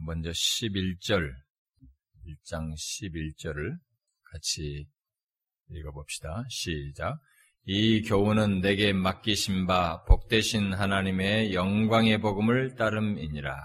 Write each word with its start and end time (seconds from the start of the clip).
먼저 0.00 0.30
11절, 0.30 1.32
1장 2.26 2.74
11절을 2.74 3.78
같이 4.24 4.86
읽어봅시다. 5.70 6.44
시작. 6.48 7.18
이 7.66 8.02
교훈은 8.02 8.60
내게 8.60 8.92
맡기신 8.92 9.66
바 9.66 10.04
복되신 10.04 10.74
하나님의 10.74 11.54
영광의 11.54 12.20
복음을 12.20 12.74
따름이니라. 12.74 13.56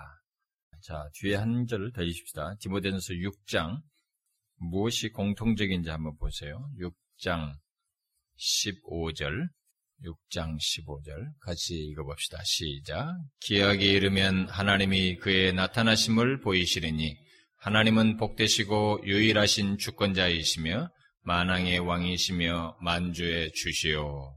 자, 0.81 1.09
뒤에 1.15 1.35
한 1.35 1.67
절을 1.67 1.91
더 1.91 2.01
읽읍시다. 2.03 2.55
디모데전서 2.61 3.13
6장 3.13 3.81
무엇이 4.55 5.09
공통적인지 5.09 5.89
한번 5.89 6.17
보세요. 6.17 6.69
6장 6.79 7.53
15절 8.37 9.49
6장 10.05 10.57
15절 10.57 11.39
같이 11.41 11.75
읽어봅시다. 11.75 12.39
시작. 12.43 13.17
기약에 13.41 13.85
이르면 13.85 14.49
하나님이 14.49 15.17
그의 15.17 15.53
나타나심을 15.53 16.41
보이시리니 16.41 17.17
하나님은 17.57 18.17
복되시고 18.17 19.01
유일하신 19.03 19.77
주권자이시며 19.77 20.89
만왕의 21.23 21.79
왕이시며 21.79 22.77
만주의 22.81 23.51
주시오. 23.51 24.35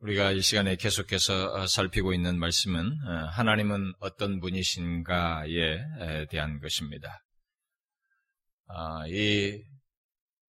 우리가 0.00 0.32
이 0.32 0.40
시간에 0.40 0.76
계속해서 0.76 1.66
살피고 1.66 2.12
있는 2.12 2.38
말씀은 2.38 2.80
어, 2.80 3.28
하나님은 3.32 3.94
어떤 4.00 4.38
분이신가에 4.40 6.26
대한 6.30 6.60
것입니다. 6.60 7.20
아, 8.68 9.06
이 9.08 9.62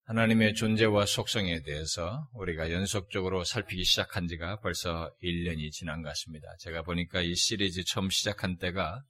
하나님의 0.09 0.55
존재와 0.55 1.05
속성에 1.05 1.61
대해서 1.61 2.27
우리가 2.33 2.71
연속적으로 2.71 3.43
살피기 3.43 3.83
시작한 3.83 4.27
지가 4.27 4.59
벌써 4.59 5.13
1년이 5.21 5.71
지난 5.71 6.01
것 6.01 6.09
같습니다. 6.09 6.47
제가 6.61 6.81
보니까 6.81 7.21
이 7.21 7.35
시리즈 7.35 7.83
처음 7.83 8.09
시작한 8.09 8.57
때가 8.57 9.03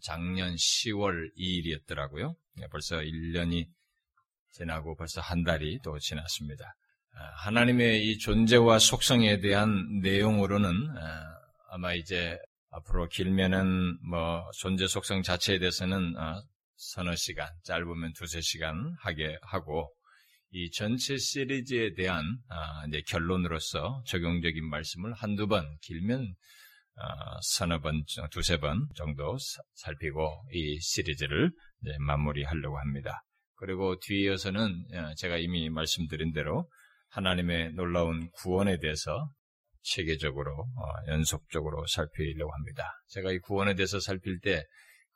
작년 0.00 0.54
10월 0.54 1.36
2일이었더라고요. 1.36 2.34
벌써 2.70 2.96
1년이 2.96 3.66
지나고 4.52 4.96
벌써 4.96 5.20
한 5.20 5.42
달이 5.42 5.80
또 5.84 5.98
지났습니다. 5.98 6.74
아, 7.14 7.24
하나님의 7.44 8.06
이 8.06 8.16
존재와 8.16 8.78
속성에 8.78 9.40
대한 9.40 10.00
내용으로는 10.00 10.70
아, 10.96 11.38
아마 11.72 11.92
이제 11.92 12.38
앞으로 12.70 13.08
길면은 13.08 13.98
뭐 14.08 14.50
존재 14.56 14.86
속성 14.86 15.22
자체에 15.22 15.58
대해서는 15.58 16.14
아, 16.16 16.40
서너 16.76 17.16
시간, 17.16 17.50
짧으면 17.64 18.14
두세 18.14 18.40
시간 18.40 18.96
하게 19.00 19.36
하고 19.42 19.92
이 20.50 20.70
전체 20.70 21.16
시리즈에 21.16 21.94
대한 21.94 22.24
이제 22.88 23.02
결론으로서 23.08 24.02
적용적인 24.06 24.68
말씀을 24.68 25.12
한두 25.12 25.46
번, 25.46 25.66
길면 25.82 26.34
서너 27.42 27.80
번, 27.80 28.02
두세 28.30 28.58
번 28.58 28.88
정도 28.94 29.36
살피고 29.74 30.44
이 30.52 30.78
시리즈를 30.80 31.52
마무리하려고 32.00 32.78
합니다. 32.78 33.22
그리고 33.58 33.98
뒤이어서는 34.00 34.86
어, 34.94 35.14
제가 35.16 35.36
이미 35.36 35.68
말씀드린 35.68 36.32
대로 36.32 36.70
하나님의 37.10 37.72
놀라운 37.72 38.30
구원에 38.30 38.78
대해서 38.78 39.30
체계적으로 39.82 40.52
어, 40.52 41.10
연속적으로 41.10 41.84
살피려고 41.86 42.52
합니다. 42.52 42.92
제가 43.08 43.32
이 43.32 43.38
구원에 43.38 43.74
대해서 43.74 43.98
살필 43.98 44.40
때 44.40 44.64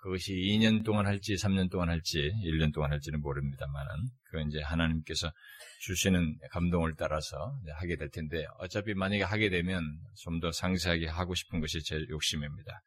그것이 0.03 0.35
2년 0.35 0.85
동안 0.85 1.07
할지 1.07 1.35
3년 1.35 1.71
동안 1.71 1.89
할지 1.89 2.33
1년 2.45 2.75
동안 2.75 2.91
할지는 2.91 3.21
모릅니다만은 3.21 3.91
그 4.25 4.41
이제 4.49 4.61
하나님께서 4.61 5.31
주시는 5.83 6.39
감동을 6.51 6.95
따라서 6.99 7.57
하게 7.77 7.97
될 7.97 8.09
텐데 8.11 8.45
어차피 8.59 8.95
만약에 8.95 9.23
하게 9.23 9.49
되면 9.49 9.83
좀 10.25 10.41
더 10.41 10.51
상세하게 10.51 11.07
하고 11.07 11.35
싶은 11.37 11.61
것이 11.61 11.83
제 11.85 12.05
욕심입니다. 12.11 12.83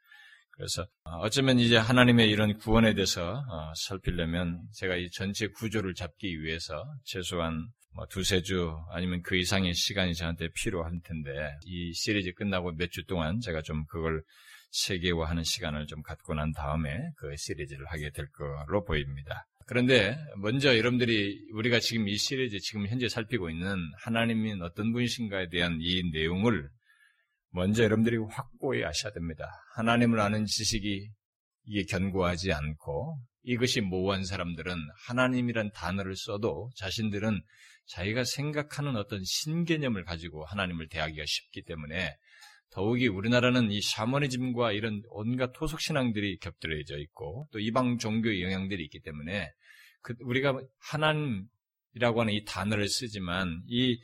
그래서 0.51 0.83
어, 1.05 1.19
어쩌면 1.19 1.57
이제 1.59 1.77
하나님의 1.77 2.29
이런 2.29 2.57
구원에 2.57 2.93
대해서 2.93 3.43
어, 3.49 3.71
살피려면 3.75 4.61
제가 4.73 4.95
이 4.97 5.09
전체 5.11 5.47
구조를 5.47 5.93
잡기 5.93 6.41
위해서 6.41 6.83
최소한 7.05 7.67
뭐 7.93 8.05
두세 8.07 8.41
주 8.41 8.75
아니면 8.91 9.21
그 9.21 9.37
이상의 9.37 9.73
시간이 9.73 10.15
저한테 10.15 10.49
필요할 10.53 10.91
텐데 11.05 11.31
이 11.65 11.93
시리즈 11.93 12.33
끝나고 12.33 12.73
몇 12.73 12.89
주 12.91 13.05
동안 13.05 13.39
제가 13.39 13.61
좀 13.61 13.85
그걸 13.85 14.21
세계화하는 14.75 15.43
시간을 15.43 15.87
좀 15.87 16.01
갖고 16.01 16.33
난 16.33 16.51
다음에 16.51 17.09
그 17.15 17.35
시리즈를 17.37 17.85
하게 17.87 18.09
될 18.11 18.27
거로 18.31 18.83
보입니다. 18.83 19.47
그런데 19.67 20.17
먼저 20.37 20.77
여러분들이 20.77 21.47
우리가 21.53 21.79
지금 21.79 22.07
이 22.07 22.17
시리즈 22.17 22.59
지금 22.59 22.85
현재 22.87 23.07
살피고 23.07 23.49
있는 23.49 23.77
하나님인 23.99 24.61
어떤 24.61 24.91
분이신가에 24.91 25.49
대한 25.49 25.79
이 25.81 26.03
내용을 26.11 26.69
먼저 27.49 27.83
여러분들이 27.83 28.17
확고히 28.29 28.83
아셔야 28.83 29.13
됩니다. 29.13 29.49
하나님을 29.75 30.19
아는 30.19 30.45
지식이 30.45 31.09
이게 31.67 31.85
견고하지 31.85 32.51
않고 32.51 33.17
이것이 33.43 33.81
모호한 33.81 34.25
사람들은 34.25 34.75
하나님이란 35.07 35.71
단어를 35.71 36.15
써도 36.15 36.69
자신들은 36.75 37.41
자기가 37.87 38.23
생각하는 38.23 38.97
어떤 38.97 39.23
신개념을 39.23 40.03
가지고 40.03 40.45
하나님을 40.45 40.89
대하기가 40.89 41.23
쉽기 41.25 41.63
때문에 41.63 42.15
더욱이 42.75 43.07
우리나라는 43.07 43.71
이 43.71 43.79
샤머니즘과 43.79 44.73
이런 44.73 45.01
온갖 45.07 45.53
토속 45.53 45.79
신앙들이 45.79 46.39
겹들어져 46.39 46.97
있고 46.97 47.47
또 47.53 47.59
이방 47.59 47.99
종교의 47.99 48.43
영향들이 48.43 48.83
있기 48.83 48.99
때문에 48.99 49.49
그 50.01 50.13
우리가 50.19 50.59
하나님이라고 50.79 52.19
하는 52.19 52.33
이 52.33 52.43
단어를 52.43 52.89
쓰지만 52.89 53.63
이 53.69 53.97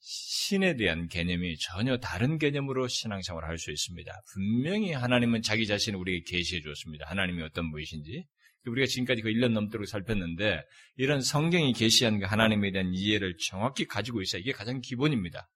신에 0.00 0.74
대한 0.74 1.06
개념이 1.06 1.56
전혀 1.58 1.96
다른 1.98 2.38
개념으로 2.38 2.88
신앙생활을 2.88 3.48
할 3.48 3.56
수 3.56 3.70
있습니다. 3.70 4.12
분명히 4.34 4.90
하나님은 4.90 5.42
자기 5.42 5.64
자신을 5.68 5.96
우리에게 6.00 6.24
계시해 6.26 6.60
주었습니다. 6.60 7.06
하나님이 7.08 7.44
어떤 7.44 7.70
분이신지. 7.70 8.26
우리가 8.66 8.86
지금까지 8.88 9.22
그 9.22 9.28
1년 9.28 9.52
넘도록 9.52 9.86
살폈는데 9.86 10.60
이런 10.96 11.20
성경이 11.20 11.72
계시한 11.72 12.18
그 12.18 12.26
하나님에 12.26 12.72
대한 12.72 12.92
이해를 12.92 13.36
정확히 13.48 13.86
가지고 13.86 14.22
있어야 14.22 14.40
이게 14.40 14.50
가장 14.50 14.80
기본입니다. 14.80 15.48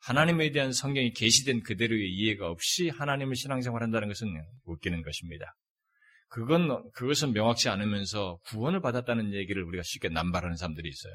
하나님에 0.00 0.50
대한 0.52 0.72
성경이 0.72 1.12
계시된 1.12 1.62
그대로의 1.62 2.08
이해가 2.10 2.48
없이 2.48 2.88
하나님을 2.88 3.36
신앙생활 3.36 3.82
한다는 3.82 4.08
것은 4.08 4.28
웃기는 4.64 5.02
것입니다. 5.02 5.54
그건, 6.28 6.90
그것은 6.92 7.32
명확치 7.32 7.68
않으면서 7.68 8.38
구원을 8.46 8.80
받았다는 8.80 9.34
얘기를 9.34 9.62
우리가 9.64 9.82
쉽게 9.82 10.08
남발하는 10.08 10.56
사람들이 10.56 10.88
있어요. 10.88 11.14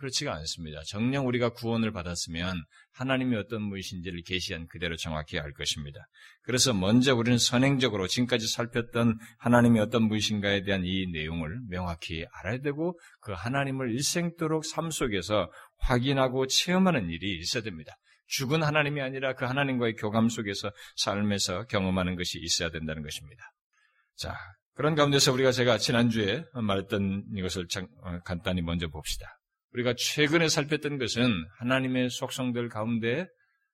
그렇지가 0.00 0.34
않습니다. 0.34 0.80
정녕 0.88 1.26
우리가 1.26 1.50
구원을 1.50 1.92
받았으면 1.92 2.64
하나님이 2.92 3.36
어떤 3.36 3.68
분이신지를 3.68 4.22
계시한 4.22 4.66
그대로 4.68 4.96
정확히 4.96 5.38
알 5.38 5.52
것입니다. 5.52 6.00
그래서 6.42 6.72
먼저 6.72 7.14
우리는 7.14 7.36
선행적으로 7.36 8.06
지금까지 8.06 8.48
살폈던 8.48 9.18
하나님이 9.38 9.78
어떤 9.78 10.08
분이신가에 10.08 10.62
대한 10.62 10.84
이 10.84 11.06
내용을 11.12 11.60
명확히 11.68 12.24
알아야 12.32 12.60
되고 12.60 12.98
그 13.20 13.32
하나님을 13.32 13.92
일생도록 13.92 14.64
삶 14.64 14.90
속에서 14.90 15.50
확인하고 15.80 16.46
체험하는 16.46 17.10
일이 17.10 17.38
있어야 17.38 17.62
됩니다. 17.62 17.96
죽은 18.26 18.62
하나님이 18.62 19.00
아니라 19.00 19.34
그 19.34 19.44
하나님과의 19.44 19.94
교감 19.96 20.28
속에서 20.28 20.70
삶에서 20.96 21.66
경험하는 21.66 22.16
것이 22.16 22.38
있어야 22.38 22.70
된다는 22.70 23.02
것입니다. 23.02 23.42
자, 24.16 24.36
그런 24.74 24.94
가운데서 24.94 25.32
우리가 25.32 25.50
제가 25.52 25.78
지난주에 25.78 26.44
말했던 26.54 27.24
이것을 27.36 27.66
어, 28.02 28.18
간단히 28.24 28.62
먼저 28.62 28.88
봅시다. 28.88 29.38
우리가 29.72 29.94
최근에 29.96 30.48
살폈던 30.48 30.98
것은 30.98 31.32
하나님의 31.58 32.10
속성들 32.10 32.68
가운데 32.68 33.26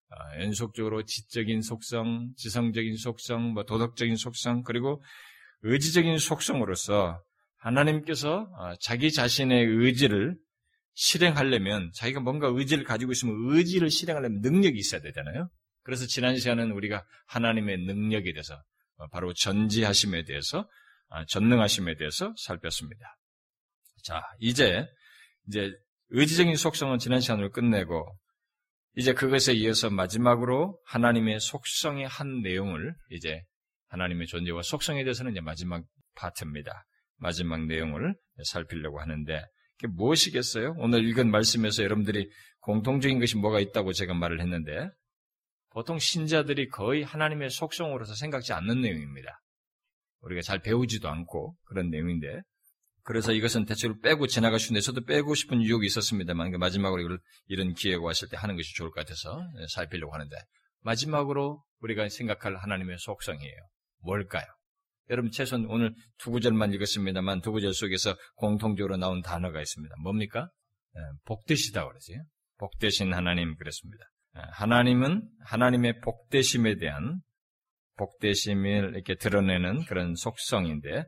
아, 0.09 0.41
연속적으로 0.43 1.05
지적인 1.05 1.63
속성, 1.63 2.31
지성적인 2.37 2.97
속성, 2.97 3.55
뭐 3.55 3.65
도덕적인 3.65 4.17
속성, 4.17 4.63
그리고 4.63 5.03
의지적인 5.63 6.19
속성으로서 6.19 7.21
하나님께서 7.59 8.49
아, 8.59 8.75
자기 8.81 9.11
자신의 9.11 9.65
의지를 9.65 10.37
실행하려면 10.97 11.91
자기가 11.95 12.21
뭔가 12.21 12.49
의지를 12.49 12.85
가지고 12.85 13.13
있으면 13.13 13.37
의지를 13.55 13.91
실행하려면 13.91 14.41
능력이 14.41 14.79
있어야 14.79 15.03
되잖아요. 15.03 15.49
그래서 15.83 16.07
지난 16.07 16.37
시간은 16.37 16.73
우리가 16.73 17.05
하나님의 17.27 17.85
능력에 17.85 18.33
대해서 18.33 18.61
어, 18.97 19.07
바로 19.09 19.35
전지하심에 19.35 20.25
대해서 20.25 20.69
아, 21.11 21.25
전능하심에 21.27 21.97
대해서 21.97 22.35
살폈습니다. 22.39 23.17
자, 24.05 24.23
이제 24.41 24.87
이제 25.49 25.71
의지적인 26.09 26.57
속성은 26.57 26.99
지난 26.99 27.21
시간으로 27.21 27.51
끝내고 27.51 28.19
이제 28.97 29.13
그것에 29.13 29.53
이어서 29.53 29.91
마지막으로 29.91 30.81
하나님의 30.87 31.41
속성의 31.41 32.09
한 32.09 32.41
내용을 32.41 32.95
이제 33.11 33.43
하나님의 33.89 34.27
존재와 34.29 34.63
속성에 34.63 35.05
대해서는 35.05 35.33
이제 35.33 35.41
마지막 35.43 35.85
파트입니다. 36.15 36.87
마지막 37.19 37.67
내용을 37.67 38.17
살피려고 38.45 38.99
하는데 39.01 39.45
그게 39.79 39.93
무엇이겠어요? 39.93 40.75
오늘 40.79 41.07
읽은 41.09 41.31
말씀에서 41.31 41.83
여러분들이 41.83 42.31
공통적인 42.61 43.19
것이 43.21 43.37
뭐가 43.37 43.61
있다고 43.61 43.93
제가 43.93 44.15
말을 44.15 44.41
했는데 44.41 44.89
보통 45.71 45.99
신자들이 45.99 46.69
거의 46.69 47.03
하나님의 47.03 47.51
속성으로서 47.51 48.15
생각지 48.15 48.53
않는 48.55 48.81
내용입니다. 48.81 49.43
우리가 50.21 50.41
잘 50.41 50.61
배우지도 50.61 51.09
않고 51.09 51.57
그런 51.65 51.91
내용인데 51.91 52.41
그래서 53.03 53.33
이것은 53.33 53.67
대체로 53.67 54.01
빼고 54.01 54.27
지나갈 54.27 54.59
수 54.59 54.73
있는데 54.73 54.85
저도 54.85 55.05
빼고 55.05 55.35
싶은 55.35 55.63
유혹이 55.63 55.87
있었습니다만 55.87 56.51
그 56.51 56.57
마지막으로 56.57 57.03
이걸 57.03 57.19
이런 57.47 57.75
기회가 57.75 58.03
왔을 58.03 58.29
때 58.29 58.37
하는 58.37 58.57
것이 58.57 58.75
좋을 58.75 58.91
것 58.91 58.97
같아서 58.97 59.39
네, 59.55 59.67
살피려고 59.69 60.13
하는데 60.13 60.35
마지막으로 60.81 61.63
우리가 61.81 62.09
생각할 62.09 62.57
하나님의 62.57 62.97
속성이에요. 62.99 63.57
뭘까요? 64.03 64.45
여러분 65.11 65.31
최소한 65.31 65.67
오늘 65.69 65.95
두 66.19 66.31
구절만 66.31 66.73
읽었습니다만 66.75 67.41
두 67.41 67.53
구절 67.53 67.73
속에서 67.75 68.17
공통적으로 68.35 68.97
나온 68.97 69.23
단어가 69.23 69.61
있습니다. 69.61 69.95
뭡니까? 70.03 70.49
예, 70.97 71.01
복되시다 71.25 71.87
그러지. 71.87 72.19
복되신 72.59 73.13
하나님 73.13 73.57
그랬습니다. 73.57 74.05
예, 74.37 74.41
하나님은 74.53 75.23
하나님의 75.45 76.01
복되심에 76.01 76.77
대한 76.77 77.21
복되심을 77.97 78.95
이렇게 78.95 79.15
드러내는 79.15 79.85
그런 79.85 80.15
속성인데 80.17 81.05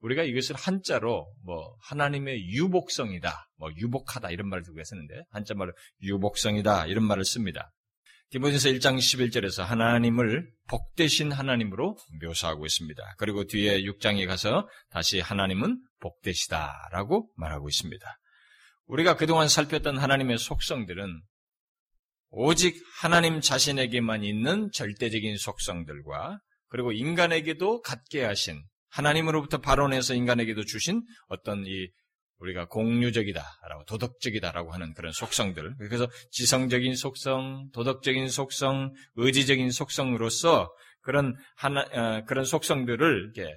우리가 0.00 0.22
이것을 0.22 0.56
한자로 0.56 1.30
뭐 1.44 1.76
하나님의 1.82 2.48
유복성이다, 2.48 3.50
뭐 3.56 3.70
유복하다 3.76 4.30
이런 4.30 4.48
말을 4.48 4.64
두고 4.64 4.82
쓰는데 4.82 5.22
한자 5.30 5.54
말로 5.54 5.72
유복성이다 6.02 6.86
이런 6.86 7.04
말을 7.04 7.24
씁니다. 7.24 7.70
디모데서 8.30 8.68
1장 8.68 8.96
11절에서 8.96 9.64
하나님을 9.64 10.48
복되신 10.68 11.32
하나님으로 11.32 11.96
묘사하고 12.22 12.64
있습니다. 12.64 13.14
그리고 13.18 13.44
뒤에 13.44 13.82
6장에 13.82 14.24
가서 14.28 14.68
다시 14.90 15.18
하나님은 15.18 15.82
복되시다라고 15.98 17.28
말하고 17.36 17.68
있습니다. 17.68 18.18
우리가 18.86 19.16
그동안 19.16 19.48
살폈던 19.48 19.98
하나님의 19.98 20.38
속성들은 20.38 21.20
오직 22.30 22.80
하나님 23.00 23.40
자신에게만 23.40 24.22
있는 24.22 24.70
절대적인 24.72 25.36
속성들과 25.36 26.38
그리고 26.68 26.92
인간에게도 26.92 27.82
갖게 27.82 28.24
하신 28.24 28.62
하나님으로부터 28.90 29.58
발언해서 29.58 30.14
인간에게도 30.14 30.64
주신 30.66 31.02
어떤 31.26 31.64
이 31.66 31.88
우리가 32.40 32.66
공유적이다라고 32.66 33.84
도덕적이다라고 33.86 34.72
하는 34.72 34.94
그런 34.94 35.12
속성들. 35.12 35.76
그래서 35.78 36.08
지성적인 36.30 36.96
속성, 36.96 37.70
도덕적인 37.72 38.28
속성, 38.28 38.92
의지적인 39.16 39.70
속성으로서 39.70 40.70
그런 41.02 41.36
하나 41.56 41.80
어, 41.80 42.24
그런 42.24 42.44
속성들을 42.44 43.32
이렇게 43.34 43.52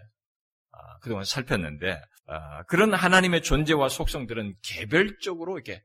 어, 0.72 1.00
그동안 1.02 1.24
살폈는데 1.26 1.92
어, 2.28 2.64
그런 2.68 2.94
하나님의 2.94 3.42
존재와 3.42 3.90
속성들은 3.90 4.56
개별적으로 4.62 5.58
이렇게 5.58 5.82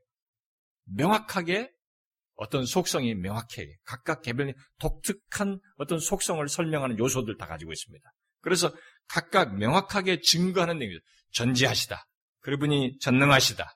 명확하게 0.85 1.71
어떤 2.35 2.65
속성이 2.65 3.15
명확해 3.15 3.67
각각 3.83 4.21
개별이 4.21 4.53
독특한 4.79 5.59
어떤 5.77 5.99
속성을 5.99 6.47
설명하는 6.47 6.97
요소들 6.97 7.37
다 7.37 7.47
가지고 7.47 7.73
있습니다. 7.73 8.09
그래서 8.41 8.73
각각 9.07 9.57
명확하게 9.57 10.21
증거하는 10.21 10.79
내용이죠. 10.79 11.01
전지하시다. 11.31 12.05
그분이 12.41 12.99
전능하시다. 12.99 13.73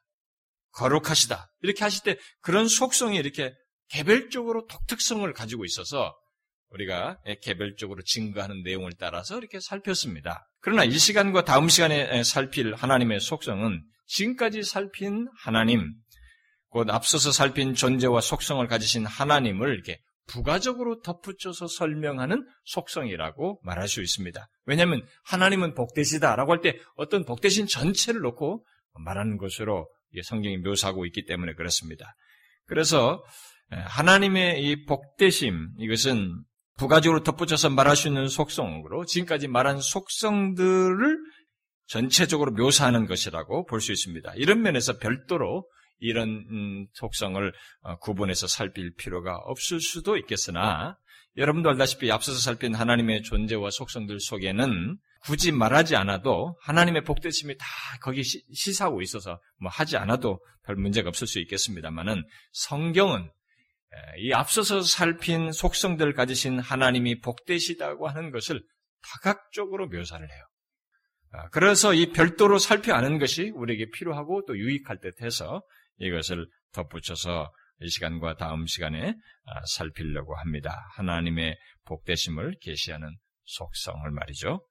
거룩하시다. 0.72 1.52
이렇게 1.62 1.84
하실 1.84 2.04
때 2.04 2.18
그런 2.42 2.68
속성이 2.68 3.18
이렇게 3.18 3.54
개별적으로 3.90 4.66
독특성을 4.68 5.32
가지고 5.34 5.66
있어서 5.66 6.16
우리가 6.70 7.20
개별적으로 7.44 8.02
증거하는 8.04 8.64
내용을 8.64 8.94
따라서 9.00 9.38
이렇게 9.38 9.60
살폈습니다. 9.60 10.48
그러나 10.62 10.84
이 10.84 10.98
시간과 10.98 11.46
다음 11.46 11.70
시간에 11.70 12.24
살필 12.24 12.74
하나님의 12.74 13.20
속성은 13.20 13.84
지금까지 14.08 14.64
살핀 14.64 15.28
하나님, 15.40 15.94
곧 16.70 16.90
앞서서 16.90 17.32
살핀 17.32 17.76
존재와 17.76 18.22
속성을 18.22 18.66
가지신 18.68 19.06
하나님을 19.06 19.74
이렇게 19.74 20.00
부가적으로 20.28 21.02
덧붙여서 21.02 21.68
설명하는 21.68 22.46
속성이라고 22.66 23.60
말할 23.64 23.88
수 23.88 24.02
있습니다. 24.02 24.48
왜냐하면 24.66 25.06
하나님은 25.26 25.74
복되시다라고 25.74 26.52
할 26.52 26.62
때 26.62 26.78
어떤 26.96 27.26
복되신 27.26 27.68
전체를 27.68 28.22
놓고 28.22 28.66
말하는 29.04 29.38
것으로 29.38 29.90
성경이 30.24 30.58
묘사하고 30.58 31.06
있기 31.08 31.26
때문에 31.26 31.54
그렇습니다. 31.56 32.16
그래서 32.66 33.24
하나님의 33.70 34.64
이 34.64 34.86
복되심 34.86 35.70
이것은 35.80 36.44
부가적으로 36.78 37.24
덧붙여서 37.24 37.70
말할 37.72 37.96
수 37.96 38.08
있는 38.08 38.28
속성으로 38.28 39.06
지금까지 39.06 39.48
말한 39.48 39.80
속성들을 39.82 41.18
전체적으로 41.88 42.52
묘사하는 42.52 43.06
것이라고 43.08 43.66
볼 43.66 43.82
수 43.82 43.92
있습니다. 43.92 44.34
이런 44.36 44.62
면에서 44.62 44.98
별도로 44.98 45.68
이런 46.00 46.46
음, 46.50 46.88
속성을 46.94 47.54
어, 47.82 47.98
구분해서 47.98 48.48
살필 48.48 48.96
필요가 48.98 49.36
없을 49.38 49.80
수도 49.80 50.18
있겠으나 50.18 50.98
여러분도 51.38 51.70
알다시피 51.70 52.12
앞서서 52.12 52.40
살핀 52.40 52.76
하나님의 52.76 53.24
존재와 53.24 53.72
속성들 53.72 54.20
속에는 54.20 54.98
굳이 55.24 55.52
말하지 55.52 55.96
않아도 55.96 56.58
하나님의 56.62 57.04
복되심이 57.04 57.58
다 57.58 57.66
거기 58.02 58.24
시사하고 58.24 59.02
있어서 59.02 59.40
뭐 59.60 59.72
하지 59.72 59.98
않아도 59.98 60.40
별 60.66 60.76
문제가 60.76 61.10
없을 61.10 61.28
수 61.28 61.40
있겠습니다만은 61.40 62.24
성경은 62.52 63.32
이 64.18 64.34
앞서서 64.34 64.82
살핀 64.82 65.52
속성들을 65.52 66.14
가지신 66.14 66.60
하나님이 66.60 67.20
복되시다고 67.22 68.08
하는 68.08 68.32
것을 68.32 68.62
다각적으로 69.02 69.88
묘사를 69.88 70.28
해요. 70.30 70.44
아, 71.32 71.50
그래서 71.50 71.94
이 71.94 72.12
별도로 72.12 72.60
살펴하는 72.60 73.18
것이 73.18 73.52
우리에게 73.56 73.90
필요하고 73.92 74.44
또 74.46 74.58
유익할 74.58 75.00
듯 75.00 75.22
해서 75.22 75.64
이것을 75.98 76.48
덧붙여서 76.74 77.52
이 77.82 77.90
시간과 77.90 78.36
다음 78.36 78.66
시간에 78.66 79.16
아, 79.46 79.66
살피려고 79.66 80.36
합니다. 80.36 80.88
하나님의 80.96 81.58
복되심을 81.86 82.58
계시하는 82.62 83.08
속성을 83.46 84.10
말이죠. 84.10 84.66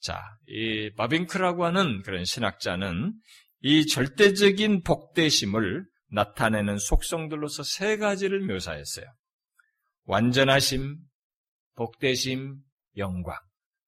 자, 0.00 0.22
이 0.46 0.90
바빙크라고 0.96 1.64
하는 1.64 2.02
그런 2.02 2.24
신학자는 2.24 3.14
이 3.60 3.86
절대적인 3.86 4.82
복되심을 4.82 5.84
나타내는 6.12 6.78
속성들로서 6.78 7.62
세 7.62 7.96
가지를 7.96 8.40
묘사했어요. 8.40 9.06
완전하심, 10.04 10.96
복되심, 11.74 12.56
영광. 12.96 13.45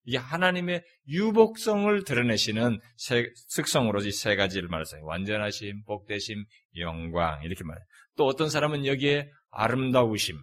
이게 0.08 0.16
하나님의 0.16 0.82
유복성을 1.06 2.02
드러내시는 2.05 2.81
세, 2.96 3.31
특성으로 3.55 4.00
이세 4.00 4.37
가지를 4.37 4.70
말했어요. 4.70 5.05
완전하심, 5.05 5.84
복되심, 5.84 6.46
영광 6.78 7.43
이렇게 7.44 7.62
말해요. 7.62 7.84
또 8.16 8.25
어떤 8.25 8.49
사람은 8.49 8.87
여기에 8.87 9.31
아름다우심을 9.50 10.40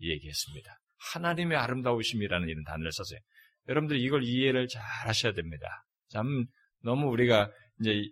얘기했습니다. 0.00 0.80
하나님의 1.12 1.56
아름다우심이라는 1.56 2.48
이런 2.48 2.64
단어를 2.64 2.90
썼어요. 2.90 3.20
여러분들 3.68 4.00
이걸 4.00 4.24
이해를 4.24 4.66
잘 4.66 4.82
하셔야 4.82 5.32
됩니다. 5.32 5.84
참 6.08 6.46
너무 6.82 7.06
우리가 7.06 7.48
이제 7.80 8.02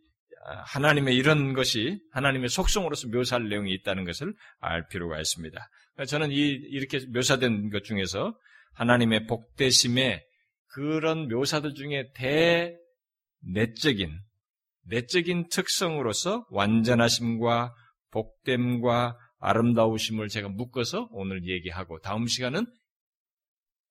하나님의 0.67 1.17
이런 1.17 1.55
것이 1.55 1.99
하나님의 2.13 2.49
속성으로서 2.49 3.09
묘사할 3.09 3.49
내용이 3.49 3.73
있다는 3.73 4.05
것을 4.05 4.33
알 4.61 4.87
필요가 4.87 5.19
있습니다. 5.19 5.69
저는 6.07 6.31
이 6.31 6.39
이렇게 6.39 7.05
묘사된 7.09 7.71
것 7.71 7.83
중에서 7.83 8.39
하나님의 8.75 9.27
복되심의 9.27 10.25
그런 10.75 11.29
묘사들 11.29 11.75
중에 11.75 12.11
대내적인 13.53 14.19
내적인 14.87 15.49
특성으로서 15.49 16.47
완전하심과 16.51 17.75
복됨과 18.11 19.17
아름다우심을 19.39 20.29
제가 20.29 20.49
묶어서 20.49 21.09
오늘 21.13 21.47
얘기하고 21.49 22.01
다음 22.01 22.27
시간은 22.27 22.67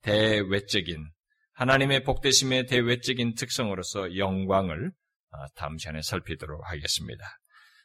대외적인 0.02 1.10
하나님의 1.54 2.04
복되심의 2.04 2.66
대외적인 2.66 3.36
특성으로서 3.36 4.18
영광을 4.18 4.92
아, 5.32 5.48
다음 5.56 5.78
시간에 5.78 6.02
살피도록 6.02 6.62
하겠습니다. 6.70 7.26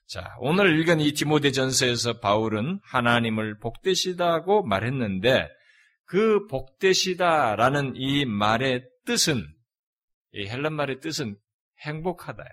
자, 0.06 0.34
오늘 0.40 0.78
읽은 0.80 1.00
이 1.00 1.12
디모데전서에서 1.12 2.18
바울은 2.20 2.80
하나님을 2.82 3.58
복되시다고 3.58 4.64
말했는데 4.64 5.48
그 6.08 6.46
복되시다라는 6.46 7.92
이 7.96 8.24
말의 8.24 8.82
뜻은 9.04 9.46
이 10.32 10.46
헬란 10.48 10.72
말의 10.72 11.00
뜻은 11.00 11.36
행복하다야. 11.84 12.48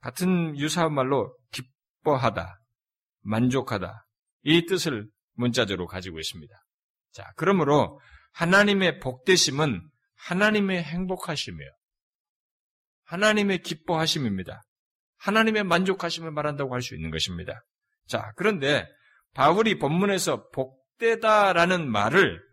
같은 0.00 0.58
유사한 0.58 0.94
말로 0.94 1.36
기뻐하다, 1.52 2.58
만족하다 3.20 4.06
이 4.44 4.64
뜻을 4.64 5.06
문자적으로 5.34 5.86
가지고 5.86 6.18
있습니다. 6.18 6.54
자, 7.12 7.30
그러므로 7.36 8.00
하나님의 8.32 9.00
복되심은 9.00 9.86
하나님의 10.16 10.82
행복하심이에요. 10.82 11.70
하나님의 13.04 13.62
기뻐하심입니다. 13.62 14.62
하나님의 15.18 15.64
만족하심을 15.64 16.30
말한다고 16.30 16.74
할 16.74 16.80
수 16.80 16.94
있는 16.94 17.10
것입니다. 17.10 17.60
자, 18.06 18.32
그런데 18.36 18.86
바울이 19.34 19.78
본문에서 19.78 20.48
복되다라는 20.50 21.90
말을 21.90 22.47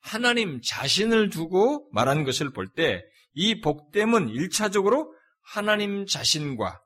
하나님 0.00 0.60
자신을 0.62 1.30
두고 1.30 1.88
말한 1.92 2.24
것을 2.24 2.52
볼 2.52 2.72
때 2.74 3.02
이 3.34 3.60
복됨은 3.60 4.30
일차적으로 4.30 5.14
하나님 5.42 6.06
자신과 6.06 6.80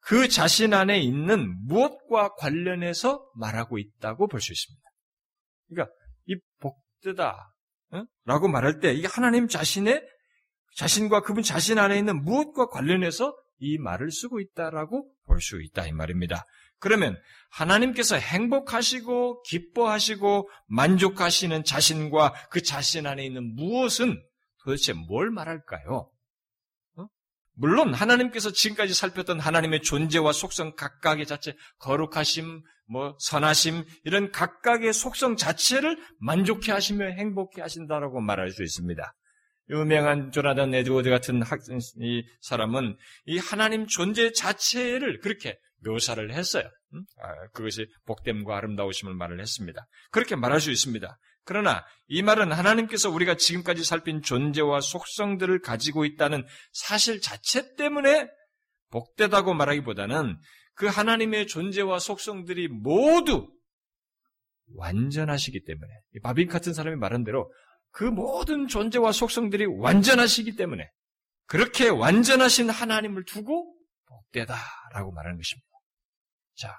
그 0.00 0.28
자신 0.28 0.72
안에 0.72 0.98
있는 1.00 1.54
무엇과 1.66 2.36
관련해서 2.36 3.22
말하고 3.34 3.76
있다고 3.78 4.26
볼 4.28 4.40
수 4.40 4.52
있습니다. 4.52 4.82
그러니까 5.68 5.94
이 6.26 6.36
복되다 6.60 7.36
라고 8.24 8.48
말할 8.48 8.80
때 8.80 8.92
이게 8.94 9.08
하나님 9.08 9.46
자신의 9.46 10.02
자신과 10.76 11.20
그분 11.20 11.42
자신 11.42 11.78
안에 11.78 11.98
있는 11.98 12.22
무엇과 12.24 12.68
관련해서 12.68 13.36
이 13.58 13.76
말을 13.78 14.10
쓰고 14.10 14.40
있다라고 14.40 15.12
볼 15.26 15.40
수 15.40 15.60
있다 15.60 15.86
이 15.86 15.92
말입니다. 15.92 16.44
그러면 16.80 17.16
하나님께서 17.50 18.16
행복하시고 18.16 19.42
기뻐하시고 19.42 20.48
만족하시는 20.68 21.64
자신과 21.64 22.34
그 22.50 22.62
자신 22.62 23.06
안에 23.06 23.24
있는 23.24 23.54
무엇은 23.54 24.20
도대체 24.64 24.92
뭘 24.92 25.30
말할까요? 25.30 26.10
어? 26.96 27.06
물론 27.54 27.94
하나님께서 27.94 28.52
지금까지 28.52 28.94
살폈던 28.94 29.40
하나님의 29.40 29.82
존재와 29.82 30.32
속성 30.32 30.74
각각의 30.74 31.26
자체, 31.26 31.54
거룩하심, 31.78 32.62
뭐 32.88 33.16
선하심 33.20 33.84
이런 34.04 34.32
각각의 34.32 34.92
속성 34.92 35.36
자체를 35.36 35.96
만족해 36.18 36.72
하시며 36.72 37.06
행복해 37.06 37.62
하신다라고 37.62 38.20
말할 38.20 38.50
수 38.50 38.62
있습니다. 38.62 39.14
유명한 39.70 40.32
조나단 40.32 40.74
에드워드 40.74 41.08
같은 41.10 41.42
학, 41.42 41.60
이 42.00 42.24
사람은 42.40 42.96
이 43.26 43.38
하나님 43.38 43.86
존재 43.86 44.32
자체를 44.32 45.20
그렇게 45.20 45.56
묘사를 45.84 46.32
했어요. 46.32 46.64
아, 47.20 47.48
그것이 47.52 47.86
복됨과 48.06 48.56
아름다우심을 48.56 49.14
말을 49.14 49.40
했습니다. 49.40 49.86
그렇게 50.10 50.36
말할 50.36 50.60
수 50.60 50.70
있습니다. 50.70 51.18
그러나 51.44 51.84
이 52.06 52.22
말은 52.22 52.52
하나님께서 52.52 53.10
우리가 53.10 53.36
지금까지 53.36 53.84
살핀 53.84 54.22
존재와 54.22 54.80
속성들을 54.80 55.60
가지고 55.60 56.04
있다는 56.04 56.44
사실 56.72 57.20
자체 57.20 57.74
때문에 57.76 58.28
복되다고 58.90 59.54
말하기보다는 59.54 60.38
그 60.74 60.86
하나님의 60.86 61.46
존재와 61.46 61.98
속성들이 61.98 62.68
모두 62.68 63.48
완전하시기 64.74 65.64
때문에 65.64 65.88
바빈 66.22 66.48
같은 66.48 66.72
사람이 66.72 66.96
말한 66.96 67.24
대로 67.24 67.52
그 67.90 68.04
모든 68.04 68.68
존재와 68.68 69.12
속성들이 69.12 69.66
완전하시기 69.66 70.56
때문에 70.56 70.88
그렇게 71.46 71.88
완전하신 71.88 72.70
하나님을 72.70 73.24
두고 73.24 73.74
복되다라고 74.06 75.12
말하는 75.12 75.36
것입니다. 75.36 75.69
자, 76.60 76.78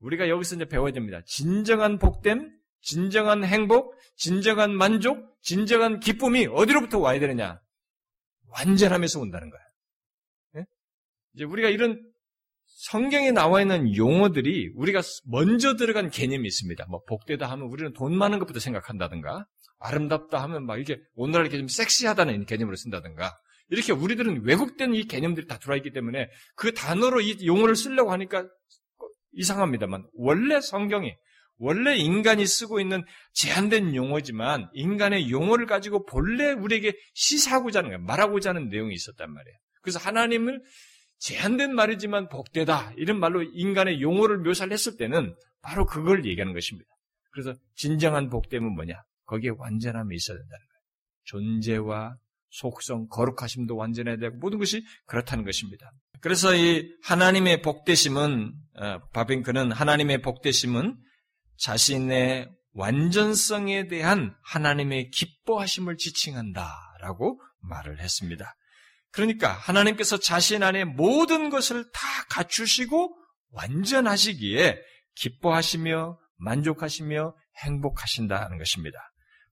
우리가 0.00 0.30
여기서 0.30 0.56
이제 0.56 0.64
배워야 0.64 0.92
됩니다. 0.92 1.20
진정한 1.26 1.98
복됨, 1.98 2.50
진정한 2.80 3.44
행복, 3.44 3.94
진정한 4.16 4.74
만족, 4.74 5.36
진정한 5.42 6.00
기쁨이 6.00 6.46
어디로부터 6.46 6.98
와야 6.98 7.20
되느냐? 7.20 7.60
완전함에서 8.48 9.20
온다는 9.20 9.50
거예요. 9.50 9.64
네? 10.54 10.64
이제 11.34 11.44
우리가 11.44 11.68
이런 11.68 12.02
성경에 12.66 13.30
나와 13.30 13.60
있는 13.60 13.94
용어들이 13.94 14.72
우리가 14.74 15.02
먼저 15.26 15.76
들어간 15.76 16.08
개념이 16.08 16.46
있습니다. 16.46 16.86
뭐 16.88 17.02
복되다 17.06 17.50
하면 17.50 17.66
우리는 17.66 17.92
돈 17.92 18.16
많은 18.16 18.38
것부터 18.38 18.58
생각한다든가, 18.58 19.46
아름답다 19.80 20.42
하면 20.44 20.64
막 20.64 20.80
이게 20.80 20.98
오늘날 21.14 21.42
이렇게 21.42 21.58
좀 21.58 21.68
섹시하다는 21.68 22.46
개념으로 22.46 22.76
쓴다든가, 22.76 23.36
이렇게 23.68 23.92
우리들은 23.92 24.44
왜곡된 24.44 24.94
이 24.94 25.04
개념들이 25.04 25.46
다 25.46 25.58
들어와 25.58 25.76
있기 25.76 25.92
때문에 25.92 26.30
그 26.54 26.72
단어로 26.72 27.20
이 27.20 27.46
용어를 27.46 27.76
쓰려고 27.76 28.12
하니까 28.12 28.46
이상합니다만 29.36 30.04
원래 30.14 30.60
성경이 30.60 31.14
원래 31.58 31.96
인간이 31.96 32.46
쓰고 32.46 32.80
있는 32.80 33.04
제한된 33.32 33.94
용어지만 33.94 34.68
인간의 34.72 35.30
용어를 35.30 35.66
가지고 35.66 36.04
본래 36.04 36.52
우리에게 36.52 36.96
시사하고자 37.14 37.80
하는 37.80 37.90
거예요. 37.90 38.02
말하고자 38.04 38.50
하는 38.50 38.68
내용이 38.68 38.94
있었단 38.94 39.32
말이에요. 39.32 39.56
그래서 39.82 39.98
하나님을 39.98 40.62
제한된 41.18 41.74
말이지만 41.74 42.28
복되다 42.28 42.92
이런 42.96 43.20
말로 43.20 43.42
인간의 43.42 44.00
용어를 44.02 44.38
묘사를 44.38 44.72
했을 44.72 44.96
때는 44.96 45.34
바로 45.62 45.86
그걸 45.86 46.26
얘기하는 46.26 46.52
것입니다. 46.52 46.88
그래서 47.30 47.54
진정한 47.76 48.28
복됨은 48.30 48.74
뭐냐? 48.74 49.02
거기에 49.26 49.50
완전함이 49.56 50.14
있어야 50.14 50.36
된다는 50.36 50.66
거예요. 50.66 50.80
존재와 51.24 52.16
속성, 52.50 53.08
거룩하심도 53.08 53.74
완전해야 53.74 54.16
되고 54.16 54.36
모든 54.36 54.58
것이 54.58 54.84
그렇다는 55.06 55.44
것입니다. 55.44 55.90
그래서 56.20 56.54
이 56.54 56.88
하나님의 57.02 57.62
복되심은 57.62 58.52
어, 58.52 58.63
바빙크는 59.12 59.72
하나님의 59.72 60.22
복되심은 60.22 60.96
자신의 61.58 62.48
완전성에 62.72 63.86
대한 63.86 64.34
하나님의 64.42 65.10
기뻐하심을 65.10 65.96
지칭한다라고 65.96 67.40
말을 67.60 68.00
했습니다. 68.00 68.54
그러니까 69.12 69.52
하나님께서 69.52 70.18
자신 70.18 70.64
안에 70.64 70.84
모든 70.84 71.50
것을 71.50 71.84
다 71.92 72.00
갖추시고 72.30 73.16
완전하시기에 73.50 74.76
기뻐하시며 75.14 76.18
만족하시며 76.36 77.36
행복하신다는 77.62 78.58
것입니다. 78.58 78.98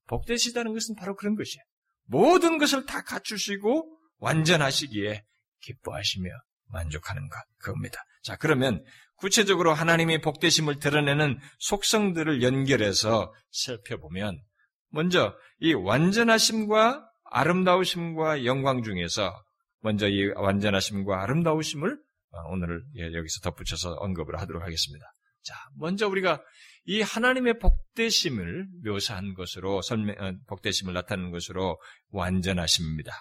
복되시다는 0.07 0.73
것은 0.73 0.95
바로 0.95 1.15
그런 1.15 1.35
것이에요. 1.35 1.63
모든 2.05 2.57
것을 2.57 2.85
다 2.85 3.01
갖추시고 3.03 3.97
완전하시기에 4.17 5.23
기뻐하시며 5.61 6.29
만족하는 6.65 7.29
것, 7.29 7.37
그겁니다. 7.59 8.03
자, 8.21 8.35
그러면 8.35 8.83
구체적으로 9.15 9.73
하나님의 9.73 10.21
복되심을 10.21 10.79
드러내는 10.79 11.39
속성들을 11.59 12.41
연결해서 12.41 13.33
살펴보면, 13.51 14.41
먼저 14.89 15.35
이 15.59 15.73
완전하심과 15.73 17.09
아름다우심과 17.23 18.45
영광 18.45 18.83
중에서 18.83 19.33
먼저 19.81 20.07
이 20.07 20.27
완전하심과 20.35 21.23
아름다우심을 21.23 21.97
어, 22.33 22.37
오늘 22.49 22.83
여기서 22.95 23.41
덧붙여서 23.41 23.93
언급을 23.93 24.39
하도록 24.39 24.63
하겠습니다. 24.63 25.05
자, 25.43 25.55
먼저 25.77 26.07
우리가 26.07 26.41
이 26.85 27.01
하나님의 27.01 27.59
복되심을 27.59 28.67
묘사한 28.83 29.33
것으로 29.35 29.81
설명, 29.81 30.15
어, 30.19 30.33
복되심을 30.47 30.93
나타내는 30.93 31.31
것으로 31.31 31.79
완전하심입니다. 32.09 33.13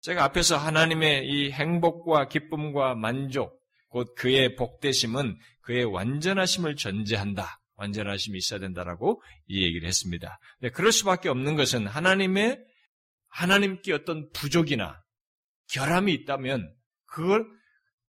제가 0.00 0.24
앞에서 0.24 0.56
하나님의 0.56 1.28
이 1.28 1.50
행복과 1.52 2.28
기쁨과 2.28 2.94
만족, 2.94 3.59
곧 3.90 4.14
그의 4.16 4.56
복되심은 4.56 5.36
그의 5.60 5.84
완전하심을 5.84 6.76
전제한다. 6.76 7.60
완전하심이 7.74 8.38
있어야 8.38 8.60
된다라고 8.60 9.22
이 9.46 9.64
얘기를 9.64 9.88
했습니다. 9.88 10.38
네, 10.60 10.70
그럴 10.70 10.92
수밖에 10.92 11.28
없는 11.28 11.56
것은 11.56 11.86
하나님의 11.86 12.58
하나님께 13.28 13.92
어떤 13.92 14.30
부족이나 14.32 15.02
결함이 15.72 16.12
있다면 16.12 16.74
그걸 17.06 17.46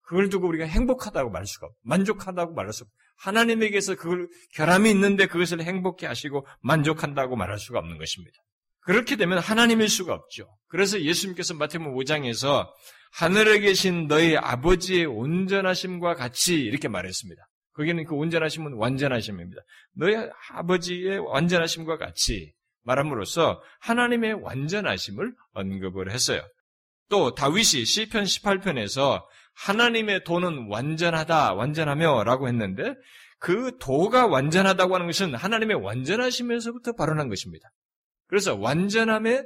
그걸 0.01 0.29
두고 0.29 0.47
우리가 0.47 0.65
행복하다고 0.65 1.29
말할 1.29 1.45
수가 1.45 1.67
없고 1.67 1.79
만족하다고 1.83 2.53
말할 2.53 2.73
수 2.73 2.83
없고 2.83 2.93
하나님에게서 3.17 3.95
그걸 3.95 4.27
결함이 4.55 4.89
있는데 4.91 5.27
그것을 5.27 5.61
행복해 5.61 6.05
하시고 6.05 6.45
만족한다고 6.61 7.35
말할 7.35 7.59
수가 7.59 7.79
없는 7.79 7.97
것입니다. 7.97 8.37
그렇게 8.81 9.15
되면 9.15 9.37
하나님일 9.37 9.89
수가 9.89 10.13
없죠. 10.13 10.57
그래서 10.67 10.99
예수님께서 10.99 11.53
마태복음 11.53 11.95
5장에서 11.95 12.67
하늘에 13.11 13.59
계신 13.59 14.07
너희 14.07 14.35
아버지의 14.37 15.05
온전하심과 15.05 16.15
같이 16.15 16.55
이렇게 16.55 16.87
말했습니다. 16.87 17.41
거기는 17.73 18.03
그 18.05 18.15
온전하심은 18.15 18.73
완전하심입니다. 18.73 19.61
너희 19.93 20.15
아버지의 20.51 21.19
완전하심과 21.19 21.97
같이 21.97 22.53
말함으로써 22.83 23.61
하나님의 23.79 24.33
완전하심을 24.41 25.33
언급을 25.53 26.11
했어요. 26.11 26.41
또 27.09 27.35
다윗이 27.35 27.85
시편 27.85 28.23
18편에서 28.23 29.23
하나님의 29.53 30.23
도는 30.23 30.67
완전하다, 30.69 31.53
완전하며라고 31.53 32.47
했는데 32.47 32.95
그 33.39 33.77
도가 33.79 34.27
완전하다고 34.27 34.95
하는 34.95 35.07
것은 35.07 35.35
하나님의 35.35 35.77
완전하시면서부터 35.77 36.93
발언한 36.93 37.27
것입니다. 37.27 37.69
그래서 38.27 38.55
완전함에 38.55 39.43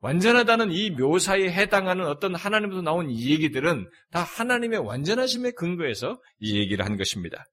완전하다는 0.00 0.72
이 0.72 0.90
묘사에 0.90 1.50
해당하는 1.50 2.06
어떤 2.06 2.34
하나님으로서 2.34 2.82
나온 2.82 3.10
이 3.10 3.30
얘기들은 3.30 3.88
다 4.10 4.22
하나님의 4.22 4.80
완전하심의 4.80 5.52
근거에서 5.52 6.20
이 6.38 6.58
얘기를 6.58 6.84
한 6.84 6.96
것입니다. 6.96 7.44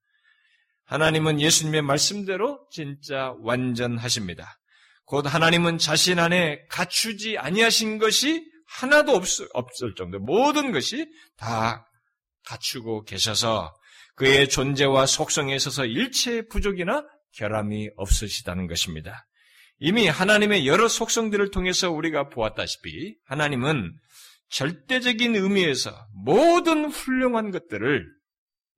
하나님은 0.85 1.39
예수님의 1.39 1.81
말씀대로 1.81 2.67
진짜 2.69 3.33
완전하십니다. 3.41 4.59
곧 5.05 5.33
하나님은 5.33 5.77
자신 5.77 6.19
안에 6.19 6.65
갖추지 6.69 7.38
아니하신 7.38 7.97
것이 7.97 8.45
하나도 8.67 9.13
없, 9.13 9.23
없을 9.53 9.95
정도 9.95 10.19
모든 10.19 10.71
것이 10.71 11.07
다 11.38 11.88
갖추고 12.45 13.05
계셔서 13.05 13.73
그의 14.15 14.50
존재와 14.50 15.05
속성에 15.05 15.55
있어서 15.55 15.85
일체의 15.85 16.47
부족이나 16.50 17.05
결함이 17.35 17.89
없으시다는 17.95 18.67
것입니다. 18.67 19.25
이미 19.85 20.07
하나님의 20.07 20.65
여러 20.65 20.87
속성들을 20.87 21.51
통해서 21.51 21.91
우리가 21.91 22.29
보았다시피 22.29 23.17
하나님은 23.25 23.93
절대적인 24.47 25.35
의미에서 25.35 26.07
모든 26.23 26.85
훌륭한 26.85 27.51
것들을 27.51 28.07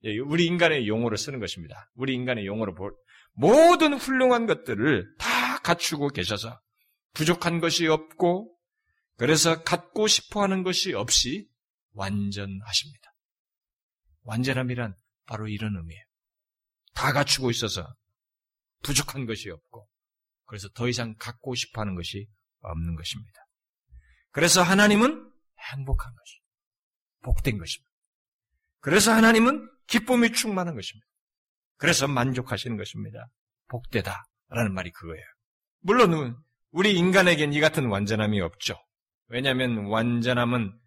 예, 0.06 0.18
우리 0.18 0.48
인간의 0.48 0.88
용어로 0.88 1.16
쓰는 1.16 1.40
것입니다. 1.40 1.92
우리 1.94 2.16
인간의 2.16 2.48
용어로 2.48 2.74
볼 2.74 2.92
모든 3.34 3.94
훌륭한 3.94 4.48
것들을 4.48 5.06
다 5.20 5.60
갖추고 5.60 6.08
계셔서 6.10 6.60
부족한 7.14 7.60
것이 7.60 7.86
없고 7.86 8.58
그래서 9.18 9.62
갖고 9.62 10.08
싶어 10.08 10.42
하는 10.42 10.64
것이 10.64 10.94
없이 10.94 11.48
완전하십니다. 11.94 13.14
완전함이란 14.24 14.96
바로 15.28 15.48
이런 15.50 15.76
의미예요. 15.76 16.04
다 16.96 17.14
갖추고 17.14 17.52
있어서 17.52 17.96
부족한 18.82 19.28
것이 19.28 19.52
없고 19.52 19.88
그래서 20.46 20.70
더 20.70 20.88
이상 20.88 21.16
갖고 21.18 21.56
싶어 21.56 21.82
하는 21.82 21.96
것이 21.96 22.28
없는 22.62 22.96
것입니다. 22.96 23.40
그래서 24.32 24.62
하나님은 24.62 25.32
행복한 25.72 26.14
것이 26.14 26.40
복된 27.24 27.58
것입니다. 27.58 27.92
그래서 28.80 29.12
하나님은 29.14 29.70
기쁨이 29.88 30.32
충만한 30.32 30.76
것입니다. 30.76 31.08
그래서 31.78 32.08
만족하시는 32.08 32.78
것입니다. 32.78 33.28
복되다 33.68 34.26
라는 34.50 34.74
말이 34.74 34.92
그거예요. 34.92 35.24
물론 35.82 36.38
우리 36.72 36.94
인간에겐 36.96 37.54
이 37.54 37.60
같은 37.60 37.88
완전함이 37.88 38.42
없죠. 38.42 38.76
왜냐하면 39.28 39.86
완전함은 39.86 40.78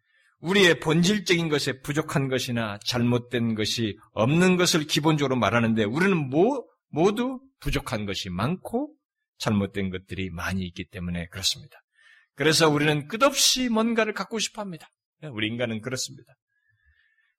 우리의 0.40 0.78
본질적인 0.80 1.48
것에 1.48 1.80
부족한 1.80 2.28
것이나 2.28 2.78
잘못된 2.84 3.54
것이 3.54 3.98
없는 4.12 4.56
것을 4.56 4.84
기본적으로 4.84 5.36
말하는데 5.36 5.82
우리는 5.84 6.16
모, 6.30 6.68
모두 6.90 7.40
부족한 7.60 8.06
것이 8.06 8.30
많고 8.30 8.94
잘못된 9.38 9.90
것들이 9.90 10.30
많이 10.30 10.64
있기 10.66 10.87
때문에 10.90 11.26
그렇습니다. 11.28 11.80
그래서 12.35 12.68
우리는 12.68 13.09
끝없이 13.09 13.68
뭔가를 13.68 14.12
갖고 14.12 14.38
싶어 14.38 14.61
합니다. 14.62 14.88
우리 15.33 15.49
인간은 15.49 15.80
그렇습니다. 15.80 16.33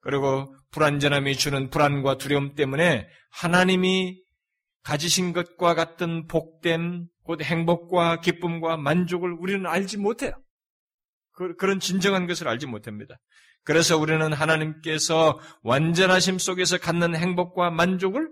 그리고 0.01 0.53
불안전함이 0.71 1.35
주는 1.35 1.69
불안과 1.69 2.17
두려움 2.17 2.55
때문에 2.55 3.07
하나님이 3.31 4.21
가지신 4.83 5.33
것과 5.33 5.75
같은 5.75 6.27
복됨, 6.27 7.07
곧 7.23 7.41
행복과 7.41 8.21
기쁨과 8.21 8.77
만족을 8.77 9.33
우리는 9.33 9.65
알지 9.65 9.97
못해요. 9.97 10.31
그, 11.33 11.65
런 11.65 11.79
진정한 11.79 12.27
것을 12.27 12.47
알지 12.47 12.65
못합니다. 12.65 13.15
그래서 13.63 13.97
우리는 13.97 14.33
하나님께서 14.33 15.39
완전하심 15.63 16.39
속에서 16.39 16.77
갖는 16.77 17.15
행복과 17.15 17.71
만족을 17.71 18.29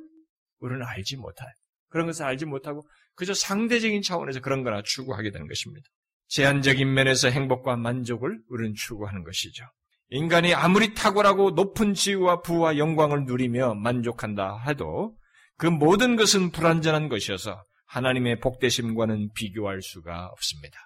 우리는 0.60 0.84
알지 0.86 1.18
못해요. 1.18 1.48
그런 1.90 2.06
것을 2.06 2.26
알지 2.26 2.46
못하고 2.46 2.88
그저 3.16 3.34
상대적인 3.34 4.02
차원에서 4.02 4.42
그런 4.42 4.64
거나 4.64 4.82
추구하게 4.84 5.32
되는 5.32 5.48
것입니다. 5.48 5.88
제한적인 6.28 6.94
면에서 6.94 7.30
행복과 7.30 7.78
만족을 7.78 8.40
우리는 8.50 8.74
추구하는 8.76 9.24
것이죠. 9.24 9.66
인간이 10.10 10.54
아무리 10.54 10.94
탁월하고 10.94 11.52
높은 11.52 11.94
지위와 11.94 12.42
부와 12.42 12.78
영광을 12.78 13.26
누리며 13.26 13.76
만족한다 13.76 14.64
해도 14.68 15.16
그 15.58 15.66
모든 15.66 16.16
것은 16.16 16.52
불완전한 16.52 17.10
것이어서 17.10 17.62
하나님의 17.88 18.40
복되심과는 18.40 19.32
비교할 19.34 19.82
수가 19.82 20.28
없습니다. 20.28 20.78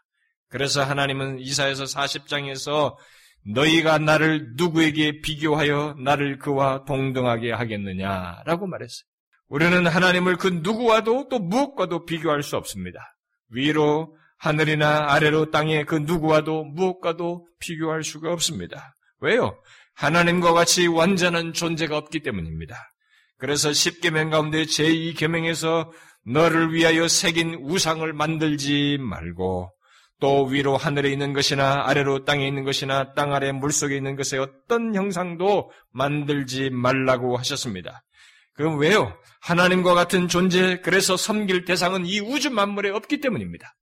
그래서 0.50 0.84
하나님은 0.84 1.40
이사에서 1.40 1.84
40장에서 1.84 2.96
너희가 3.54 3.98
나를 3.98 4.54
누구에게 4.56 5.22
비교하여 5.22 5.96
나를 6.04 6.38
그와 6.38 6.86
동등하게 6.86 7.52
하겠느냐라고 7.52 8.68
말했어요. 8.68 9.11
우리는 9.52 9.86
하나님을 9.86 10.38
그 10.38 10.48
누구와도 10.48 11.28
또 11.28 11.38
무엇과도 11.38 12.06
비교할 12.06 12.42
수 12.42 12.56
없습니다. 12.56 13.18
위로 13.50 14.16
하늘이나 14.38 15.12
아래로 15.12 15.52
땅에 15.52 15.84
그 15.84 15.96
누구와도 15.96 16.64
무엇과도 16.64 17.46
비교할 17.60 18.06
수가 18.06 18.32
없습니다. 18.32 18.96
왜요? 19.20 19.62
하나님과 19.94 20.54
같이 20.54 20.88
완전한 20.88 21.52
존재가 21.52 21.98
없기 21.98 22.22
때문입니다. 22.22 22.78
그래서 23.38 23.72
10계명 23.72 24.32
가운데 24.32 24.64
제2계명에서 24.64 25.90
너를 26.26 26.74
위하여 26.74 27.10
새긴 27.10 27.56
우상을 27.56 28.14
만들지 28.14 29.00
말고 29.02 29.70
또 30.22 30.46
위로 30.46 30.78
하늘에 30.78 31.10
있는 31.12 31.34
것이나 31.34 31.84
아래로 31.88 32.24
땅에 32.24 32.48
있는 32.48 32.64
것이나 32.64 33.14
땅 33.16 33.34
아래 33.34 33.52
물속에 33.52 33.98
있는 33.98 34.16
것의 34.16 34.40
어떤 34.40 34.96
형상도 34.96 35.72
만들지 35.92 36.70
말라고 36.70 37.36
하셨습니다. 37.36 38.02
그럼 38.62 38.78
왜요? 38.78 39.18
하나님과 39.42 39.96
같은 39.96 40.28
존재, 40.28 40.80
그래서 40.82 41.18
섬길 41.18 41.66
대상은 41.66 42.06
이 42.06 42.20
우주 42.20 42.52
만물에 42.52 42.92
없기 42.92 43.20
때문입니다. 43.20 43.74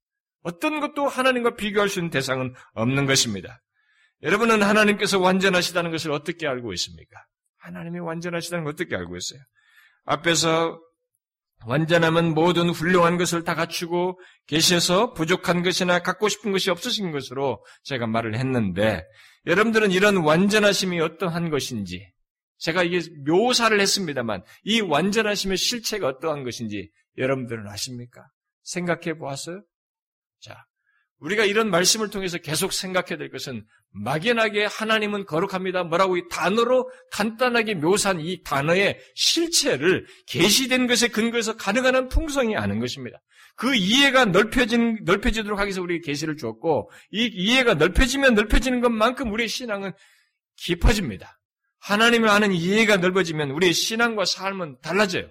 어떤 0.41 0.79
것도 0.79 1.05
하나님과 1.05 1.57
비교할 1.57 1.89
수 1.89 1.99
있는 1.99 2.09
대상은 2.09 2.53
없는 2.75 3.05
것입니다. 3.05 3.59
여러분은 4.23 4.63
하나님께서 4.63 5.19
완전하시다는 5.19 5.91
것을 5.91 6.13
어떻게 6.13 6.47
알고 6.47 6.71
있습니까? 6.71 7.19
하나님이 7.57 7.99
완전하시다는 7.99 8.63
걸 8.63 8.71
어떻게 8.71 8.95
알고 8.95 9.17
있어요? 9.17 9.41
앞에서 10.05 10.79
완전함은 11.65 12.33
모든 12.33 12.69
훌륭한 12.69 13.17
것을 13.17 13.43
다 13.43 13.55
갖추고 13.55 14.17
계셔서 14.47 15.11
부족한 15.11 15.61
것이나 15.61 15.99
갖고 15.99 16.29
싶은 16.29 16.53
것이 16.53 16.71
없으신 16.71 17.11
것으로 17.11 17.61
제가 17.83 18.07
말을 18.07 18.37
했는데 18.37 19.03
여러분들은 19.45 19.91
이런 19.91 20.15
완전하심이 20.15 21.01
어떠한 21.01 21.49
것인지 21.49 22.13
제가 22.59 22.83
이게 22.83 23.01
묘사를 23.25 23.77
했습니다만 23.79 24.43
이 24.63 24.81
완전하심의 24.81 25.57
실체가 25.57 26.07
어떠한 26.07 26.43
것인지 26.43 26.89
여러분들은 27.17 27.67
아십니까? 27.67 28.27
생각해 28.63 29.17
보았어요? 29.17 29.63
자, 30.41 30.65
우리가 31.19 31.45
이런 31.45 31.69
말씀을 31.69 32.09
통해서 32.09 32.37
계속 32.37 32.71
생각해야 32.71 33.17
될 33.17 33.29
것은 33.29 33.65
막연하게 33.91 34.65
하나님은 34.65 35.25
거룩합니다. 35.25 35.83
뭐라고 35.83 36.17
이 36.17 36.27
단어로 36.29 36.89
간단하게 37.11 37.75
묘사한 37.75 38.19
이 38.21 38.41
단어의 38.43 38.99
실체를 39.15 40.05
계시된 40.27 40.87
것에 40.87 41.07
근거해서 41.07 41.57
가능한 41.57 41.95
한 41.95 42.07
풍성히 42.07 42.55
아는 42.55 42.79
것입니다. 42.79 43.19
그 43.55 43.75
이해가 43.75 44.25
넓혀진 44.25 44.99
넓혀지도록 45.03 45.59
하기 45.59 45.67
위해서 45.67 45.81
우리에게 45.81 46.05
계시를 46.05 46.37
주었고 46.37 46.89
이 47.11 47.25
이해가 47.25 47.73
넓혀지면 47.73 48.35
넓혀지는 48.35 48.79
것만큼 48.79 49.31
우리의 49.33 49.49
신앙은 49.49 49.91
깊어집니다. 50.55 51.38
하나님을 51.79 52.29
아는 52.29 52.51
이해가 52.51 52.97
넓어지면 52.97 53.51
우리의 53.51 53.73
신앙과 53.73 54.25
삶은 54.25 54.79
달라져요. 54.81 55.29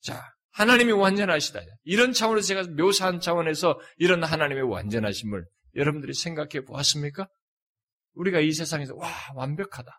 자, 0.00 0.22
하나님이 0.50 0.92
완전하시다. 0.92 1.60
이런 1.84 2.12
차원에서 2.12 2.46
제가 2.46 2.62
묘사한 2.76 3.20
차원에서 3.20 3.80
이런 3.96 4.22
하나님의 4.22 4.64
완전하심을 4.64 5.44
여러분들이 5.76 6.12
생각해 6.12 6.64
보았습니까? 6.66 7.28
우리가 8.14 8.40
이 8.40 8.52
세상에서 8.52 8.94
와 8.96 9.08
완벽하다. 9.34 9.90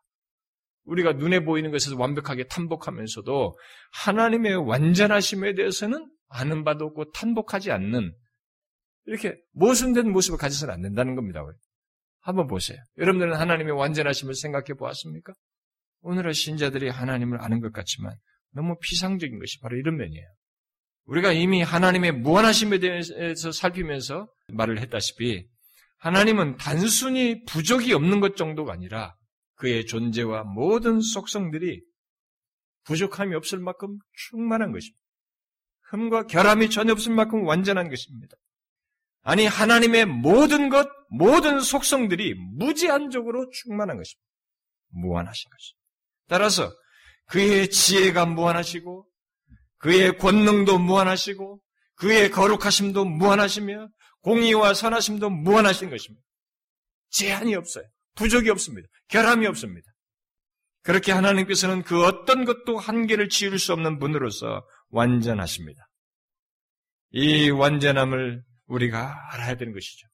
우리가 0.86 1.14
눈에 1.14 1.44
보이는 1.44 1.72
것에서 1.72 1.98
완벽하게 1.98 2.46
탐복하면서도 2.48 3.58
하나님의 3.92 4.56
완전하심에 4.68 5.56
대해서는 5.56 6.10
아는 6.28 6.64
바도 6.64 6.86
없고 6.86 7.12
탐복하지 7.12 7.72
않는 7.72 8.14
이렇게 9.06 9.38
모순된 9.54 10.12
모습을 10.12 10.38
가져서는 10.38 10.74
안 10.74 10.82
된다는 10.82 11.16
겁니다. 11.16 11.44
한번 12.24 12.48
보세요. 12.48 12.80
여러분들은 12.98 13.36
하나님의 13.36 13.74
완전하심을 13.74 14.34
생각해 14.34 14.74
보았습니까? 14.78 15.34
오늘의 16.02 16.34
신자들이 16.34 16.90
하나님을 16.90 17.42
아는 17.42 17.60
것 17.60 17.72
같지만 17.72 18.16
너무 18.52 18.78
피상적인 18.82 19.40
것이 19.40 19.60
바로 19.60 19.78
이런 19.78 19.98
면이에요. 19.98 20.26
우리가 21.06 21.34
이미 21.34 21.62
하나님의 21.62 22.14
무한하심에 22.14 22.80
대해서 22.80 23.52
살피면서 23.52 24.28
말을 24.54 24.80
했다시피 24.80 25.46
하나님은 25.98 26.58
단순히 26.58 27.44
부족이 27.44 27.94
없는 27.94 28.22
것 28.22 28.38
정도가 28.38 28.74
아니라 28.74 29.16
그의 29.56 29.86
존재와 29.86 30.44
모든 30.44 31.02
속성들이 31.02 31.82
부족함이 32.86 33.36
없을 33.36 33.60
만큼 33.60 33.98
충만한 34.14 34.72
것입니다. 34.72 35.00
흠과 35.90 36.28
결함이 36.28 36.70
전혀 36.70 36.94
없을 36.94 37.14
만큼 37.14 37.46
완전한 37.46 37.90
것입니다. 37.90 38.36
아니 39.22 39.46
하나님의 39.46 40.06
모든 40.06 40.70
것, 40.70 40.88
모든 41.14 41.60
속성들이 41.60 42.34
무제한적으로 42.58 43.50
충만한 43.52 43.98
것입니다. 43.98 44.28
무한하신 44.90 45.50
것입니다. 45.50 45.84
따라서 46.28 46.74
그의 47.28 47.70
지혜가 47.70 48.26
무한하시고 48.26 49.08
그의 49.78 50.18
권능도 50.18 50.80
무한하시고 50.80 51.62
그의 51.96 52.32
거룩하심도 52.32 53.06
무한하시며 53.06 53.90
공의와 54.22 54.74
선하심도 54.74 55.30
무한하신 55.30 55.90
것입니다. 55.90 56.24
제한이 57.12 57.54
없어요. 57.56 57.86
부족이 58.16 58.50
없습니다. 58.50 58.88
결함이 59.10 59.46
없습니다. 59.48 59.92
그렇게 60.82 61.12
하나님께서는 61.12 61.84
그 61.84 62.04
어떤 62.06 62.44
것도 62.44 62.78
한계를 62.78 63.30
지을 63.30 63.60
수 63.60 63.72
없는 63.74 64.00
분으로서 64.00 64.66
완전하십니다. 64.90 65.88
이 67.12 67.52
완전함을 67.52 68.44
우리가 68.66 69.34
알아야 69.34 69.56
되는 69.56 69.74
것이죠. 69.74 70.08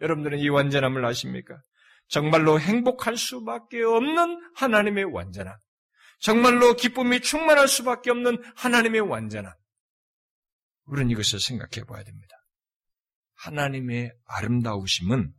여러분들은 0.00 0.38
이 0.38 0.48
완전함을 0.48 1.04
아십니까? 1.04 1.60
정말로 2.08 2.60
행복할 2.60 3.16
수밖에 3.16 3.82
없는 3.82 4.40
하나님의 4.54 5.04
완전함. 5.04 5.56
정말로 6.20 6.74
기쁨이 6.74 7.20
충만할 7.20 7.68
수밖에 7.68 8.10
없는 8.10 8.42
하나님의 8.56 9.02
완전함. 9.02 9.52
우리는 10.84 11.10
이것을 11.10 11.40
생각해 11.40 11.84
봐야 11.86 12.04
됩니다. 12.04 12.36
하나님의 13.34 14.12
아름다우심은 14.26 15.32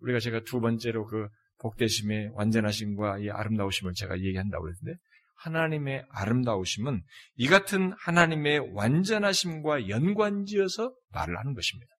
우리가 0.00 0.18
제가 0.18 0.40
두 0.44 0.60
번째로 0.60 1.06
그 1.06 1.28
복되심의 1.60 2.30
완전하심과 2.34 3.18
이 3.18 3.30
아름다우심을 3.30 3.94
제가 3.94 4.18
얘기한다고 4.18 4.64
그랬는데 4.64 4.98
하나님의 5.36 6.04
아름다우심은 6.10 7.02
이 7.36 7.48
같은 7.48 7.92
하나님의 7.98 8.74
완전하심과 8.74 9.88
연관지어서 9.88 10.92
말을 11.10 11.38
하는 11.38 11.54
것입니다. 11.54 11.92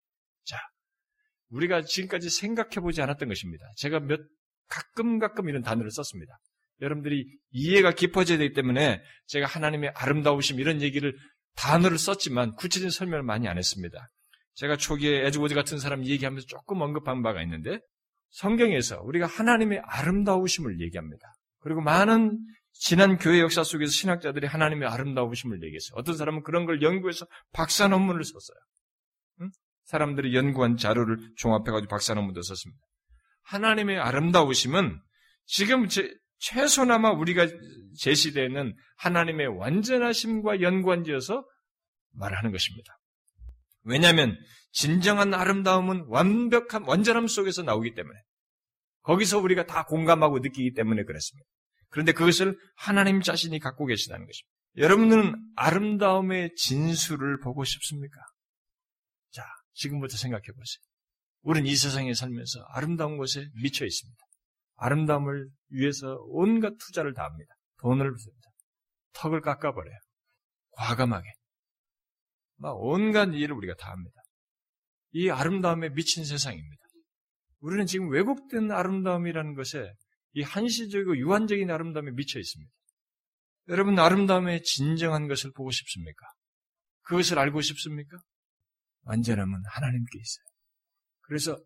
자, 0.44 0.59
우리가 1.52 1.82
지금까지 1.82 2.30
생각해 2.30 2.80
보지 2.80 3.02
않았던 3.02 3.28
것입니다. 3.28 3.64
제가 3.76 4.00
몇 4.00 4.20
가끔 4.68 5.18
가끔 5.18 5.48
이런 5.48 5.62
단어를 5.62 5.90
썼습니다. 5.90 6.38
여러분들이 6.80 7.26
이해가 7.50 7.92
깊어져야 7.92 8.38
되기 8.38 8.54
때문에 8.54 9.00
제가 9.26 9.46
하나님의 9.46 9.92
아름다우심 9.94 10.58
이런 10.58 10.82
얘기를 10.82 11.16
단어를 11.54 11.98
썼지만 11.98 12.54
구체적인 12.56 12.90
설명을 12.90 13.22
많이 13.22 13.46
안 13.46 13.58
했습니다. 13.58 14.06
제가 14.54 14.76
초기에 14.76 15.26
에드워즈 15.26 15.55
같은 15.54 15.78
사람 15.78 16.04
얘기하면서 16.04 16.46
조금 16.46 16.80
언급한 16.80 17.22
바가 17.22 17.42
있는데 17.42 17.78
성경에서 18.30 19.02
우리가 19.02 19.26
하나님의 19.26 19.82
아름다우심을 19.84 20.80
얘기합니다. 20.80 21.34
그리고 21.60 21.80
많은 21.80 22.38
지난 22.72 23.18
교회 23.18 23.40
역사 23.40 23.62
속에서 23.62 23.92
신학자들이 23.92 24.46
하나님의 24.46 24.88
아름다우심을 24.88 25.62
얘기했어요. 25.62 25.92
어떤 25.94 26.16
사람은 26.16 26.42
그런 26.42 26.64
걸 26.64 26.82
연구해서 26.82 27.26
박사 27.52 27.86
논문을 27.88 28.24
썼어요. 28.24 28.56
응? 29.83 29.87
사람들이 29.87 30.35
연구한 30.35 30.77
자료를 30.77 31.18
종합해가지고 31.37 31.88
박사 31.90 32.14
논문도 32.14 32.42
썼습니다. 32.42 32.83
하나님의 33.42 33.99
아름다우심은 33.99 35.01
지금 35.47 35.88
제, 35.88 36.12
최소나마 36.38 37.11
우리가 37.11 37.47
제시되는 37.99 38.75
하나님의 38.97 39.47
완전하심과 39.59 40.61
연관지어서 40.61 41.45
말하는 42.12 42.53
것입니다. 42.53 42.99
왜냐하면 43.85 44.37
진정한 44.71 45.35
아름다움은 45.35 46.07
완벽한 46.09 46.85
완전함 46.87 47.27
속에서 47.27 47.62
나오기 47.62 47.95
때문에 47.95 48.18
거기서 49.03 49.38
우리가 49.38 49.66
다 49.66 49.85
공감하고 49.85 50.38
느끼기 50.38 50.75
때문에 50.75 51.05
그랬습니다. 51.05 51.47
그런데 51.88 52.12
그것을 52.12 52.59
하나님 52.77 53.21
자신이 53.21 53.59
갖고 53.59 53.87
계시다는 53.87 54.27
것입니다. 54.27 54.53
여러분들은 54.79 55.35
아름다움의 55.57 56.55
진수를 56.57 57.40
보고 57.40 57.64
싶습니까? 57.64 58.21
자, 59.72 59.82
지금부터 59.82 60.16
생각해 60.16 60.44
보세요. 60.44 60.82
우리는 61.42 61.66
이 61.66 61.74
세상에 61.74 62.14
살면서 62.14 62.61
아름다운 62.68 63.16
것에 63.16 63.48
미쳐 63.62 63.85
있습니다. 63.85 64.24
아름다움을 64.76 65.48
위해서 65.70 66.18
온갖 66.28 66.76
투자를 66.78 67.14
다 67.14 67.24
합니다. 67.24 67.54
돈을 67.80 68.12
씁니다. 68.16 68.50
턱을 69.14 69.40
깎아버려요. 69.40 69.98
과감하게. 70.72 71.28
막 72.56 72.76
온갖 72.78 73.35
일을 73.35 73.52
우리가 73.56 73.74
다 73.74 73.90
합니다. 73.90 74.20
이 75.12 75.30
아름다움에 75.30 75.90
미친 75.90 76.24
세상입니다. 76.24 76.82
우리는 77.61 77.87
지금 77.87 78.11
왜곡된 78.11 78.70
아름다움이라는 78.70 79.54
것에 79.54 79.92
이 80.35 80.42
한시적이고 80.42 81.18
유한적인 81.18 81.70
아름다움에 81.70 82.12
미쳐 82.12 82.38
있습니다. 82.38 82.72
여러분 83.68 83.98
아름다움의 83.98 84.62
진정한 84.62 85.28
것을 85.28 85.52
보고 85.52 85.70
싶습니까? 85.70 86.26
그것을 87.02 87.38
알고 87.38 87.61
싶습니까? 87.61 88.18
완전함은 89.02 89.62
하나님께 89.66 90.18
있어요. 90.18 90.44
그래서 91.22 91.58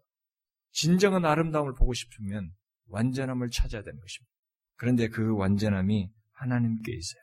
진정한 0.72 1.24
아름다움을 1.24 1.74
보고 1.74 1.92
싶으면 1.92 2.50
완전함을 2.88 3.50
찾아야 3.50 3.82
되는 3.82 3.98
것입니다. 3.98 4.32
그런데 4.76 5.08
그 5.08 5.34
완전함이 5.34 6.10
하나님께 6.32 6.92
있어요. 6.92 7.22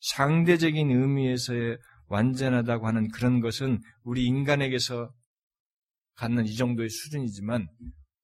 상대적인 0.00 0.90
의미에서의 0.90 1.78
완전하다고 2.06 2.86
하는 2.86 3.08
그런 3.08 3.40
것은 3.40 3.80
우리 4.02 4.24
인간에게서 4.24 5.12
갖는 6.14 6.46
이 6.46 6.56
정도의 6.56 6.88
수준이지만 6.88 7.66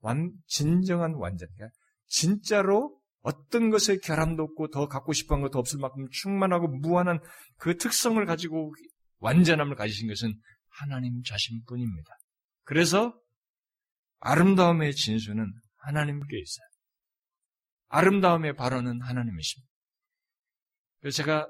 완, 0.01 0.33
진정한 0.47 1.15
완전, 1.15 1.49
그러니까 1.55 1.77
진짜로 2.07 3.01
어떤 3.21 3.71
것에 3.71 3.99
결함도 3.99 4.43
없고 4.43 4.69
더 4.69 4.87
갖고 4.87 5.13
싶은 5.13 5.41
것도 5.41 5.59
없을 5.59 5.81
만큼 5.81 6.07
충만하고 6.13 6.69
무한한 6.69 7.19
그 7.57 7.77
특성을 7.77 8.25
가지고 8.25 8.73
완전함을 9.19 9.75
가지신 9.75 10.09
것은 10.09 10.35
하나님 10.79 11.23
자신뿐입니다. 11.23 12.11
그래서 12.65 13.19
아름다움의 14.21 14.95
진수는 14.95 15.53
하나님께 15.77 16.39
있어요. 16.39 16.67
아름다움의 17.89 18.57
발언은 18.57 19.01
하나님이십니다. 19.03 19.71
그래서 21.01 21.17
제가 21.17 21.49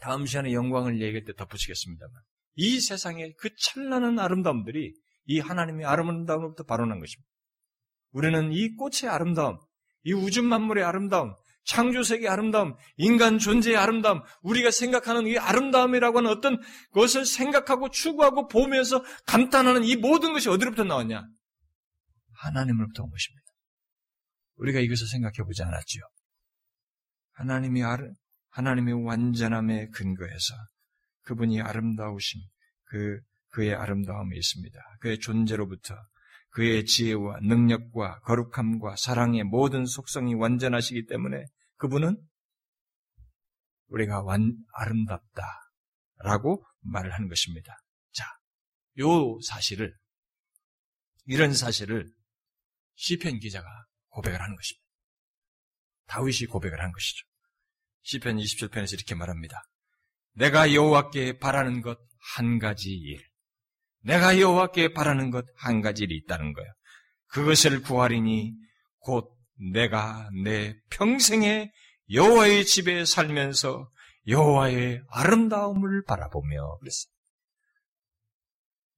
다음 0.00 0.26
시간에 0.26 0.52
영광을 0.52 1.00
얘기할 1.00 1.24
때 1.24 1.34
덧붙이겠습니다만 1.34 2.22
이 2.56 2.80
세상의 2.80 3.34
그 3.38 3.50
찬란한 3.56 4.18
아름다움들이 4.18 4.94
이 5.26 5.40
하나님의 5.40 5.84
아름다움으로부터 5.86 6.64
발언한 6.64 7.00
것입니다. 7.00 7.28
우리는 8.12 8.52
이 8.52 8.74
꽃의 8.76 9.10
아름다움, 9.10 9.58
이 10.04 10.12
우주 10.12 10.42
만물의 10.42 10.84
아름다움, 10.84 11.34
창조세계의 11.66 12.28
아름다움, 12.28 12.74
인간 12.96 13.38
존재의 13.38 13.76
아름다움, 13.76 14.22
우리가 14.42 14.70
생각하는 14.70 15.26
이 15.26 15.36
아름다움이라고 15.36 16.18
하는 16.18 16.30
어떤 16.30 16.60
것을 16.92 17.26
생각하고 17.26 17.90
추구하고 17.90 18.48
보면서 18.48 19.04
감탄하는 19.26 19.84
이 19.84 19.96
모든 19.96 20.32
것이 20.32 20.48
어디로부터 20.48 20.84
나왔냐? 20.84 21.26
하나님으로부터 22.38 23.02
온 23.02 23.10
것입니다. 23.10 23.46
우리가 24.56 24.80
이것을 24.80 25.06
생각해 25.08 25.44
보지 25.44 25.62
않았지요. 25.62 26.02
하나님이 27.32 27.82
아르, 27.82 28.10
하나님의 28.50 29.04
완전함에 29.04 29.88
근거해서 29.88 30.54
그분이 31.22 31.60
아름다우신 31.60 32.40
그 32.84 33.20
그의 33.50 33.74
아름다움이 33.74 34.36
있습니다. 34.36 34.78
그의 35.00 35.18
존재로부터 35.18 35.94
그의 36.50 36.84
지혜와 36.84 37.40
능력과 37.42 38.20
거룩함과 38.20 38.96
사랑의 38.96 39.44
모든 39.44 39.84
속성이 39.84 40.34
완전하시기 40.34 41.06
때문에 41.06 41.44
그분은 41.76 42.16
우리가 43.88 44.22
완 44.22 44.56
아름답다 44.72 45.42
라고 46.18 46.64
말을 46.80 47.12
하는 47.12 47.28
것입니다. 47.28 47.76
자, 48.12 48.24
요 48.98 49.40
사실을 49.40 49.94
이런 51.26 51.54
사실을 51.54 52.10
시편 52.94 53.38
기자가 53.38 53.68
고백을 54.08 54.40
하는 54.40 54.56
것입니다. 54.56 54.86
다윗이 56.06 56.46
고백을 56.48 56.80
한 56.80 56.92
것이죠. 56.92 57.26
시편 58.02 58.36
27편에서 58.36 58.94
이렇게 58.94 59.14
말합니다. 59.14 59.62
내가 60.32 60.72
여호와께 60.72 61.38
바라는 61.38 61.82
것 61.82 61.98
한 62.34 62.58
가지 62.58 62.90
일. 62.90 63.24
내가 64.00 64.38
여호와께 64.40 64.92
바라는 64.92 65.30
것 65.30 65.46
한 65.56 65.80
가지 65.80 66.04
일이 66.04 66.16
있다는 66.16 66.52
거예요. 66.52 66.72
그것을 67.28 67.82
구하리니 67.82 68.54
곧 68.98 69.35
내가 69.56 70.28
내 70.44 70.76
평생에 70.90 71.70
여호와의 72.10 72.64
집에 72.66 73.04
살면서 73.04 73.90
여호와의 74.28 75.02
아름다움을 75.10 76.04
바라보며 76.04 76.78
그랬어요. 76.78 77.16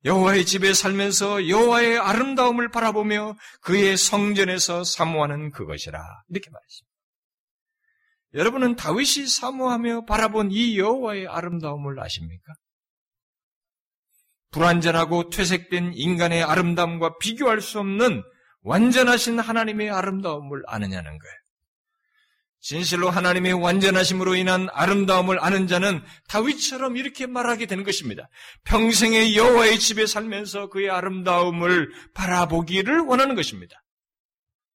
여호와의 0.05 0.47
집에 0.47 0.75
살면서 0.75 1.49
여호와의 1.49 1.99
아름다움을 1.99 2.71
바라보며 2.71 3.37
그의 3.63 3.97
성전에서 3.97 4.85
사모하는 4.85 5.51
그것이라 5.51 5.99
이렇게 6.29 6.51
말했습니다. 6.51 6.89
여러분은 8.35 8.77
다윗이 8.77 9.27
사모하며 9.27 10.05
바라본 10.05 10.51
이 10.53 10.79
여호와의 10.79 11.27
아름다움을 11.27 11.99
아십니까? 11.99 12.53
불완전하고 14.51 15.31
퇴색된 15.31 15.93
인간의 15.95 16.43
아름다움과 16.43 17.19
비교할 17.19 17.61
수 17.61 17.81
없는 17.81 18.23
완전하신 18.63 19.39
하나님의 19.39 19.91
아름다움을 19.91 20.63
아느냐는 20.67 21.19
거예요. 21.19 21.35
진실로 22.61 23.09
하나님의 23.09 23.53
완전하심으로 23.53 24.35
인한 24.35 24.69
아름다움을 24.73 25.43
아는 25.43 25.69
자는 25.69 26.03
다윗처럼 26.29 26.97
이렇게 26.97 27.27
말하게 27.27 27.67
되는 27.67 27.85
것입니다. 27.85 28.29
평생의 28.65 29.37
여호와의 29.37 29.79
집에 29.79 30.07
살면서 30.07 30.69
그의 30.69 30.91
아름다움을 30.91 31.91
바라보기를 32.15 33.01
원하는 33.01 33.37
것입니다. 33.37 33.85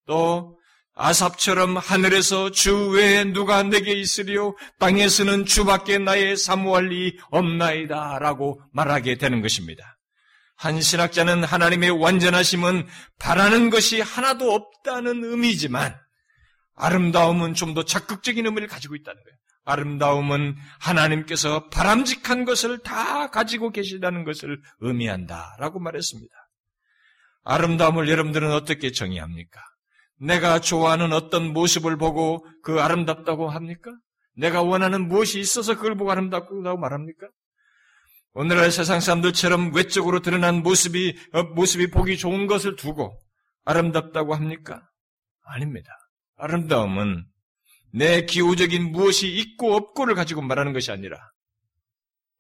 또 0.05 0.57
아삽처럼 0.95 1.77
하늘에서 1.77 2.51
주 2.51 2.89
외에 2.89 3.23
누가 3.25 3.63
내게 3.63 3.93
있으리요 3.93 4.55
땅에서는 4.79 5.45
주밖에 5.45 5.97
나의 5.97 6.37
사모할 6.37 6.87
리 6.87 7.17
없나이다 7.31 8.19
라고 8.19 8.61
말하게 8.71 9.17
되는 9.17 9.41
것입니다. 9.41 9.92
한 10.63 10.80
신학자는 10.80 11.43
하나님의 11.43 11.89
완전하심은 11.89 12.88
바라는 13.19 13.69
것이 13.69 13.99
하나도 13.99 14.54
없다는 14.54 15.26
의미지만 15.26 15.93
아름다움은 16.76 17.54
좀 17.54 17.73
더 17.73 17.84
적극적인 17.84 18.45
의미를 18.45 18.67
가지고 18.69 18.95
있다는 18.95 19.21
거예요. 19.21 19.38
아름다움은 19.65 20.56
하나님께서 20.80 21.67
바람직한 21.69 22.45
것을 22.45 22.80
다 22.80 23.28
가지고 23.30 23.71
계시다는 23.71 24.23
것을 24.23 24.62
의미한다 24.80 25.56
라고 25.60 25.80
말했습니다. 25.80 26.34
아름다움을 27.43 28.08
여러분들은 28.08 28.52
어떻게 28.52 28.91
정의합니까? 28.91 29.60
내가 30.17 30.60
좋아하는 30.60 31.12
어떤 31.12 31.52
모습을 31.52 31.97
보고 31.97 32.45
그 32.62 32.80
아름답다고 32.80 33.49
합니까? 33.49 33.91
내가 34.38 34.62
원하는 34.62 35.10
무엇이 35.10 35.39
있어서 35.39 35.76
그걸 35.76 35.95
보고 35.95 36.12
아름답다고 36.12 36.78
말합니까? 36.78 37.28
오늘날 38.35 38.71
세상 38.71 38.99
사람들처럼 38.99 39.75
외적으로 39.75 40.21
드러난 40.21 40.63
모습이 40.63 41.15
어, 41.33 41.43
모습이 41.43 41.91
보기 41.91 42.17
좋은 42.17 42.47
것을 42.47 42.75
두고 42.75 43.19
아름답다고 43.63 44.33
합니까? 44.33 44.89
아닙니다. 45.43 45.91
아름다움은 46.37 47.25
내 47.93 48.25
기호적인 48.25 48.91
무엇이 48.91 49.31
있고 49.31 49.75
없고를 49.75 50.15
가지고 50.15 50.41
말하는 50.41 50.73
것이 50.73 50.91
아니라 50.91 51.17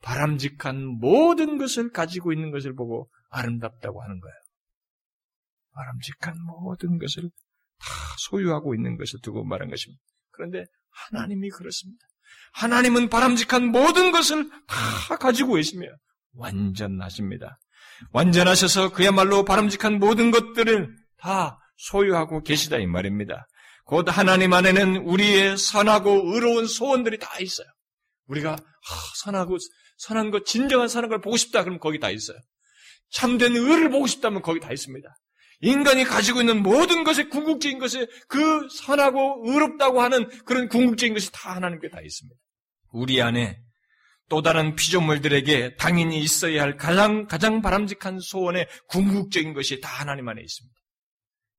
바람직한 0.01 0.83
모든 0.99 1.57
것을 1.57 1.91
가지고 1.91 2.33
있는 2.33 2.49
것을 2.51 2.73
보고 2.75 3.09
아름답다고 3.29 4.01
하는 4.01 4.19
거예요. 4.19 4.35
바람직한 5.73 6.35
모든 6.43 6.97
것을 6.97 7.29
다 7.79 7.87
소유하고 8.29 8.73
있는 8.73 8.97
것을 8.97 9.19
두고 9.21 9.43
말한 9.43 9.69
것입니다. 9.69 10.01
그런데 10.31 10.65
하나님이 10.89 11.49
그렇습니다. 11.49 12.05
하나님은 12.53 13.09
바람직한 13.09 13.67
모든 13.67 14.11
것을 14.11 14.49
다 14.67 15.17
가지고 15.17 15.55
계시며 15.55 15.87
완전하십니다. 16.35 17.59
완전하셔서 18.11 18.89
그야말로 18.89 19.43
바람직한 19.45 19.99
모든 19.99 20.31
것들을 20.31 20.95
다 21.17 21.59
소유하고 21.77 22.43
계시다 22.43 22.77
이 22.77 22.87
말입니다. 22.87 23.47
곧 23.85 24.05
하나님 24.09 24.53
안에는 24.53 24.97
우리의 24.97 25.57
선하고 25.57 26.33
의로운 26.33 26.67
소원들이 26.67 27.19
다 27.19 27.39
있어요. 27.39 27.67
우리가 28.27 28.53
아, 28.53 28.95
선하고 29.23 29.57
선한 29.97 30.31
것, 30.31 30.45
진정한 30.45 30.87
선한 30.87 31.09
걸 31.09 31.21
보고 31.21 31.37
싶다 31.37 31.61
그러면 31.61 31.79
거기 31.79 31.99
다 31.99 32.09
있어요. 32.09 32.37
참된 33.11 33.55
의를 33.55 33.89
보고 33.89 34.07
싶다면 34.07 34.41
거기 34.41 34.59
다 34.59 34.71
있습니다. 34.71 35.07
인간이 35.63 36.03
가지고 36.03 36.41
있는 36.41 36.61
모든 36.61 37.05
것의 37.05 37.29
궁극적인 37.29 37.79
것에 37.79 38.05
그 38.27 38.67
선하고 38.69 39.43
의롭다고 39.45 40.01
하는 40.01 40.27
그런 40.43 40.67
궁극적인 40.67 41.13
것이 41.13 41.31
다 41.31 41.55
하나님께 41.55 41.89
다 41.89 42.01
있습니다. 42.01 42.37
우리 42.91 43.21
안에 43.21 43.59
또 44.27 44.41
다른 44.41 44.75
피조물들에게 44.75 45.77
당연히 45.77 46.19
있어야 46.19 46.63
할 46.63 46.75
가장, 46.75 47.27
가장 47.27 47.61
바람직한 47.61 48.19
소원의 48.19 48.67
궁극적인 48.89 49.53
것이 49.53 49.79
다 49.79 49.87
하나님 49.89 50.27
안에 50.27 50.41
있습니다. 50.41 50.75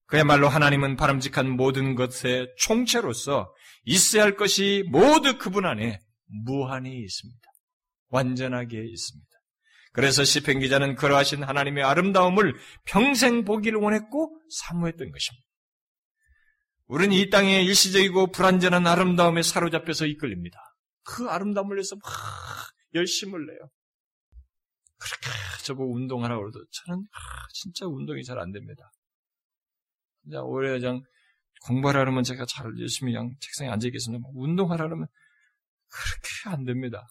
그야말로 0.07 0.49
하나님은 0.49 0.97
바람직한 0.97 1.49
모든 1.49 1.95
것의 1.95 2.53
총체로서 2.59 3.55
있어야 3.85 4.25
할 4.25 4.37
것이 4.37 4.85
모두 4.89 5.39
그분 5.39 5.65
안에 5.65 5.99
무한히 6.27 6.99
있습니다. 7.01 7.41
완전하게 8.11 8.85
있습니다. 8.85 9.34
그래서 9.95 10.25
시편 10.25 10.59
기자는 10.59 10.97
그러하신 10.97 11.45
하나님의 11.45 11.85
아름다움을 11.85 12.55
평생 12.85 13.45
보기를 13.45 13.79
원했고 13.79 14.37
사모했던 14.51 15.13
것입니다. 15.13 15.47
우리는 16.87 17.15
이 17.17 17.31
땅의 17.31 17.65
일시적이고 17.65 18.33
불완전한 18.33 18.89
아름다움에 18.89 19.43
사로잡혀서 19.43 20.07
이끌립니다. 20.07 20.59
그 21.05 21.29
아름다움을 21.29 21.77
위해서 21.77 21.95
막 21.95 22.13
열심을 22.95 23.47
내요. 23.47 23.71
그렇게 24.99 25.29
저보고 25.65 25.95
운동하라고 25.95 26.43
그래도 26.43 26.59
저는 26.71 27.05
진짜 27.53 27.87
운동이 27.87 28.25
잘 28.25 28.39
안 28.41 28.51
됩니다. 28.51 28.91
그냥 30.25 30.45
오래 30.45 30.77
그냥 30.77 31.03
공부하라 31.67 32.01
그러면 32.01 32.25
제가 32.25 32.47
잘 32.47 32.67
열심히 32.81 33.13
그냥 33.13 33.31
책상에 33.41 33.71
앉아 33.71 33.87
있겠습니다. 33.87 34.25
운동하라 34.35 34.87
그러면 34.87 35.07
그렇게 35.89 36.57
안 36.57 36.65
됩니다. 36.65 37.07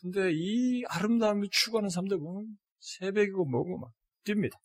근데 0.00 0.30
이 0.32 0.82
아름다움을 0.88 1.48
추구하는 1.50 1.88
사람들 1.88 2.18
보면 2.18 2.56
새벽이고 2.78 3.44
뭐고 3.44 3.78
막 3.78 3.92
뜁니다. 4.24 4.56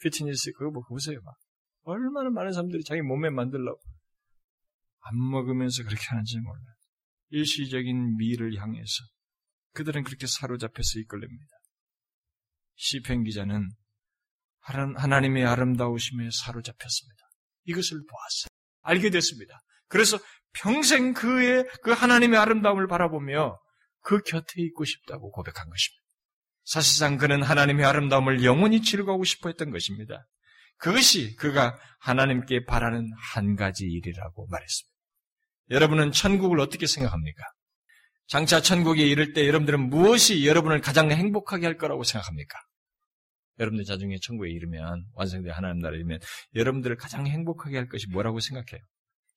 피트니스 0.00 0.52
그거 0.52 0.70
뭐 0.70 0.82
보세요 0.88 1.20
막 1.24 1.34
얼마나 1.82 2.30
많은 2.30 2.52
사람들이 2.52 2.84
자기 2.84 3.02
몸에 3.02 3.30
만들려고 3.30 3.80
안 5.00 5.30
먹으면서 5.30 5.82
그렇게 5.82 6.04
하는지 6.08 6.38
몰라요. 6.38 6.74
일시적인 7.30 8.16
미를 8.16 8.56
향해서 8.56 9.04
그들은 9.72 10.04
그렇게 10.04 10.26
사로잡혀서 10.26 11.00
이끌립니다. 11.00 11.56
시편 12.76 13.24
기자는 13.24 13.68
하나님의 14.60 15.44
아름다우심에 15.44 16.28
사로잡혔습니다. 16.30 17.24
이것을 17.64 17.98
보았어요. 17.98 18.48
알게 18.82 19.10
됐습니다. 19.10 19.58
그래서 19.88 20.18
평생 20.52 21.14
그의 21.14 21.66
그 21.82 21.90
하나님의 21.90 22.38
아름다움을 22.38 22.86
바라보며 22.86 23.58
그 24.02 24.20
곁에 24.22 24.62
있고 24.62 24.84
싶다고 24.84 25.30
고백한 25.30 25.68
것입니다. 25.68 26.02
사실상 26.64 27.18
그는 27.18 27.42
하나님의 27.42 27.84
아름다움을 27.84 28.44
영원히 28.44 28.82
즐거우고 28.82 29.24
싶어 29.24 29.48
했던 29.48 29.70
것입니다. 29.70 30.26
그것이 30.78 31.36
그가 31.36 31.78
하나님께 32.00 32.64
바라는 32.64 33.08
한 33.16 33.56
가지 33.56 33.84
일이라고 33.84 34.46
말했습니다. 34.48 34.92
여러분은 35.70 36.12
천국을 36.12 36.60
어떻게 36.60 36.86
생각합니까? 36.86 37.42
장차 38.26 38.60
천국에 38.60 39.06
이를 39.06 39.32
때 39.32 39.46
여러분들은 39.46 39.88
무엇이 39.90 40.46
여러분을 40.46 40.80
가장 40.80 41.10
행복하게 41.10 41.66
할 41.66 41.76
거라고 41.76 42.02
생각합니까? 42.04 42.58
여러분들 43.58 43.84
자중에 43.84 44.16
천국에 44.20 44.50
이르면 44.50 45.04
완성된 45.14 45.52
하나님 45.52 45.80
나라에 45.80 45.98
이르면 45.98 46.20
여러분들을 46.54 46.96
가장 46.96 47.26
행복하게 47.26 47.76
할 47.76 47.88
것이 47.88 48.06
뭐라고 48.08 48.40
생각해요? 48.40 48.82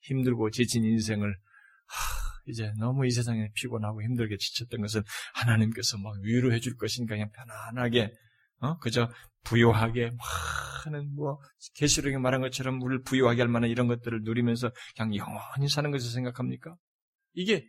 힘들고 0.02 0.52
지친 0.52 0.84
인생을 0.84 1.28
하, 1.28 2.35
이제 2.48 2.72
너무 2.78 3.06
이 3.06 3.12
세상에 3.12 3.50
피곤하고 3.54 4.04
힘들게 4.04 4.38
지쳤던 4.38 4.82
것은 4.82 5.04
하나님께서 5.34 5.98
막 5.98 6.16
위로해 6.22 6.60
줄 6.60 6.76
것이니까 6.78 7.16
그냥 7.16 7.32
편안하게 7.32 8.14
어? 8.60 8.78
그저 8.78 9.10
부요하게 9.44 10.12
많은 10.86 11.14
뭐 11.16 11.40
계시록에 11.76 12.18
말한 12.18 12.42
것처럼 12.42 12.82
우리를 12.82 13.04
부요하게 13.04 13.42
할 13.42 13.50
만한 13.50 13.70
이런 13.70 13.88
것들을 13.88 14.22
누리면서 14.24 14.72
그냥 14.96 15.16
영원히 15.16 15.68
사는 15.68 15.92
것을 15.92 16.12
생각합니까? 16.12 16.76
이게 17.34 17.68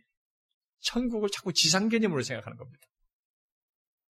천국을 0.79 1.29
자꾸 1.29 1.53
지상 1.53 1.89
개념으로 1.89 2.21
생각하는 2.21 2.57
겁니다. 2.57 2.87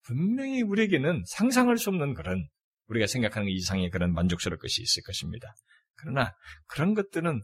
분명히 0.02 0.62
우리에게는 0.62 1.24
상상할 1.26 1.76
수 1.76 1.90
없는 1.90 2.14
그런 2.14 2.48
우리가 2.86 3.06
생각하는 3.06 3.48
이상의 3.48 3.90
그런 3.90 4.12
만족스러울 4.14 4.58
것이 4.58 4.82
있을 4.82 5.02
것입니다. 5.02 5.54
그러나 5.96 6.34
그런 6.66 6.94
것들은 6.94 7.42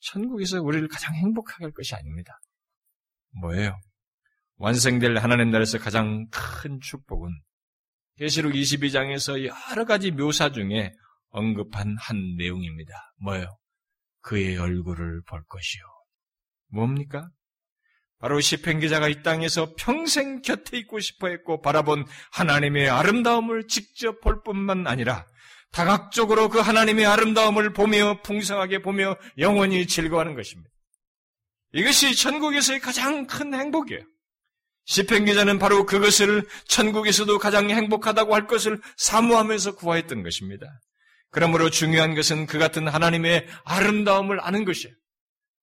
천국에서 0.00 0.62
우리를 0.62 0.86
가장 0.88 1.14
행복하게 1.14 1.64
할 1.64 1.72
것이 1.72 1.94
아닙니다. 1.94 2.38
뭐예요? 3.40 3.78
완성될 4.56 5.18
하나님 5.18 5.50
나라에서 5.50 5.78
가장 5.78 6.26
큰 6.30 6.80
축복은 6.80 7.30
계시록 8.16 8.52
22장에서 8.52 9.46
여러 9.70 9.84
가지 9.84 10.10
묘사 10.10 10.50
중에 10.50 10.92
언급한 11.28 11.96
한 11.98 12.36
내용입니다. 12.36 12.94
뭐예요? 13.22 13.58
그의 14.22 14.56
얼굴을 14.56 15.22
볼 15.28 15.44
것이요. 15.46 15.82
뭡니까? 16.68 17.28
바로 18.18 18.40
시편 18.40 18.80
기자가 18.80 19.08
이 19.08 19.22
땅에서 19.22 19.74
평생 19.78 20.40
곁에 20.40 20.78
있고 20.78 21.00
싶어 21.00 21.28
했고 21.28 21.60
바라본 21.60 22.06
하나님의 22.32 22.88
아름다움을 22.88 23.66
직접 23.68 24.20
볼 24.20 24.42
뿐만 24.42 24.86
아니라 24.86 25.26
다각적으로 25.70 26.48
그 26.48 26.58
하나님의 26.58 27.04
아름다움을 27.04 27.74
보며 27.74 28.22
풍성하게 28.22 28.80
보며 28.80 29.16
영원히 29.36 29.86
즐거워하는 29.86 30.34
것입니다. 30.34 30.70
이것이 31.76 32.14
천국에서의 32.16 32.80
가장 32.80 33.26
큰 33.26 33.52
행복이에요. 33.52 34.00
시편 34.86 35.26
기자는 35.26 35.58
바로 35.58 35.84
그것을 35.84 36.46
천국에서도 36.68 37.38
가장 37.38 37.68
행복하다고 37.68 38.34
할 38.34 38.46
것을 38.46 38.80
사모하면서 38.96 39.74
구하였던 39.76 40.22
것입니다. 40.22 40.66
그러므로 41.30 41.68
중요한 41.68 42.14
것은 42.14 42.46
그 42.46 42.58
같은 42.58 42.88
하나님의 42.88 43.46
아름다움을 43.64 44.40
아는 44.40 44.64
것이에요. 44.64 44.94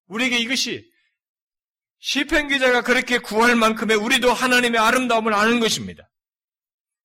우리에게 0.08 0.38
이것이 0.38 0.86
시편 2.00 2.50
기자가 2.50 2.84
그렇게 2.84 3.18
구할 3.18 3.56
만큼의 3.56 3.98
우리도 3.98 4.32
하나님의 4.32 4.80
아름다움을 4.80 5.34
아는 5.34 5.60
것입니다. 5.60 6.08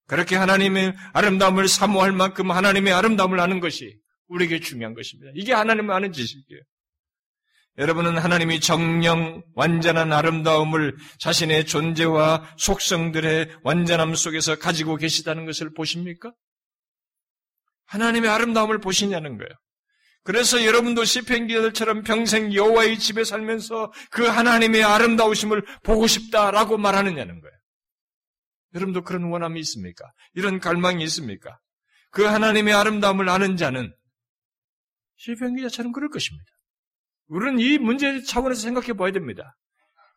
그렇게 0.06 0.36
하나님의 0.36 0.94
아름다움을 1.14 1.68
사모할 1.68 2.12
만큼 2.12 2.50
하나님의 2.50 2.92
아름다움을 2.92 3.40
아는 3.40 3.60
것이 3.60 3.96
우리에게 4.26 4.60
중요한 4.60 4.92
것입니다. 4.94 5.30
이게 5.34 5.54
하나님을 5.54 5.94
아는 5.94 6.12
지식이에요. 6.12 6.62
여러분은 7.78 8.18
하나님이 8.18 8.60
정령 8.60 9.44
완전한 9.54 10.12
아름다움을 10.12 10.96
자신의 11.20 11.66
존재와 11.66 12.56
속성들의 12.58 13.58
완전함 13.62 14.16
속에서 14.16 14.56
가지고 14.56 14.96
계시다는 14.96 15.46
것을 15.46 15.72
보십니까? 15.72 16.32
하나님의 17.86 18.28
아름다움을 18.30 18.80
보시냐는 18.80 19.38
거예요. 19.38 19.50
그래서 20.24 20.64
여러분도 20.64 21.04
시편기들처럼 21.04 22.02
평생 22.02 22.52
여호와의 22.52 22.98
집에 22.98 23.22
살면서 23.22 23.92
그 24.10 24.26
하나님의 24.26 24.82
아름다우심을 24.82 25.64
보고 25.84 26.08
싶다라고 26.08 26.76
말하느냐는 26.78 27.40
거예요. 27.40 27.56
여러분도 28.74 29.04
그런 29.04 29.22
원함이 29.30 29.58
있습니까? 29.60 30.04
이런 30.34 30.58
갈망이 30.58 31.02
있습니까? 31.04 31.58
그 32.10 32.24
하나님의 32.24 32.74
아름다움을 32.74 33.28
아는 33.28 33.56
자는 33.56 33.94
시편기자처럼 35.16 35.92
그럴 35.92 36.10
것입니다. 36.10 36.57
우리는 37.28 37.58
이 37.58 37.78
문제 37.78 38.22
차원에서 38.22 38.60
생각해 38.60 38.94
봐야 38.94 39.12
됩니다. 39.12 39.56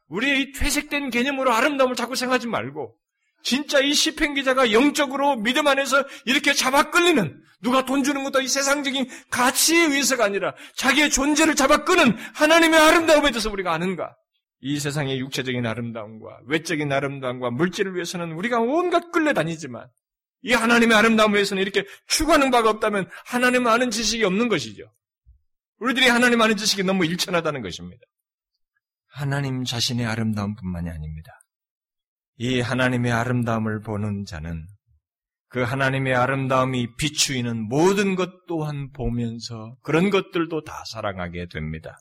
우리의 0.08 0.42
이 0.42 0.52
퇴색된 0.54 1.10
개념으로 1.10 1.54
아름다움을 1.54 1.96
자꾸 1.96 2.16
생각하지 2.16 2.48
말고 2.48 2.96
진짜 3.44 3.80
이 3.80 3.94
시편 3.94 4.36
기자가 4.36 4.72
영적으로 4.72 5.36
믿음 5.38 5.68
안에서 5.68 6.04
이렇게 6.26 6.54
잡아 6.54 6.92
끌리는 6.92 7.42
누가 7.62 7.86
돈 7.86 8.04
주는 8.04 8.24
것도 8.24 8.42
이 8.42 8.48
세상적인 8.48 9.08
가치에 9.30 9.86
의해서가 9.86 10.26
아니라 10.26 10.54
자기의 10.76 11.10
존재를 11.10 11.56
잡아 11.56 11.84
끄는 11.84 12.18
하나님의 12.36 12.80
아름다움에 12.80 13.32
대해서 13.32 13.50
우리가 13.52 13.74
아는가? 13.74 14.16
이 14.62 14.80
세상의 14.80 15.20
육체적인 15.20 15.66
아름다움과 15.66 16.42
외적인 16.48 16.92
아름다움과 16.92 17.50
물질을 17.52 17.96
위해서는 17.96 18.34
우리가 18.34 18.60
온갖 18.60 19.12
끌려다니지만 19.12 19.88
이 20.44 20.54
하나님의 20.54 20.96
아름다움을 20.98 21.36
위해서는 21.36 21.62
이렇게 21.62 21.86
추구하는 22.08 22.52
바가 22.52 22.70
없다면 22.70 23.10
하나님을 23.26 23.72
아는 23.72 23.90
지식이 23.92 24.24
없는 24.24 24.50
것이죠. 24.50 24.92
우리들이 25.82 26.08
하나님 26.08 26.40
아는 26.42 26.58
지식이 26.58 26.84
너무 26.84 27.06
일천하다는 27.06 27.64
것입니다. 27.64 28.04
하나님 29.08 29.64
자신의 29.64 30.06
아름다움뿐만이 30.06 30.90
아닙니다. 30.90 31.32
이 32.38 32.62
하나님의 32.62 33.12
아름다움을 33.12 33.82
보는 33.82 34.26
자는 34.26 34.68
그 35.48 35.64
하나님의 35.64 36.14
아름다움이 36.14 36.96
비추이는 36.98 37.68
모든 37.68 38.16
것 38.16 38.46
또한 38.48 38.92
보면서 38.92 39.76
그런 39.82 40.12
것들도 40.12 40.64
다 40.64 40.84
사랑하게 40.86 41.48
됩니다. 41.48 41.98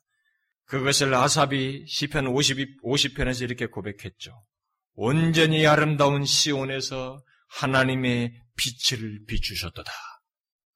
그것을 0.67 1.15
아삽이 1.15 1.87
시편 1.89 2.27
50, 2.27 2.83
50편에서 2.85 3.43
이렇게 3.43 3.65
고백했죠. 3.65 4.45
온전히 4.93 5.67
아름다운 5.67 6.27
시온에서 6.27 7.19
하나님의 7.49 8.35
빛을 8.57 9.25
비추셨도다. 9.27 9.91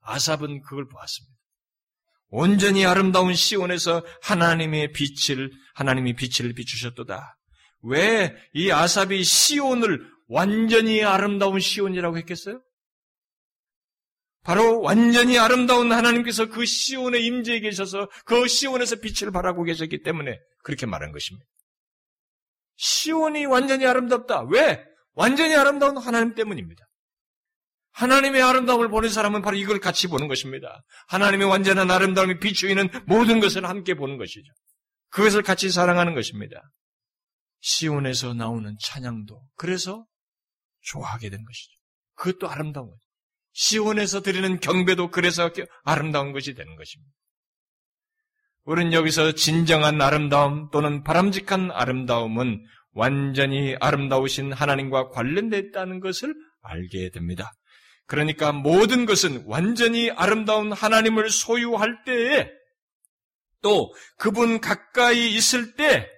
아삽은 0.01 0.63
그걸 0.63 0.89
보았습니다. 0.89 1.34
온전히 2.37 2.85
아름다운 2.85 3.33
시온에서 3.33 4.05
하나님의 4.23 4.93
빛을 4.93 5.53
하나님이 5.75 6.15
빛을 6.17 6.53
비추셨도다. 6.55 7.39
왜 7.83 8.35
이 8.55 8.73
아삽이 8.73 9.23
시온을 9.23 10.05
완전히 10.27 11.05
아름다운 11.05 11.61
시온이라고 11.61 12.19
했겠어요? 12.19 12.61
바로 14.43 14.81
완전히 14.81 15.39
아름다운 15.39 15.93
하나님께서 15.93 16.47
그 16.49 16.67
시온에 16.67 17.21
임재해 17.21 17.61
계셔서 17.61 18.11
그 18.25 18.49
시온에서 18.49 18.97
빛을 18.97 19.31
발하고 19.31 19.63
계셨기 19.63 20.03
때문에 20.03 20.37
그렇게 20.65 20.87
말한 20.87 21.13
것입니다. 21.13 21.47
시온이 22.77 23.47
완전히 23.47 23.87
아름답다. 23.87 24.43
왜? 24.51 24.85
완전히 25.13 25.55
아름다운 25.55 25.97
하나님 25.99 26.35
때문입니다. 26.35 26.85
하나님의 27.95 28.43
아름다움을 28.43 28.89
보는 28.89 29.09
사람은 29.09 29.43
바로 29.43 29.57
이걸 29.57 29.79
같이 29.79 30.09
보는 30.09 30.29
것입니다. 30.29 30.83
하나님의 31.09 31.49
완전한 31.49 31.91
아름다움이 31.91 32.39
비추이는 32.41 32.89
모든 33.07 33.41
것을 33.41 33.69
함께 33.69 33.95
보는 33.95 34.17
것이죠. 34.17 34.53
그것을 35.11 35.43
같이 35.43 35.71
사랑하는 35.71 36.15
것입니다. 36.15 36.61
시온에서 37.61 38.35
나오는 38.35 38.77
찬양도 38.81 39.41
그래서 39.57 40.05
좋아하게 40.83 41.31
된 41.31 41.45
것이죠. 41.45 41.73
그것도 42.17 42.51
아름다운 42.51 42.89
거죠. 42.89 43.01
시온에서 43.53 44.23
드리는 44.23 44.59
경배도 44.59 45.11
그래서 45.11 45.51
아름다운 45.85 46.33
것이 46.33 46.55
되는 46.55 46.77
것입니다. 46.77 47.13
우리는 48.65 48.93
여기서 48.93 49.33
진정한 49.33 50.01
아름다움 50.01 50.69
또는 50.71 51.05
바람직한 51.05 51.71
아름다움은 51.71 52.65
완전히 52.93 53.77
아름다우신 53.81 54.53
하나님과 54.53 55.11
관련되어 55.11 55.61
있다는 55.61 56.01
것을 56.01 56.35
알게 56.63 57.11
됩니다. 57.11 57.53
그러니까 58.07 58.53
모든 58.53 59.07
것은 59.07 59.45
완전히 59.47 60.11
아름다운 60.11 60.73
하나님을 60.73 61.31
소유할 61.31 62.05
때에 62.05 62.51
또 63.63 63.95
그분 64.19 64.61
가까이 64.61 65.35
있을 65.35 65.75
때 65.77 66.15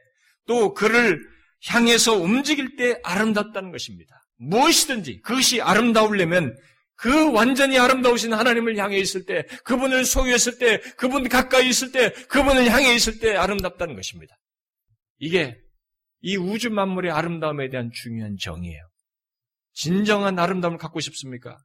또 0.47 0.75
그를 0.75 1.21
향해서 1.67 2.15
움직일 2.15 2.77
때 2.77 2.99
아름답다는 3.03 3.73
것입니다. 3.73 4.15
무엇이든지 4.39 5.21
그것이 5.23 5.61
아름다우려면 5.61 6.57
그 6.95 7.31
완전히 7.33 7.79
아름다우신 7.79 8.33
하나님을 8.33 8.79
향해 8.79 8.97
있을 8.97 9.27
때, 9.27 9.45
그분을 9.65 10.07
소유했을 10.07 10.59
때, 10.59 10.81
그분 10.97 11.29
가까이 11.29 11.69
있을 11.69 11.93
때, 11.93 12.11
그분을 12.29 12.71
향해 12.71 12.95
있을 12.95 13.19
때 13.19 13.37
아름답다는 13.37 13.97
것입니다. 13.97 14.35
이게 15.19 15.59
이 16.23 16.39
우주 16.39 16.71
만물의 16.71 17.11
아름다움에 17.11 17.69
대한 17.69 17.91
중요한 17.93 18.37
정의예요. 18.41 18.83
진정한 19.75 20.39
아름다움을 20.39 20.79
갖고 20.79 21.01
싶습니까? 21.01 21.59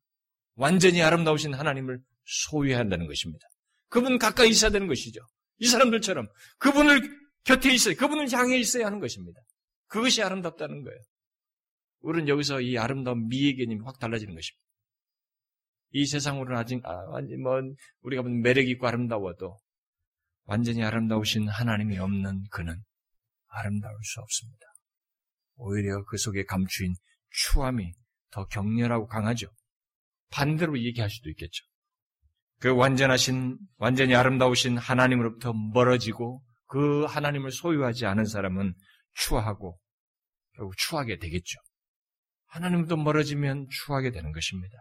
완전히 0.56 1.02
아름다우신 1.02 1.54
하나님을 1.54 2.00
소유해야 2.26 2.80
한다는 2.80 3.08
것입니다. 3.08 3.46
그분 3.90 4.18
가까이 4.18 4.50
있어야 4.50 4.72
되는 4.72 4.88
것이죠. 4.88 5.22
이 5.58 5.68
사람들처럼 5.68 6.28
그분을 6.60 7.02
곁에 7.44 7.74
있어야, 7.74 7.96
그분을 7.96 8.32
향해 8.32 8.58
있어야 8.58 8.86
하는 8.86 9.00
것입니다. 9.00 9.40
그것이 9.88 10.22
아름답다는 10.22 10.84
거예요. 10.84 11.00
우리는 12.00 12.28
여기서 12.28 12.62
이 12.62 12.78
아름다운 12.78 13.28
미의 13.28 13.56
개념이 13.56 13.82
확 13.84 14.00
달라지는 14.00 14.34
것입니다. 14.34 14.62
이 15.94 16.06
세상으로는 16.06 16.58
아직, 16.58 16.86
아, 16.86 16.96
뭐, 17.44 17.62
우리가 18.02 18.22
보면 18.22 18.42
매력이 18.42 18.70
있고 18.72 18.88
아름다워도 18.88 19.60
완전히 20.46 20.84
아름다우신 20.84 21.48
하나님이 21.50 22.00
없는 22.00 22.46
그는 22.50 22.82
아름다울 23.48 23.96
수 24.04 24.22
없습니다. 24.22 24.66
오히려 25.56 26.04
그 26.06 26.18
속에 26.18 26.46
감추인 26.46 26.96
추함이 27.30 27.94
더 28.32 28.46
격렬하고 28.48 29.08
강하죠. 29.08 29.48
반대로 30.32 30.80
얘기할 30.80 31.10
수도 31.10 31.30
있겠죠. 31.30 31.66
그 32.60 32.70
완전하신, 32.76 33.58
완전히 33.78 34.16
아름다우신 34.16 34.78
하나님으로부터 34.78 35.54
멀어지고 35.54 36.44
그 36.68 37.06
하나님을 37.06 37.52
소유하지 37.52 38.06
않은 38.06 38.26
사람은 38.26 38.74
추하고 39.14 39.80
결국 40.56 40.78
추하게 40.78 41.18
되겠죠. 41.18 41.60
하나님도 42.48 42.98
멀어지면 42.98 43.68
추하게 43.70 44.12
되는 44.12 44.32
것입니다. 44.32 44.78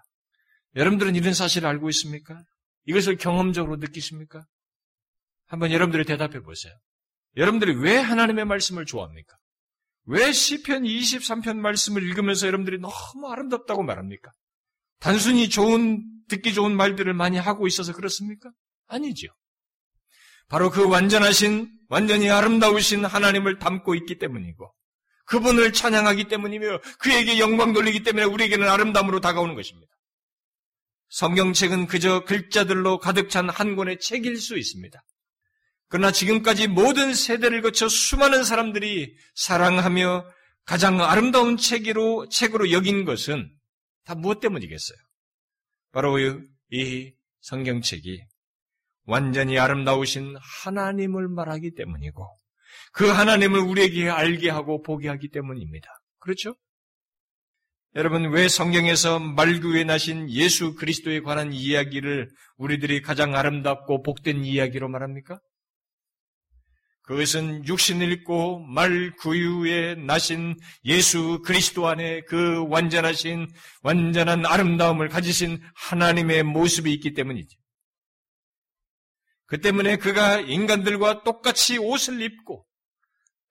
여러분들은 0.77 1.17
이런 1.17 1.35
사실을 1.35 1.69
알고 1.69 1.89
있습니까? 1.91 2.43
이것을 2.85 3.17
경험적으로 3.17 3.77
느끼십니까? 3.77 4.45
한번 5.47 5.73
여러분들이 5.73 6.05
대답해 6.05 6.41
보세요. 6.41 6.73
여러분들이 7.37 7.75
왜 7.75 7.97
하나님의 7.97 8.45
말씀을 8.45 8.87
좋아합니까? 8.87 9.37
왜 10.05 10.33
시편 10.33 10.83
23편 10.83 11.57
말씀을 11.57 12.03
읽으면서 12.03 12.47
여러분들이 12.47 12.79
너무 12.79 13.31
아름답다고 13.31 13.83
말합니까? 13.83 14.33
단순히 15.01 15.49
좋은 15.49 16.05
듣기 16.29 16.55
좋은 16.55 16.77
말들을 16.77 17.13
많이 17.15 17.39
하고 17.39 17.67
있어서 17.67 17.93
그렇습니까? 17.93 18.51
아니죠. 18.87 19.29
바로 20.49 20.71
그 20.71 20.87
완전하신 20.89 21.71
완전히 21.89 22.31
아름다우신 22.31 23.05
하나님을 23.05 23.59
담고 23.59 23.95
있기 23.97 24.19
때문이고 24.19 24.73
그분을 25.27 25.73
찬양하기 25.73 26.25
때문이며 26.25 26.81
그에게 26.99 27.39
영광 27.39 27.73
돌리기 27.73 28.03
때문에 28.03 28.25
우리에게는 28.25 28.69
아름다움으로 28.69 29.21
다가오는 29.21 29.55
것입니다. 29.55 29.93
성경책은 31.11 31.87
그저 31.87 32.25
글자들로 32.25 32.99
가득 32.99 33.31
찬 33.31 33.49
한 33.49 33.77
권의 33.77 33.99
책일 34.01 34.37
수 34.37 34.57
있습니다. 34.59 35.03
그러나 35.89 36.13
지금까지 36.13 36.69
모든 36.69 37.15
세대를 37.15 37.63
거쳐 37.63 37.89
수많은 37.89 38.45
사람들이 38.45 39.17
사랑하며 39.35 40.25
가장 40.65 41.01
아름다운 41.01 41.57
책으로, 41.57 42.29
책으로 42.29 42.71
여긴 42.71 43.05
것은 43.05 43.51
다 44.11 44.17
무엇 44.17 44.41
때문이겠어요? 44.41 44.99
바로 45.93 46.19
이 46.19 47.13
성경책이 47.43 48.25
완전히 49.05 49.57
아름다우신 49.57 50.35
하나님을 50.65 51.29
말하기 51.29 51.75
때문이고 51.77 52.27
그 52.93 53.07
하나님을 53.07 53.61
우리에게 53.61 54.09
알게 54.09 54.51
하고 54.51 54.83
보게 54.83 55.09
하기 55.09 55.29
때문입니다. 55.29 55.89
그렇죠? 56.19 56.57
여러분, 57.95 58.33
왜 58.33 58.49
성경에서 58.49 59.21
말구에 59.21 59.85
나신 59.85 60.29
예수 60.31 60.75
그리스도에 60.75 61.21
관한 61.21 61.53
이야기를 61.53 62.31
우리들이 62.57 63.03
가장 63.03 63.37
아름답고 63.37 64.03
복된 64.03 64.45
이야기로 64.45 64.89
말합니까? 64.89 65.41
그것은 67.11 67.67
육신을 67.67 68.13
입고 68.13 68.61
말 68.61 69.13
구유에 69.17 69.97
나신 69.97 70.55
예수 70.85 71.43
그리스도 71.45 71.89
안에 71.89 72.21
그 72.21 72.65
완전하신, 72.69 73.49
완전한 73.83 74.47
아름다움을 74.47 75.09
가지신 75.09 75.61
하나님의 75.75 76.45
모습이 76.45 76.93
있기 76.93 77.15
때문이죠. 77.15 77.59
그 79.47 79.61
때문에 79.61 79.97
그가 79.97 80.39
인간들과 80.39 81.25
똑같이 81.25 81.79
옷을 81.79 82.23
입고 82.23 82.65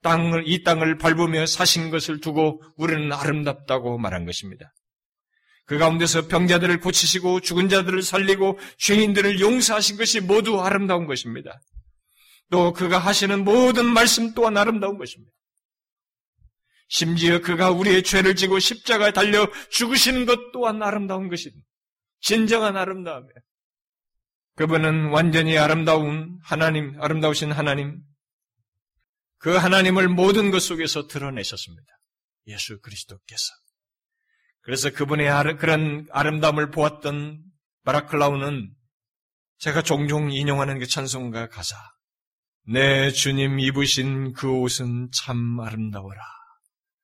땅을, 0.03 0.45
이 0.47 0.63
땅을 0.63 0.97
밟으며 0.97 1.45
사신 1.45 1.89
것을 1.89 2.21
두고 2.21 2.63
우리는 2.77 3.11
아름답다고 3.11 3.97
말한 3.97 4.25
것입니다. 4.25 4.71
그 5.65 5.77
가운데서 5.77 6.29
병자들을 6.29 6.79
고치시고 6.79 7.41
죽은 7.41 7.67
자들을 7.67 8.03
살리고 8.03 8.57
죄인들을 8.77 9.41
용서하신 9.41 9.97
것이 9.97 10.21
모두 10.21 10.61
아름다운 10.61 11.07
것입니다. 11.07 11.59
또 12.49 12.73
그가 12.73 12.97
하시는 12.97 13.43
모든 13.43 13.85
말씀 13.85 14.33
또한 14.33 14.57
아름다운 14.57 14.97
것입니다. 14.97 15.31
심지어 16.87 17.39
그가 17.41 17.69
우리의 17.69 18.03
죄를 18.03 18.35
지고 18.35 18.57
십자가에 18.57 19.11
달려 19.11 19.47
죽으시는 19.69 20.25
것 20.25 20.51
또한 20.51 20.81
아름다운 20.81 21.29
것입니다. 21.29 21.63
진정한 22.21 22.75
아름다움이에요. 22.75 23.33
그분은 24.55 25.11
완전히 25.11 25.57
아름다운 25.57 26.39
하나님, 26.43 26.99
아름다우신 27.01 27.51
하나님, 27.51 28.01
그 29.37 29.55
하나님을 29.55 30.09
모든 30.09 30.51
것 30.51 30.59
속에서 30.61 31.07
드러내셨습니다. 31.07 31.87
예수 32.47 32.81
그리스도께서. 32.81 33.53
그래서 34.61 34.89
그분의 34.89 35.29
그런 35.57 36.07
아름다움을 36.11 36.71
보았던 36.71 37.41
바라클라우는 37.85 38.73
제가 39.59 39.81
종종 39.81 40.31
인용하는 40.31 40.79
그 40.79 40.87
찬송가 40.87 41.47
가사. 41.47 41.77
내 42.67 43.11
주님 43.11 43.59
입으신 43.59 44.33
그 44.33 44.49
옷은 44.51 45.09
참 45.11 45.59
아름다워라. 45.59 46.21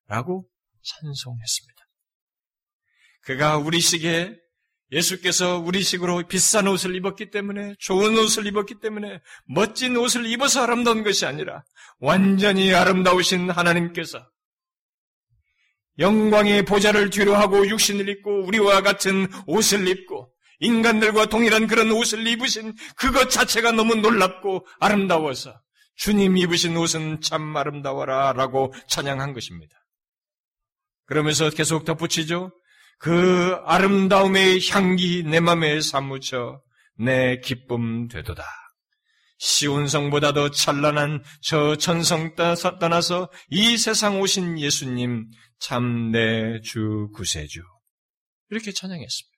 라고 0.08 0.48
찬송했습니다. 0.84 1.76
그가 3.22 3.58
우리식에 3.58 4.36
예수께서 4.92 5.58
우리식으로 5.58 6.28
비싼 6.28 6.68
옷을 6.68 6.96
입었기 6.96 7.32
때문에 7.32 7.74
좋은 7.80 8.18
옷을 8.18 8.46
입었기 8.46 8.80
때문에 8.80 9.20
멋진 9.46 9.98
옷을 9.98 10.28
입어서 10.28 10.64
아름다운 10.64 11.04
것이 11.04 11.26
아니라 11.26 11.64
완전히 12.00 12.74
아름다우신 12.74 13.50
하나님께서 13.50 14.30
영광의 15.98 16.66
보좌를 16.66 17.10
뒤로하고 17.10 17.68
육신을 17.68 18.10
입고 18.10 18.46
우리와 18.46 18.82
같은 18.82 19.28
옷을 19.48 19.88
입고 19.88 20.32
인간들과 20.60 21.26
동일한 21.28 21.68
그런 21.68 21.92
옷을 21.92 22.26
입으신 22.28 22.74
그것 22.98 23.30
자체가 23.30 23.72
너무 23.72 23.96
놀랍고 23.96 24.66
아름다워서 24.80 25.54
주님 25.98 26.38
입으신 26.38 26.76
옷은 26.78 27.22
참 27.22 27.56
아름다워라 27.56 28.34
라고 28.34 28.74
찬양한 28.90 29.34
것입니다. 29.34 29.74
그러면서 31.06 31.50
계속 31.50 31.86
덧붙이죠. 31.86 32.52
그 33.00 33.58
아름다움의 33.66 34.60
향기 34.70 35.24
내 35.24 35.40
맘에 35.40 35.82
사무쳐 35.82 36.62
내 36.98 37.40
기쁨 37.40 38.08
되도다. 38.08 38.44
시온성보다 39.38 40.32
도 40.32 40.50
찬란한 40.50 41.22
저 41.42 41.76
천성 41.76 42.36
떠나서 42.36 43.30
이 43.50 43.78
세상 43.78 44.22
오신 44.22 44.60
예수님 44.60 45.28
참 45.60 46.12
내 46.12 46.62
주 46.62 47.10
구세주 47.14 47.62
이렇게 48.50 48.72
찬양했습니다. 48.72 49.35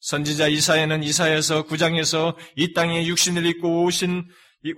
선지자 0.00 0.48
이사야는 0.48 1.02
이사야서 1.02 1.66
9장에서 1.66 2.36
이 2.56 2.72
땅에 2.72 3.06
육신을 3.06 3.46
입고 3.46 3.84
오신 3.84 4.24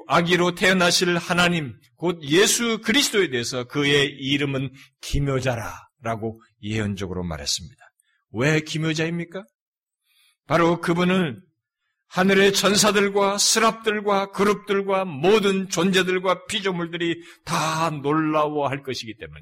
아기로 0.07 0.55
태어나실 0.55 1.16
하나님, 1.18 1.75
곧 1.97 2.23
예수 2.25 2.81
그리스도에 2.81 3.31
대해서 3.31 3.64
그의 3.64 4.09
이름은 4.09 4.73
기묘자라라고 5.01 6.41
예언적으로 6.62 7.25
말했습니다. 7.25 7.83
왜 8.33 8.61
기묘자입니까? 8.61 9.45
바로 10.47 10.81
그분을 10.81 11.41
하늘의 12.09 12.53
천사들과 12.53 13.39
스랍들과 13.39 14.33
그룹들과 14.33 15.05
모든 15.05 15.68
존재들과 15.68 16.47
피조물들이 16.47 17.23
다 17.45 17.91
놀라워할 17.91 18.83
것이기 18.83 19.16
때문에 19.16 19.41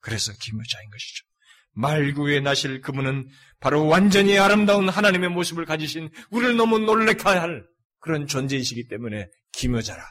그래서 0.00 0.32
기묘자인 0.38 0.90
것이죠. 0.90 1.31
말구에 1.74 2.40
나실 2.40 2.80
그분은 2.80 3.28
바로 3.60 3.86
완전히 3.86 4.38
아름다운 4.38 4.88
하나님의 4.88 5.30
모습을 5.30 5.64
가지신 5.64 6.10
우리를 6.30 6.56
너무 6.56 6.78
놀래게 6.78 7.22
할 7.22 7.64
그런 8.00 8.26
존재이시기 8.26 8.88
때문에 8.88 9.28
기묘자라. 9.52 10.02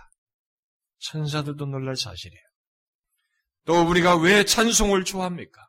천사들도 0.99 1.65
놀랄 1.65 1.95
사실이에요. 1.95 2.41
또 3.65 3.81
우리가 3.87 4.17
왜 4.17 4.43
찬송을 4.43 5.03
좋아합니까? 5.03 5.61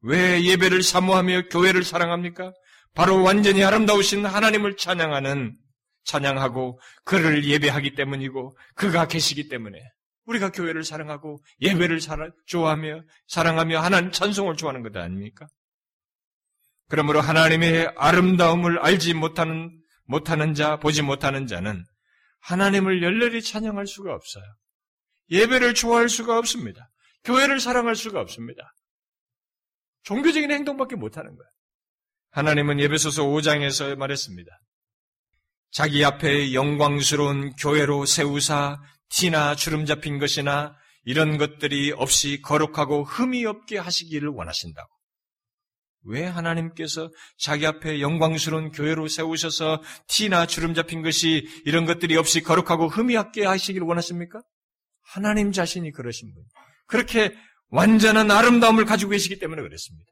왜 0.00 0.42
예배를 0.42 0.82
사모하며 0.82 1.48
교회를 1.48 1.84
사랑합니까? 1.84 2.52
바로 2.94 3.22
완전히 3.22 3.64
아름다우신 3.64 4.26
하나님을 4.26 4.76
찬양하는 4.76 5.56
찬양하고 6.04 6.80
그를 7.04 7.44
예배하기 7.44 7.94
때문이고 7.94 8.56
그가 8.74 9.06
계시기 9.06 9.48
때문에 9.48 9.78
우리가 10.26 10.50
교회를 10.50 10.84
사랑하고 10.84 11.42
예배를 11.60 12.00
좋아하며 12.46 13.02
사랑하며 13.26 13.80
하나님 13.80 14.12
찬송을 14.12 14.56
좋아하는 14.56 14.82
것 14.82 14.96
아닙니까? 14.96 15.46
그러므로 16.88 17.20
하나님의 17.20 17.94
아름다움을 17.96 18.78
알지 18.78 19.14
못하는 19.14 19.70
못하는 20.04 20.54
자 20.54 20.76
보지 20.76 21.02
못하는 21.02 21.46
자는 21.46 21.84
하나님을 22.40 23.02
열렬히 23.02 23.42
찬양할 23.42 23.86
수가 23.86 24.12
없어요. 24.14 24.44
예배를 25.30 25.74
좋아할 25.74 26.08
수가 26.08 26.38
없습니다. 26.38 26.90
교회를 27.24 27.60
사랑할 27.60 27.96
수가 27.96 28.20
없습니다. 28.20 28.74
종교적인 30.02 30.50
행동밖에 30.50 30.96
못하는 30.96 31.30
거예요. 31.30 31.50
하나님은 32.30 32.80
예배소서 32.80 33.24
5장에서 33.24 33.96
말했습니다. 33.96 34.50
자기 35.70 36.04
앞에 36.04 36.52
영광스러운 36.52 37.52
교회로 37.52 38.04
세우사 38.04 38.78
티나 39.12 39.54
주름 39.54 39.84
잡힌 39.86 40.18
것이나 40.18 40.74
이런 41.04 41.36
것들이 41.36 41.92
없이 41.92 42.40
거룩하고 42.42 43.04
흠이 43.04 43.44
없게 43.44 43.78
하시기를 43.78 44.28
원하신다고. 44.28 44.88
왜 46.04 46.24
하나님께서 46.24 47.10
자기 47.38 47.66
앞에 47.66 48.00
영광스러운 48.00 48.72
교회로 48.72 49.06
세우셔서 49.08 49.82
티나 50.08 50.46
주름 50.46 50.74
잡힌 50.74 51.02
것이 51.02 51.46
이런 51.64 51.84
것들이 51.84 52.16
없이 52.16 52.40
거룩하고 52.40 52.88
흠이 52.88 53.16
없게 53.16 53.44
하시기를 53.44 53.86
원하십니까? 53.86 54.42
하나님 55.02 55.52
자신이 55.52 55.92
그러신 55.92 56.32
분. 56.32 56.42
그렇게 56.86 57.36
완전한 57.68 58.30
아름다움을 58.30 58.84
가지고 58.84 59.10
계시기 59.12 59.38
때문에 59.38 59.62
그랬습니다. 59.62 60.10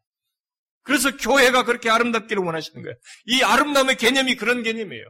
그래서 0.82 1.16
교회가 1.16 1.64
그렇게 1.64 1.90
아름답기를 1.90 2.42
원하시는 2.42 2.82
거예요. 2.82 2.96
이 3.26 3.42
아름다움의 3.42 3.96
개념이 3.96 4.36
그런 4.36 4.62
개념이에요. 4.62 5.04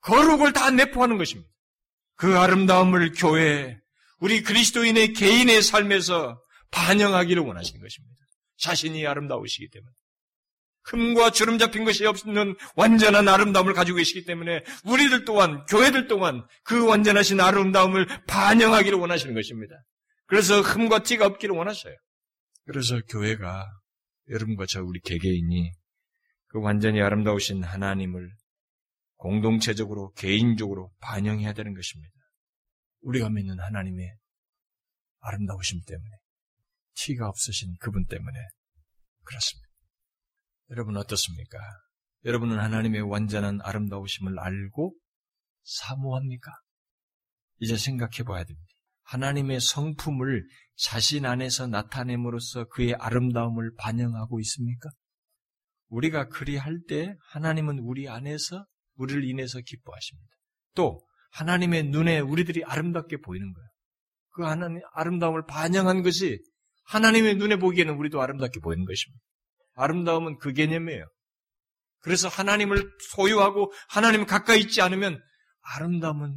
거룩을 0.00 0.52
다 0.52 0.70
내포하는 0.70 1.18
것입니다. 1.18 1.53
그 2.16 2.38
아름다움을 2.38 3.12
교회, 3.12 3.76
우리 4.18 4.42
그리스도인의 4.42 5.12
개인의 5.12 5.62
삶에서 5.62 6.40
반영하기를 6.70 7.42
원하시는 7.42 7.80
것입니다. 7.80 8.16
자신이 8.58 9.06
아름다우시기 9.06 9.68
때문에. 9.70 9.92
흠과 10.84 11.30
주름 11.30 11.58
잡힌 11.58 11.84
것이 11.84 12.04
없는 12.04 12.56
완전한 12.76 13.26
아름다움을 13.26 13.72
가지고 13.72 13.98
계시기 13.98 14.24
때문에 14.24 14.62
우리들 14.84 15.24
또한, 15.24 15.64
교회들 15.66 16.08
또한 16.08 16.46
그 16.62 16.86
완전하신 16.86 17.40
아름다움을 17.40 18.06
반영하기를 18.26 18.98
원하시는 18.98 19.34
것입니다. 19.34 19.74
그래서 20.26 20.60
흠과 20.60 21.02
티가 21.02 21.26
없기를 21.26 21.54
원하셔요. 21.54 21.94
그래서 22.66 23.00
교회가 23.08 23.66
여러분과 24.30 24.66
저 24.68 24.82
우리 24.82 25.00
개개인이 25.00 25.72
그 26.48 26.60
완전히 26.60 27.00
아름다우신 27.00 27.64
하나님을 27.64 28.30
공동체적으로, 29.24 30.12
개인적으로 30.12 30.92
반영해야 31.00 31.54
되는 31.54 31.74
것입니다. 31.74 32.12
우리가 33.00 33.30
믿는 33.30 33.58
하나님의 33.58 34.14
아름다우심 35.20 35.80
때문에, 35.86 36.10
티가 36.96 37.30
없으신 37.30 37.74
그분 37.80 38.04
때문에 38.04 38.38
그렇습니다. 39.24 39.66
여러분 40.68 40.98
어떻습니까? 40.98 41.58
여러분은 42.26 42.58
하나님의 42.58 43.00
완전한 43.00 43.62
아름다우심을 43.62 44.38
알고 44.38 44.94
사모합니까? 45.62 46.52
이제 47.60 47.78
생각해 47.78 48.24
봐야 48.26 48.44
됩니다. 48.44 48.68
하나님의 49.04 49.60
성품을 49.60 50.46
자신 50.76 51.24
안에서 51.24 51.66
나타냄으로써 51.66 52.66
그의 52.66 52.94
아름다움을 52.96 53.74
반영하고 53.78 54.38
있습니까? 54.40 54.90
우리가 55.88 56.28
그리할 56.28 56.82
때 56.86 57.16
하나님은 57.30 57.78
우리 57.78 58.06
안에서 58.06 58.66
우리를 58.96 59.24
인해서 59.24 59.60
기뻐하십니다. 59.60 60.28
또 60.74 61.00
하나님의 61.32 61.84
눈에 61.84 62.20
우리들이 62.20 62.64
아름답게 62.64 63.18
보이는 63.18 63.52
거예요. 63.52 63.68
그 64.30 64.42
하나님 64.42 64.80
아름다움을 64.92 65.46
반영한 65.46 66.02
것이 66.02 66.40
하나님의 66.84 67.36
눈에 67.36 67.56
보기에는 67.56 67.94
우리도 67.94 68.20
아름답게 68.20 68.60
보이는 68.60 68.84
것입니다. 68.84 69.24
아름다움은 69.74 70.38
그 70.38 70.52
개념이에요. 70.52 71.06
그래서 72.00 72.28
하나님을 72.28 72.90
소유하고 73.14 73.72
하나님 73.88 74.26
가까이 74.26 74.60
있지 74.60 74.82
않으면 74.82 75.20
아름다움은 75.60 76.36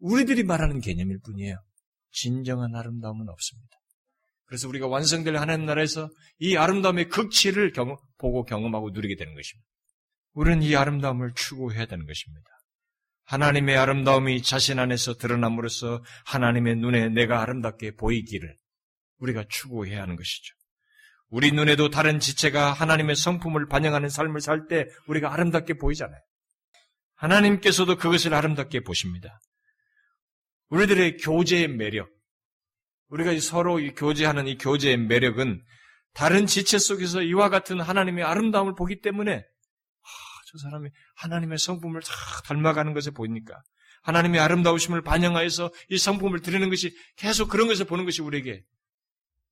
우리들이 0.00 0.42
말하는 0.42 0.80
개념일 0.80 1.20
뿐이에요. 1.24 1.56
진정한 2.10 2.74
아름다움은 2.74 3.28
없습니다. 3.28 3.76
그래서 4.46 4.68
우리가 4.68 4.88
완성될 4.88 5.36
하나님 5.36 5.66
나라에서 5.66 6.10
이 6.38 6.56
아름다움의 6.56 7.08
극치를 7.08 7.72
경험, 7.72 7.96
보고 8.18 8.44
경험하고 8.44 8.90
누리게 8.90 9.14
되는 9.14 9.34
것입니다. 9.34 9.69
우리는 10.32 10.62
이 10.62 10.76
아름다움을 10.76 11.32
추구해야 11.34 11.86
되는 11.86 12.06
것입니다. 12.06 12.48
하나님의 13.24 13.76
아름다움이 13.76 14.42
자신 14.42 14.78
안에서 14.78 15.14
드러남으로써 15.14 16.02
하나님의 16.26 16.76
눈에 16.76 17.08
내가 17.08 17.42
아름답게 17.42 17.96
보이기를 17.96 18.56
우리가 19.18 19.44
추구해야 19.48 20.02
하는 20.02 20.16
것이죠. 20.16 20.54
우리 21.28 21.52
눈에도 21.52 21.90
다른 21.90 22.18
지체가 22.18 22.72
하나님의 22.72 23.14
성품을 23.14 23.68
반영하는 23.68 24.08
삶을 24.08 24.40
살 24.40 24.66
때 24.66 24.86
우리가 25.06 25.32
아름답게 25.32 25.74
보이잖아요. 25.74 26.20
하나님께서도 27.14 27.96
그것을 27.96 28.34
아름답게 28.34 28.80
보십니다. 28.80 29.38
우리들의 30.70 31.18
교제의 31.18 31.68
매력, 31.68 32.08
우리가 33.08 33.38
서로 33.40 33.76
교제하는 33.94 34.46
이 34.46 34.56
교제의 34.58 34.96
매력은 34.96 35.62
다른 36.14 36.46
지체 36.46 36.78
속에서 36.78 37.22
이와 37.22 37.48
같은 37.48 37.80
하나님의 37.80 38.24
아름다움을 38.24 38.74
보기 38.74 39.00
때문에 39.00 39.36
아, 39.38 39.42
저 40.50 40.58
사람이 40.58 40.90
하나님의 41.16 41.58
성품을 41.58 42.02
다 42.02 42.12
닮아가는 42.46 42.92
것을 42.92 43.12
보니까 43.12 43.62
하나님의 44.02 44.40
아름다우심을 44.40 45.02
반영하여서 45.02 45.70
이 45.90 45.98
성품을 45.98 46.40
드리는 46.40 46.68
것이 46.68 46.94
계속 47.16 47.48
그런 47.48 47.68
것을 47.68 47.86
보는 47.86 48.04
것이 48.04 48.22
우리에게 48.22 48.62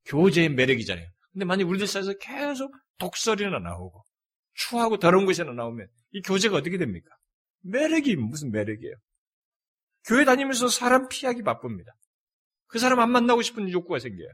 교제의 0.06 0.48
매력이잖아요. 0.50 1.06
근데 1.32 1.44
만약 1.44 1.68
우리들 1.68 1.86
사이에서 1.86 2.14
계속 2.18 2.74
독설이나 2.98 3.58
나오고 3.58 4.02
추하고 4.54 4.98
더러운 4.98 5.26
것이나 5.26 5.52
나오면 5.52 5.86
이 6.12 6.22
교제가 6.22 6.56
어떻게 6.56 6.78
됩니까? 6.78 7.08
매력이 7.62 8.16
무슨 8.16 8.50
매력이에요? 8.50 8.94
교회 10.06 10.24
다니면서 10.24 10.68
사람 10.68 11.08
피하기 11.08 11.42
바쁩니다. 11.42 11.92
그 12.66 12.78
사람 12.78 13.00
안 13.00 13.10
만나고 13.10 13.42
싶은 13.42 13.70
욕구가 13.70 13.98
생겨요. 13.98 14.28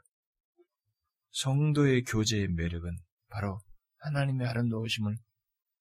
성도의 1.32 2.04
교제의 2.04 2.48
매력은 2.48 2.96
바로 3.28 3.58
하나님의 3.98 4.46
아름다우심을 4.46 5.16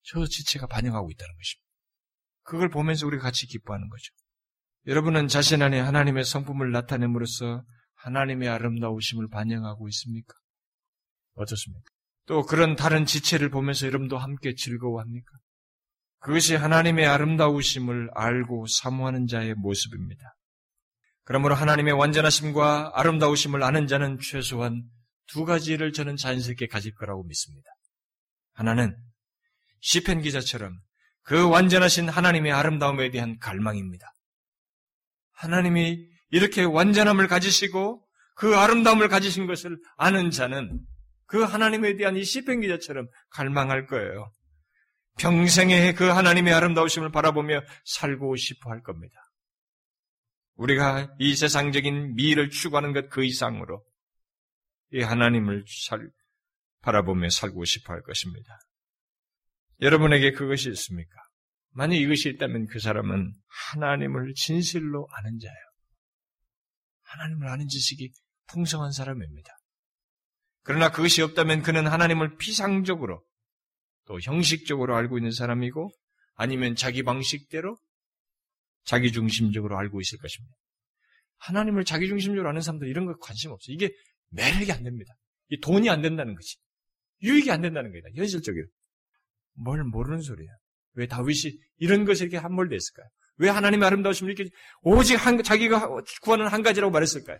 저 0.04 0.26
지체가 0.26 0.66
반영하고 0.66 1.10
있다는 1.10 1.34
것입니다. 1.34 1.64
그걸 2.42 2.68
보면서 2.68 3.06
우리가 3.06 3.22
같이 3.22 3.46
기뻐하는 3.46 3.88
거죠. 3.88 4.12
여러분은 4.86 5.28
자신 5.28 5.62
안에 5.62 5.80
하나님의 5.80 6.24
성품을 6.24 6.70
나타냄으로써 6.72 7.64
하나님의 7.94 8.48
아름다우심을 8.48 9.28
반영하고 9.28 9.88
있습니까? 9.88 10.34
어떻습니까? 11.34 11.84
또 12.26 12.44
그런 12.44 12.76
다른 12.76 13.06
지체를 13.06 13.50
보면서 13.50 13.86
여러분도 13.86 14.18
함께 14.18 14.54
즐거워합니까? 14.54 15.30
그것이 16.20 16.54
하나님의 16.54 17.06
아름다우심을 17.06 18.10
알고 18.14 18.66
사모하는 18.66 19.26
자의 19.26 19.54
모습입니다. 19.54 20.34
그러므로 21.24 21.54
하나님의 21.54 21.94
완전하심과 21.94 22.92
아름다우심을 22.94 23.62
아는 23.62 23.86
자는 23.86 24.18
최소한 24.18 24.84
두 25.26 25.44
가지를 25.44 25.92
저는 25.92 26.16
자연스럽게 26.16 26.66
가질 26.66 26.94
거라고 26.94 27.24
믿습니다. 27.24 27.68
하나는 28.52 28.96
시편 29.84 30.22
기자처럼 30.22 30.80
그 31.22 31.46
완전하신 31.46 32.08
하나님의 32.08 32.52
아름다움에 32.52 33.10
대한 33.10 33.38
갈망입니다. 33.38 34.10
하나님이 35.32 36.08
이렇게 36.30 36.62
완전함을 36.62 37.28
가지시고 37.28 38.02
그 38.34 38.56
아름다움을 38.56 39.08
가지신 39.08 39.46
것을 39.46 39.78
아는 39.96 40.30
자는 40.30 40.80
그 41.26 41.42
하나님에 41.42 41.96
대한 41.96 42.16
이 42.16 42.24
시편 42.24 42.62
기자처럼 42.62 43.08
갈망할 43.30 43.86
거예요. 43.86 44.32
평생에 45.18 45.92
그 45.92 46.08
하나님의 46.08 46.54
아름다우심을 46.54 47.12
바라보며 47.12 47.60
살고 47.84 48.36
싶어 48.36 48.70
할 48.70 48.82
겁니다. 48.82 49.14
우리가 50.54 51.14
이 51.18 51.36
세상적인 51.36 52.14
미를 52.14 52.48
추구하는 52.48 52.94
것 52.94 53.10
그 53.10 53.22
이상으로 53.22 53.84
이 54.92 55.02
하나님을 55.02 55.64
살, 55.68 56.08
바라보며 56.80 57.28
살고 57.28 57.66
싶어 57.66 57.92
할 57.92 58.02
것입니다. 58.02 58.58
여러분에게 59.80 60.32
그것이 60.32 60.70
있습니까? 60.70 61.14
만약 61.70 61.96
이것이 61.96 62.28
있다면 62.30 62.66
그 62.66 62.78
사람은 62.78 63.32
하나님을 63.72 64.34
진실로 64.34 65.08
아는 65.10 65.38
자예요. 65.38 65.64
하나님을 67.02 67.48
아는 67.48 67.68
지식이 67.68 68.10
풍성한 68.46 68.92
사람입니다. 68.92 69.50
그러나 70.62 70.90
그것이 70.90 71.22
없다면 71.22 71.62
그는 71.62 71.86
하나님을 71.86 72.36
피상적으로 72.36 73.22
또 74.06 74.18
형식적으로 74.20 74.96
알고 74.96 75.18
있는 75.18 75.30
사람이고 75.30 75.90
아니면 76.34 76.74
자기 76.76 77.02
방식대로 77.02 77.76
자기 78.84 79.12
중심적으로 79.12 79.78
알고 79.78 80.00
있을 80.00 80.18
것입니다. 80.18 80.54
하나님을 81.38 81.84
자기 81.84 82.08
중심적으로 82.08 82.48
아는 82.48 82.60
사람들 82.60 82.88
이런 82.88 83.06
거 83.06 83.16
관심 83.18 83.50
없어요. 83.50 83.74
이게 83.74 83.90
매력이 84.30 84.70
안 84.72 84.82
됩니다. 84.82 85.12
이 85.48 85.60
돈이 85.60 85.90
안 85.90 86.02
된다는 86.02 86.34
거지. 86.34 86.56
유익이 87.22 87.50
안 87.50 87.60
된다는 87.60 87.92
거다. 87.92 88.08
현실적으로. 88.14 88.66
뭘 89.54 89.82
모르는 89.84 90.20
소리야. 90.20 90.50
왜 90.94 91.06
다윗이 91.06 91.58
이런 91.78 92.04
것에 92.04 92.24
이렇게 92.24 92.36
함몰됐을까요? 92.36 93.06
왜 93.36 93.48
하나님의 93.48 93.86
아름다우심을 93.86 94.32
이렇게 94.32 94.50
오직 94.82 95.14
한, 95.14 95.42
자기가 95.42 95.88
구하는 96.22 96.46
한 96.46 96.62
가지라고 96.62 96.92
말했을까요? 96.92 97.38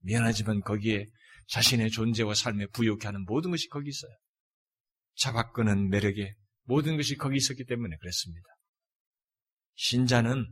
미안하지만 0.00 0.60
거기에 0.62 1.06
자신의 1.48 1.90
존재와 1.90 2.34
삶에 2.34 2.66
부욕해 2.68 3.00
하는 3.04 3.24
모든 3.26 3.50
것이 3.50 3.68
거기 3.68 3.90
있어요. 3.90 4.12
잡아끄는 5.16 5.90
매력에 5.90 6.34
모든 6.64 6.96
것이 6.96 7.16
거기 7.16 7.36
있었기 7.36 7.64
때문에 7.66 7.96
그랬습니다. 7.98 8.46
신자는 9.74 10.46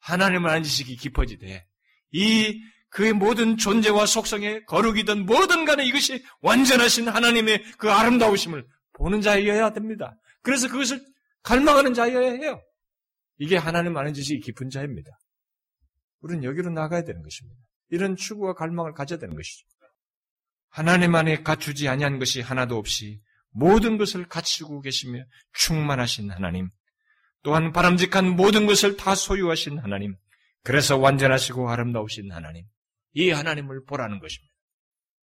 하나님을 0.00 0.48
아는 0.48 0.62
지식이 0.62 0.96
깊어지되 0.96 1.64
이 2.12 2.60
그의 2.88 3.12
모든 3.12 3.56
존재와 3.56 4.06
속성에 4.06 4.64
거룩이든 4.64 5.26
뭐든 5.26 5.64
간에 5.64 5.84
이것이 5.84 6.24
완전하신 6.40 7.08
하나님의 7.08 7.62
그 7.78 7.90
아름다우심을 7.90 8.66
보는 8.94 9.20
자여야 9.20 9.72
됩니다. 9.72 10.16
그래서 10.42 10.68
그것을 10.68 11.00
갈망하는 11.42 11.94
자여야 11.94 12.32
해요. 12.32 12.62
이게 13.38 13.56
하나님 13.56 13.96
아는 13.96 14.12
지식이 14.12 14.40
깊은 14.40 14.70
자입니다. 14.70 15.10
우리는 16.20 16.44
여기로 16.44 16.70
나가야 16.70 17.04
되는 17.04 17.22
것입니다. 17.22 17.60
이런 17.90 18.16
추구와 18.16 18.54
갈망을 18.54 18.92
가져야 18.94 19.18
되는 19.18 19.34
것이죠. 19.34 19.66
하나님 20.68 21.14
안에 21.14 21.42
갖추지 21.42 21.88
아니한 21.88 22.18
것이 22.18 22.40
하나도 22.40 22.78
없이 22.78 23.20
모든 23.50 23.98
것을 23.98 24.26
갖추고 24.26 24.80
계시며 24.80 25.24
충만하신 25.52 26.30
하나님, 26.30 26.70
또한 27.42 27.72
바람직한 27.72 28.36
모든 28.36 28.66
것을 28.66 28.96
다 28.96 29.14
소유하신 29.14 29.78
하나님, 29.78 30.16
그래서 30.64 30.96
완전하시고 30.96 31.68
아름다우신 31.68 32.32
하나님, 32.32 32.64
이 33.12 33.30
하나님을 33.30 33.84
보라는 33.84 34.20
것입니다. 34.20 34.51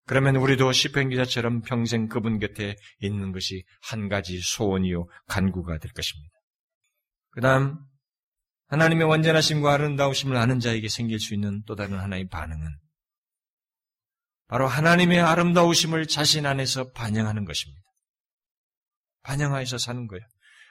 그러면 0.06 0.36
우리도 0.36 0.72
시편 0.72 1.10
기자처럼 1.10 1.62
평생 1.62 2.08
그분 2.08 2.40
곁에 2.40 2.76
있는 3.00 3.32
것이 3.32 3.64
한 3.82 4.08
가지 4.08 4.40
소원이요 4.40 5.08
간구가 5.28 5.80
될 5.80 5.92
것입니다. 5.92 6.32
그다음 7.32 7.78
하나님의 8.68 9.08
완전하심과 9.08 9.74
아름다우심을 9.74 10.38
아는 10.38 10.60
자에게 10.60 10.90
생길 10.90 11.20
수 11.20 11.34
있는 11.34 11.64
또 11.66 11.76
다른 11.76 12.00
하나의 12.00 12.28
반응은 12.30 12.68
바로 14.48 14.68
하나님의 14.68 15.22
아름다우심을 15.22 16.08
자신 16.08 16.46
안에서 16.46 16.92
반영하는 16.92 17.46
것입니다. 17.46 17.82
반영하여서 19.24 19.80
사는 19.80 20.08
거예요. 20.08 20.24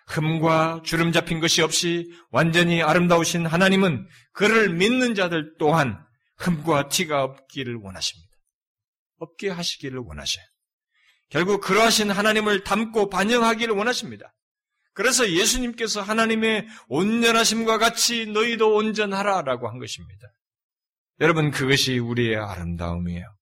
흠과 0.06 0.82
주름 0.84 1.12
잡힌 1.12 1.40
것이 1.40 1.60
없이 1.62 2.12
완전히 2.30 2.82
아름다우신 2.82 3.46
하나님은 3.46 4.06
그를 4.32 4.74
믿는 4.74 5.14
자들 5.14 5.56
또한 5.58 6.04
흠과 6.36 6.88
티가 6.88 7.24
없기를 7.24 7.76
원하십니다. 7.76 8.23
없게 9.18 9.48
하시기를 9.50 9.98
원하셔요. 9.98 10.44
결국 11.30 11.60
그러하신 11.60 12.10
하나님을 12.10 12.64
담고 12.64 13.08
반영하기를 13.10 13.74
원하십니다. 13.74 14.34
그래서 14.92 15.28
예수님께서 15.28 16.02
하나님의 16.02 16.66
온전하심과 16.88 17.78
같이 17.78 18.26
너희도 18.26 18.74
온전하라 18.74 19.42
라고 19.42 19.68
한 19.68 19.78
것입니다. 19.78 20.28
여러분 21.20 21.50
그것이 21.50 21.98
우리의 21.98 22.36
아름다움이에요. 22.36 23.34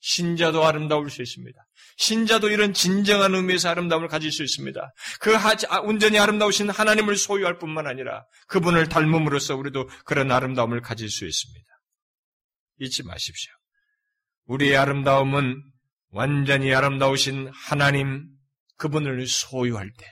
신자도 0.00 0.64
아름다울 0.64 1.10
수 1.10 1.22
있습니다. 1.22 1.58
신자도 1.96 2.50
이런 2.50 2.72
진정한 2.72 3.34
의미에서 3.34 3.68
아름다움을 3.68 4.08
가질 4.08 4.30
수 4.30 4.42
있습니다. 4.44 4.94
그 5.20 5.36
아, 5.36 5.80
온전히 5.80 6.18
아름다우신 6.18 6.70
하나님을 6.70 7.16
소유할 7.16 7.58
뿐만 7.58 7.86
아니라 7.86 8.24
그분을 8.46 8.88
닮음으로써 8.88 9.56
우리도 9.56 9.88
그런 10.04 10.30
아름다움을 10.30 10.80
가질 10.80 11.10
수 11.10 11.26
있습니다. 11.26 11.66
잊지 12.80 13.02
마십시오. 13.02 13.52
우리의 14.48 14.76
아름다움은 14.76 15.62
완전히 16.10 16.74
아름다우신 16.74 17.50
하나님 17.52 18.26
그분을 18.76 19.26
소유할 19.26 19.90
때, 19.92 20.06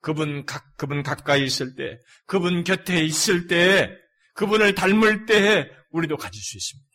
그분 0.00 0.44
각 0.44 0.76
그분 0.76 1.02
가까이 1.02 1.44
있을 1.44 1.76
때, 1.76 1.98
그분 2.26 2.64
곁에 2.64 3.02
있을 3.04 3.46
때, 3.46 3.96
그분을 4.34 4.74
닮을 4.74 5.26
때에 5.26 5.70
우리도 5.90 6.16
가질 6.16 6.42
수 6.42 6.56
있습니다. 6.56 6.90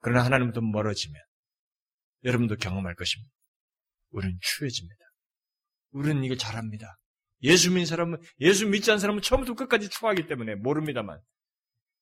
그러나 0.00 0.24
하나님부터 0.24 0.60
멀어지면 0.60 1.20
여러분도 2.24 2.56
경험할 2.56 2.94
것입니다. 2.94 3.32
우리는 4.10 4.36
추해집니다. 4.40 5.00
우리는 5.92 6.24
이걸 6.24 6.38
잘합니다. 6.38 6.98
예수 7.42 7.68
믿는 7.70 7.86
사람은, 7.86 8.20
예수 8.40 8.66
믿지 8.66 8.90
않은 8.90 8.98
사람은 8.98 9.22
처음부터 9.22 9.54
끝까지 9.54 9.88
추하기 9.90 10.26
때문에 10.26 10.56
모릅니다만 10.56 11.20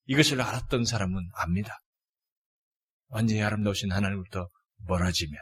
이것을 0.07 0.41
알았던 0.41 0.85
사람은 0.87 1.29
압니다. 1.35 1.83
완전히 3.09 3.43
아름다우신 3.43 3.93
하나님부터 3.93 4.49
멀어지면 4.87 5.39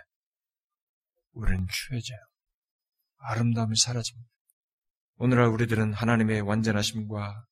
우리는 1.32 1.66
추해져요. 1.70 2.18
아름다움이 3.18 3.76
사라집니다. 3.76 4.28
오늘날 5.16 5.48
우리들은 5.48 5.94
하나님의 5.94 6.42
완전하심과 6.42 7.46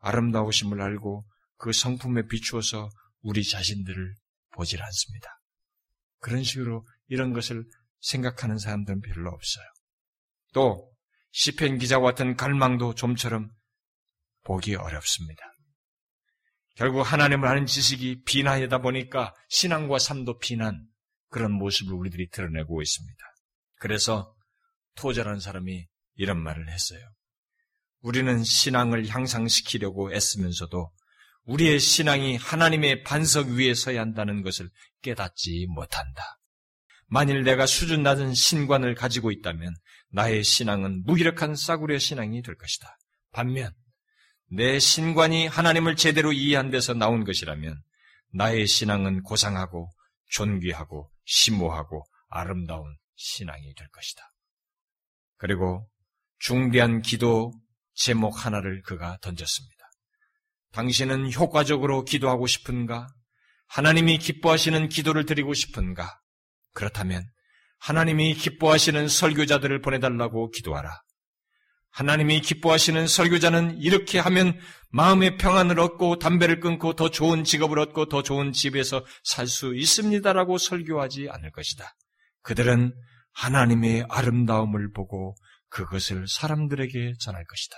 아름다우심을 0.00 0.80
알고 0.80 1.26
그 1.56 1.72
성품에 1.72 2.28
비추어서 2.28 2.88
우리 3.22 3.44
자신들을 3.44 4.14
보질 4.52 4.82
않습니다. 4.82 5.40
그런 6.20 6.42
식으로 6.42 6.86
이런 7.08 7.32
것을 7.32 7.64
생각하는 8.00 8.58
사람들은 8.58 9.00
별로 9.00 9.30
없어요. 9.30 9.64
또 10.52 10.92
시편 11.32 11.78
기자와 11.78 12.10
같은 12.10 12.36
갈망도 12.36 12.94
좀처럼 12.94 13.50
보기 14.44 14.76
어렵습니다. 14.76 15.42
결국 16.78 17.02
하나님을 17.02 17.48
아는 17.48 17.66
지식이 17.66 18.22
비난이다 18.22 18.78
보니까 18.78 19.34
신앙과 19.48 19.98
삶도 19.98 20.38
비난 20.38 20.86
그런 21.28 21.50
모습을 21.50 21.92
우리들이 21.92 22.28
드러내고 22.30 22.80
있습니다. 22.80 23.18
그래서 23.80 24.32
토자라는 24.94 25.40
사람이 25.40 25.86
이런 26.14 26.40
말을 26.40 26.70
했어요. 26.70 27.00
우리는 28.00 28.44
신앙을 28.44 29.08
향상시키려고 29.08 30.14
애쓰면서도 30.14 30.92
우리의 31.46 31.80
신앙이 31.80 32.36
하나님의 32.36 33.02
반석 33.02 33.48
위에 33.48 33.74
서야 33.74 34.00
한다는 34.00 34.42
것을 34.42 34.70
깨닫지 35.02 35.66
못한다. 35.70 36.38
만일 37.08 37.42
내가 37.42 37.66
수준 37.66 38.04
낮은 38.04 38.34
신관을 38.34 38.94
가지고 38.94 39.32
있다면 39.32 39.74
나의 40.12 40.44
신앙은 40.44 41.02
무기력한 41.06 41.56
싸구려 41.56 41.98
신앙이 41.98 42.40
될 42.42 42.56
것이다. 42.56 42.96
반면 43.32 43.72
내 44.50 44.78
신관이 44.78 45.46
하나님을 45.46 45.96
제대로 45.96 46.32
이해한 46.32 46.70
데서 46.70 46.94
나온 46.94 47.24
것이라면 47.24 47.82
나의 48.32 48.66
신앙은 48.66 49.22
고상하고 49.22 49.90
존귀하고 50.30 51.10
심오하고 51.24 52.04
아름다운 52.28 52.96
신앙이 53.16 53.74
될 53.74 53.88
것이다. 53.88 54.22
그리고 55.36 55.88
중대한 56.38 57.02
기도 57.02 57.52
제목 57.94 58.44
하나를 58.44 58.82
그가 58.82 59.18
던졌습니다. 59.20 59.76
당신은 60.72 61.32
효과적으로 61.32 62.04
기도하고 62.04 62.46
싶은가? 62.46 63.08
하나님이 63.66 64.18
기뻐하시는 64.18 64.88
기도를 64.88 65.26
드리고 65.26 65.54
싶은가? 65.54 66.20
그렇다면 66.74 67.24
하나님이 67.80 68.34
기뻐하시는 68.34 69.08
설교자들을 69.08 69.80
보내달라고 69.82 70.50
기도하라. 70.50 71.02
하나님이 71.90 72.40
기뻐하시는 72.40 73.06
설교자는 73.06 73.78
이렇게 73.78 74.18
하면 74.18 74.58
마음의 74.90 75.36
평안을 75.36 75.80
얻고 75.80 76.18
담배를 76.18 76.60
끊고 76.60 76.94
더 76.94 77.10
좋은 77.10 77.44
직업을 77.44 77.78
얻고 77.78 78.06
더 78.06 78.22
좋은 78.22 78.52
집에서 78.52 79.04
살 79.24 79.46
수 79.46 79.74
있습니다라고 79.74 80.58
설교하지 80.58 81.28
않을 81.30 81.50
것이다. 81.50 81.94
그들은 82.42 82.94
하나님의 83.32 84.06
아름다움을 84.08 84.92
보고 84.92 85.36
그것을 85.68 86.26
사람들에게 86.28 87.14
전할 87.20 87.44
것이다. 87.44 87.76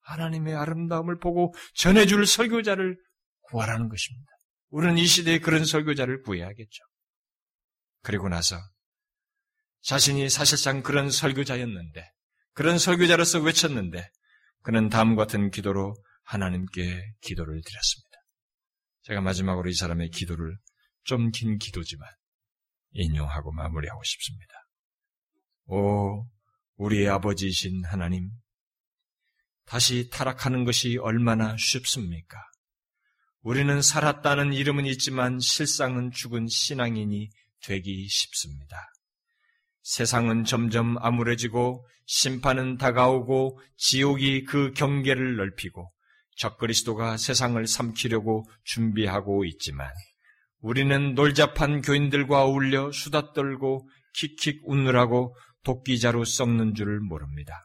하나님의 0.00 0.54
아름다움을 0.54 1.18
보고 1.18 1.54
전해줄 1.74 2.26
설교자를 2.26 2.98
구하라는 3.42 3.88
것입니다. 3.88 4.30
우리는 4.68 4.98
이 4.98 5.06
시대에 5.06 5.38
그런 5.38 5.64
설교자를 5.64 6.22
구해야겠죠. 6.22 6.84
그리고 8.02 8.28
나서 8.28 8.56
자신이 9.82 10.28
사실상 10.28 10.82
그런 10.82 11.10
설교자였는데 11.10 12.13
그런 12.54 12.78
설교자로서 12.78 13.40
외쳤는데 13.40 14.08
그는 14.62 14.88
다음과 14.88 15.24
같은 15.24 15.50
기도로 15.50 15.94
하나님께 16.22 17.14
기도를 17.20 17.60
드렸습니다. 17.64 18.18
제가 19.02 19.20
마지막으로 19.20 19.68
이 19.68 19.74
사람의 19.74 20.10
기도를 20.10 20.56
좀 21.04 21.30
긴 21.30 21.58
기도지만 21.58 22.08
인용하고 22.92 23.52
마무리하고 23.52 24.02
싶습니다. 24.04 24.52
오, 25.66 26.26
우리의 26.76 27.08
아버지이신 27.08 27.84
하나님, 27.84 28.30
다시 29.66 30.08
타락하는 30.10 30.64
것이 30.64 30.98
얼마나 30.98 31.56
쉽습니까? 31.58 32.38
우리는 33.40 33.82
살았다는 33.82 34.52
이름은 34.54 34.86
있지만 34.86 35.38
실상은 35.40 36.10
죽은 36.10 36.48
신앙인이 36.48 37.30
되기 37.62 38.08
쉽습니다. 38.08 38.93
세상은 39.84 40.44
점점 40.44 40.96
암울해지고 40.98 41.86
심판은 42.06 42.78
다가오고 42.78 43.60
지옥이 43.76 44.44
그 44.44 44.72
경계를 44.72 45.36
넓히고 45.36 45.92
적그리스도가 46.38 47.18
세상을 47.18 47.64
삼키려고 47.66 48.44
준비하고 48.64 49.44
있지만 49.44 49.90
우리는 50.60 51.14
놀잡한 51.14 51.82
교인들과 51.82 52.44
어울려 52.44 52.90
수다 52.92 53.34
떨고 53.34 53.86
킥킥 54.14 54.62
웃느라고 54.64 55.36
도끼자루 55.64 56.24
썩는 56.24 56.74
줄을 56.74 57.00
모릅니다. 57.00 57.60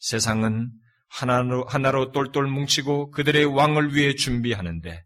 세상은 0.00 0.72
하나로, 1.08 1.64
하나로 1.66 2.10
똘똘 2.10 2.48
뭉치고 2.48 3.12
그들의 3.12 3.44
왕을 3.44 3.94
위해 3.94 4.16
준비하는데 4.16 5.04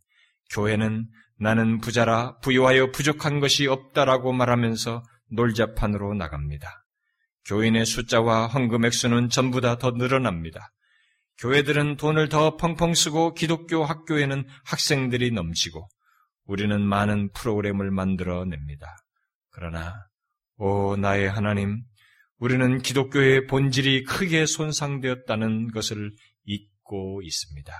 교회는 0.52 1.06
나는 1.38 1.80
부자라 1.80 2.38
부유하여 2.38 2.92
부족한 2.92 3.40
것이 3.40 3.66
없다라고 3.66 4.32
말하면서 4.32 5.02
놀자판으로 5.30 6.14
나갑니다. 6.14 6.84
교인의 7.46 7.86
숫자와 7.86 8.48
헌금 8.48 8.84
액수는 8.84 9.30
전부 9.30 9.60
다 9.60 9.78
더 9.78 9.92
늘어납니다. 9.92 10.72
교회들은 11.38 11.96
돈을 11.96 12.28
더 12.28 12.56
펑펑 12.56 12.94
쓰고 12.94 13.34
기독교 13.34 13.84
학교에는 13.84 14.46
학생들이 14.66 15.30
넘치고 15.30 15.88
우리는 16.44 16.80
많은 16.80 17.32
프로그램을 17.32 17.90
만들어냅니다. 17.90 18.86
그러나 19.50 20.06
오 20.56 20.96
나의 20.96 21.30
하나님 21.30 21.82
우리는 22.38 22.82
기독교의 22.82 23.46
본질이 23.46 24.04
크게 24.04 24.46
손상되었다는 24.46 25.72
것을 25.72 26.12
잊고 26.44 27.22
있습니다. 27.22 27.72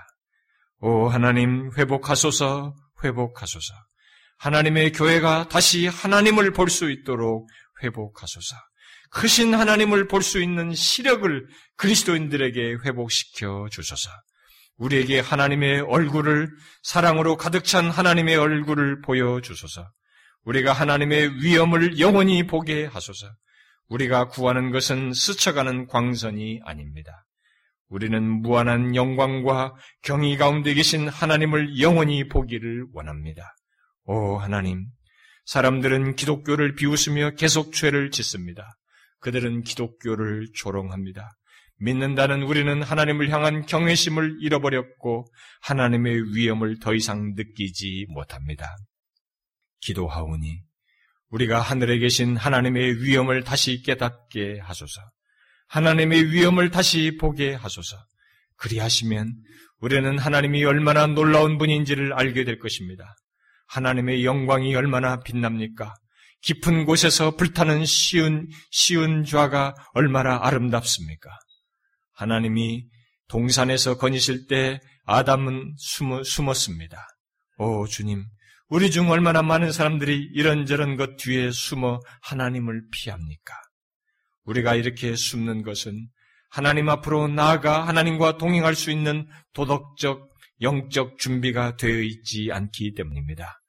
오 0.81 1.09
하나님 1.09 1.71
회복하소서 1.77 2.75
회복하소서 3.05 3.75
하나님의 4.41 4.93
교회가 4.93 5.49
다시 5.49 5.87
하나님을 5.87 6.53
볼 6.53 6.71
수 6.71 6.91
있도록 6.91 7.49
회복하소서 7.83 8.57
크신 9.11 9.55
하나님을 9.55 10.09
볼 10.09 10.23
수 10.23 10.41
있는 10.43 10.73
시력을 10.73 11.47
그리스도인들에게 11.77 12.79
회복시켜 12.85 13.69
주소서 13.71 14.09
우리에게 14.79 15.21
하나님의 15.21 15.81
얼굴을 15.81 16.49
사랑으로 16.83 17.37
가득 17.37 17.65
찬 17.65 17.91
하나님의 17.91 18.37
얼굴을 18.37 19.03
보여 19.03 19.41
주소서 19.43 19.91
우리가 20.45 20.73
하나님의 20.73 21.43
위엄을 21.43 21.99
영원히 21.99 22.47
보게 22.47 22.87
하소서 22.87 23.27
우리가 23.89 24.29
구하는 24.29 24.71
것은 24.71 25.13
스쳐가는 25.13 25.87
광선이 25.87 26.61
아닙니다. 26.65 27.27
우리는 27.89 28.23
무한한 28.41 28.95
영광과 28.95 29.75
경의 30.03 30.39
가운데 30.39 30.73
계신 30.73 31.09
하나님을 31.09 31.81
영원히 31.81 32.29
보기를 32.29 32.87
원합니다. 32.95 33.55
오 34.13 34.39
하나님, 34.39 34.87
사람들은 35.45 36.17
기독교를 36.17 36.75
비웃으며 36.75 37.37
계속 37.37 37.73
죄를 37.73 38.11
짓습니다. 38.11 38.77
그들은 39.21 39.63
기독교를 39.63 40.49
조롱합니다. 40.53 41.31
믿는다는 41.79 42.43
우리는 42.43 42.83
하나님을 42.83 43.31
향한 43.31 43.67
경외심을 43.67 44.39
잃어버렸고 44.41 45.27
하나님의 45.63 46.35
위엄을 46.35 46.81
더 46.81 46.93
이상 46.93 47.35
느끼지 47.37 48.07
못합니다. 48.09 48.77
기도하오니 49.79 50.61
우리가 51.29 51.61
하늘에 51.61 51.99
계신 52.01 52.37
하나님의 52.37 53.05
위엄을 53.05 53.45
다시 53.45 53.81
깨닫게 53.83 54.59
하소서. 54.59 55.01
하나님의 55.69 56.33
위엄을 56.33 56.73
다시 56.73 57.17
보게 57.17 57.55
하소서. 57.55 57.97
그리하시면 58.57 59.35
우리는 59.79 60.19
하나님이 60.19 60.65
얼마나 60.65 61.07
놀라운 61.07 61.59
분인지를 61.59 62.13
알게 62.13 62.43
될 62.43 62.59
것입니다. 62.59 63.15
하나님의 63.71 64.25
영광이 64.25 64.75
얼마나 64.75 65.21
빛납니까? 65.21 65.95
깊은 66.43 66.87
곳에서 66.87 67.37
불타는 67.37 67.85
쉬운, 67.85 68.49
쉬운 68.71 69.25
좌가 69.25 69.75
얼마나 69.93 70.41
아름답습니까? 70.43 71.31
하나님이 72.15 72.87
동산에서 73.29 73.97
거니실 73.97 74.49
때 74.49 74.81
아담은 75.05 75.75
숨어, 75.77 76.25
숨었습니다. 76.25 77.07
오, 77.59 77.87
주님, 77.87 78.25
우리 78.69 78.91
중 78.91 79.11
얼마나 79.11 79.43
많은 79.43 79.71
사람들이 79.71 80.31
이런저런 80.35 80.97
것 80.97 81.17
뒤에 81.17 81.51
숨어 81.53 82.01
하나님을 82.23 82.83
피합니까? 82.93 83.55
우리가 84.45 84.75
이렇게 84.75 85.15
숨는 85.15 85.63
것은 85.63 86.09
하나님 86.51 86.89
앞으로 86.89 87.29
나아가 87.29 87.87
하나님과 87.87 88.37
동행할 88.37 88.75
수 88.75 88.91
있는 88.91 89.29
도덕적, 89.53 90.29
영적 90.63 91.19
준비가 91.19 91.77
되어 91.77 92.01
있지 92.01 92.51
않기 92.53 92.95
때문입니다. 92.95 93.60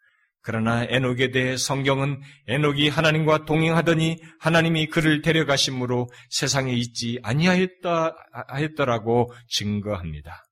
그러나 0.42 0.84
에녹에 0.84 1.32
대해 1.32 1.56
성경은 1.56 2.22
에녹이 2.48 2.90
하나님과 2.90 3.46
동행하더니 3.46 4.18
하나님이 4.40 4.88
그를 4.88 5.22
데려가심으로 5.22 6.10
세상에 6.30 6.74
있지 6.74 7.20
아니하였다 7.24 8.16
하였더라고 8.48 9.32
증거합니다. 9.48 10.44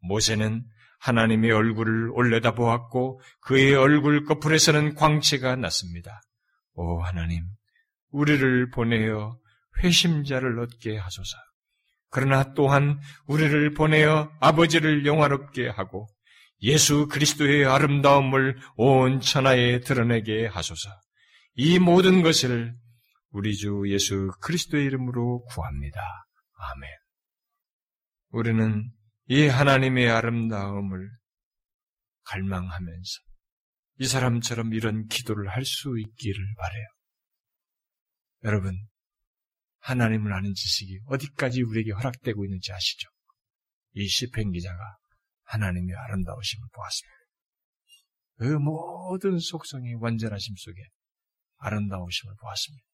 모세는 0.00 0.64
하나님의 1.00 1.52
얼굴을 1.52 2.10
올려다 2.12 2.52
보았고 2.52 3.20
그의 3.40 3.74
얼굴 3.74 4.24
거풀에서는 4.24 4.94
광채가 4.96 5.56
났습니다. 5.56 6.20
오 6.74 7.00
하나님, 7.00 7.44
우리를 8.10 8.70
보내어 8.70 9.38
회심자를 9.82 10.58
얻게 10.58 10.96
하소서. 10.96 11.36
그러나 12.10 12.54
또한 12.54 12.98
우리를 13.26 13.74
보내어 13.74 14.32
아버지를 14.40 15.06
영화롭게 15.06 15.68
하고 15.68 16.08
예수 16.62 17.06
그리스도의 17.08 17.66
아름다움을 17.66 18.58
온 18.76 19.20
천하에 19.20 19.80
드러내게 19.80 20.46
하소서. 20.46 20.90
이 21.54 21.78
모든 21.78 22.22
것을 22.22 22.74
우리 23.30 23.56
주 23.56 23.84
예수 23.86 24.30
그리스도의 24.40 24.86
이름으로 24.86 25.44
구합니다. 25.44 26.00
아멘. 26.54 26.90
우리는 28.30 28.90
이 29.28 29.46
하나님의 29.46 30.10
아름다움을 30.10 31.10
갈망하면서 32.24 33.20
이 34.00 34.06
사람처럼 34.06 34.74
이런 34.74 35.06
기도를 35.06 35.48
할 35.48 35.64
수 35.64 35.98
있기를 35.98 36.54
바래요. 36.56 36.86
여러분, 38.44 38.76
하나님을 39.80 40.32
아는 40.32 40.54
지식이 40.54 41.00
어디까지 41.06 41.62
우리에게 41.62 41.92
허락되고 41.92 42.44
있는지 42.44 42.72
아시죠? 42.72 43.08
이 43.94 44.06
시편 44.06 44.52
기자가 44.52 44.78
하나님의 45.48 45.96
아름다우심을 45.96 46.68
보았습니다. 46.72 47.18
그 48.36 48.44
모든 48.58 49.38
속성의 49.38 49.94
완전하심 49.94 50.54
속에 50.56 50.80
아름다우심을 51.56 52.34
보았습니다. 52.40 52.86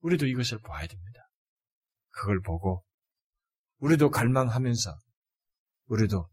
우리도 0.00 0.26
이것을 0.26 0.58
보아야 0.58 0.86
됩니다. 0.86 1.28
그걸 2.08 2.40
보고 2.40 2.84
우리도 3.78 4.10
갈망하면서 4.10 4.98
우리도 5.86 6.28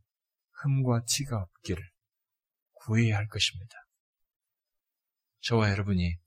흠과 0.64 1.04
티가 1.06 1.38
없기를 1.38 1.84
구해야 2.74 3.18
할 3.18 3.28
것입니다. 3.28 3.76
저와 5.42 5.70
여러분이 5.72 6.18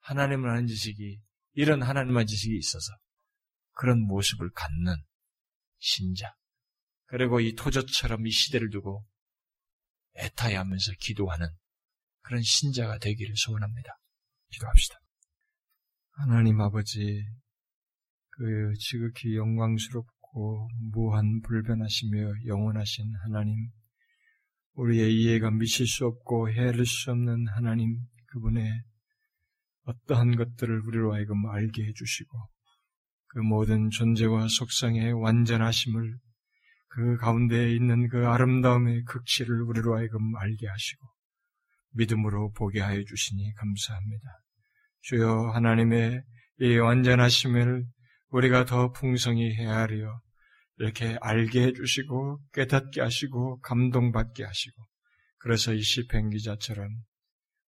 하나님을 0.00 0.48
아는 0.50 0.66
지식이 0.66 1.20
이런 1.52 1.82
하나님의 1.82 2.26
지식이 2.26 2.56
있어서 2.56 2.92
그런 3.72 4.00
모습을 4.06 4.50
갖는 4.52 4.94
신자 5.78 6.37
그리고 7.08 7.40
이 7.40 7.54
토저처럼 7.54 8.26
이 8.26 8.30
시대를 8.30 8.70
두고 8.70 9.04
애타해하면서 10.16 10.92
기도하는 11.00 11.48
그런 12.22 12.42
신자가 12.42 12.98
되기를 12.98 13.34
소원합니다. 13.36 13.98
기도합시다. 14.50 14.98
하나님 16.12 16.60
아버지 16.60 17.24
그 18.30 18.72
지극히 18.78 19.36
영광스럽고 19.36 20.68
무한 20.92 21.40
불변하시며 21.40 22.44
영원하신 22.46 23.14
하나님, 23.24 23.70
우리의 24.74 25.14
이해가 25.14 25.50
미칠 25.50 25.86
수 25.86 26.06
없고 26.06 26.50
헤아릴 26.50 26.84
수 26.86 27.10
없는 27.10 27.48
하나님 27.48 27.98
그분의 28.26 28.70
어떠한 29.84 30.36
것들을 30.36 30.82
우리로 30.86 31.14
하여금 31.14 31.46
알게 31.46 31.82
해주시고 31.84 32.50
그 33.28 33.38
모든 33.40 33.90
존재와 33.90 34.46
속성의 34.48 35.14
완전하심을 35.14 36.18
그 36.88 37.16
가운데에 37.16 37.72
있는 37.74 38.08
그 38.08 38.26
아름다움의 38.26 39.04
극치를 39.04 39.62
우리로 39.62 39.96
하여금 39.96 40.34
알게 40.36 40.66
하시고 40.66 41.06
믿음으로 41.92 42.52
보게 42.52 42.80
하여 42.80 43.02
주시니 43.04 43.54
감사합니다. 43.54 44.24
주여 45.02 45.50
하나님의 45.54 46.22
이 46.60 46.76
완전하심을 46.76 47.84
우리가 48.30 48.64
더 48.64 48.92
풍성히 48.92 49.54
헤아려 49.54 50.20
이렇게 50.78 51.16
알게 51.20 51.62
해주시고 51.64 52.40
깨닫게 52.52 53.00
하시고 53.00 53.60
감동받게 53.60 54.44
하시고 54.44 54.82
그래서 55.38 55.72
이 55.72 55.82
시편 55.82 56.30
기자처럼 56.30 56.88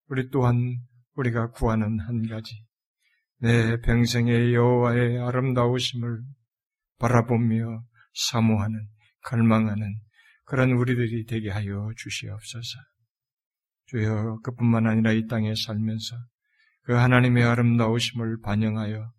우리 0.09 0.31
또한 0.31 0.79
우리가 1.15 1.51
구하는 1.51 1.99
한 2.01 2.27
가지 2.29 2.65
내 3.39 3.81
평생의 3.81 4.55
여호와의 4.55 5.19
아름다우심을 5.19 6.23
바라보며 6.99 7.85
사모하는 8.15 8.89
갈망하는 9.27 9.99
그런 10.45 10.71
우리들이 10.73 11.27
되게 11.27 11.51
하여 11.51 11.91
주시옵소서. 11.97 12.79
주여 13.87 14.41
그뿐만 14.43 14.87
아니라 14.87 15.13
이 15.13 15.27
땅에 15.27 15.55
살면서 15.55 16.17
그 16.83 16.95
하나님의 16.95 17.45
아름다우심을 17.45 18.41
반영하여 18.41 19.13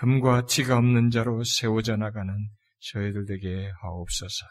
흠과 0.00 0.46
티가 0.46 0.76
없는 0.78 1.10
자로 1.10 1.44
세워져 1.44 1.96
나가는 1.96 2.34
저희들 2.80 3.26
되게 3.26 3.70
하옵소서. 3.82 4.46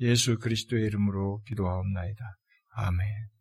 예수 0.00 0.38
그리스도의 0.38 0.86
이름으로 0.86 1.42
기도하옵나이다. 1.46 2.24
아멘. 2.70 3.35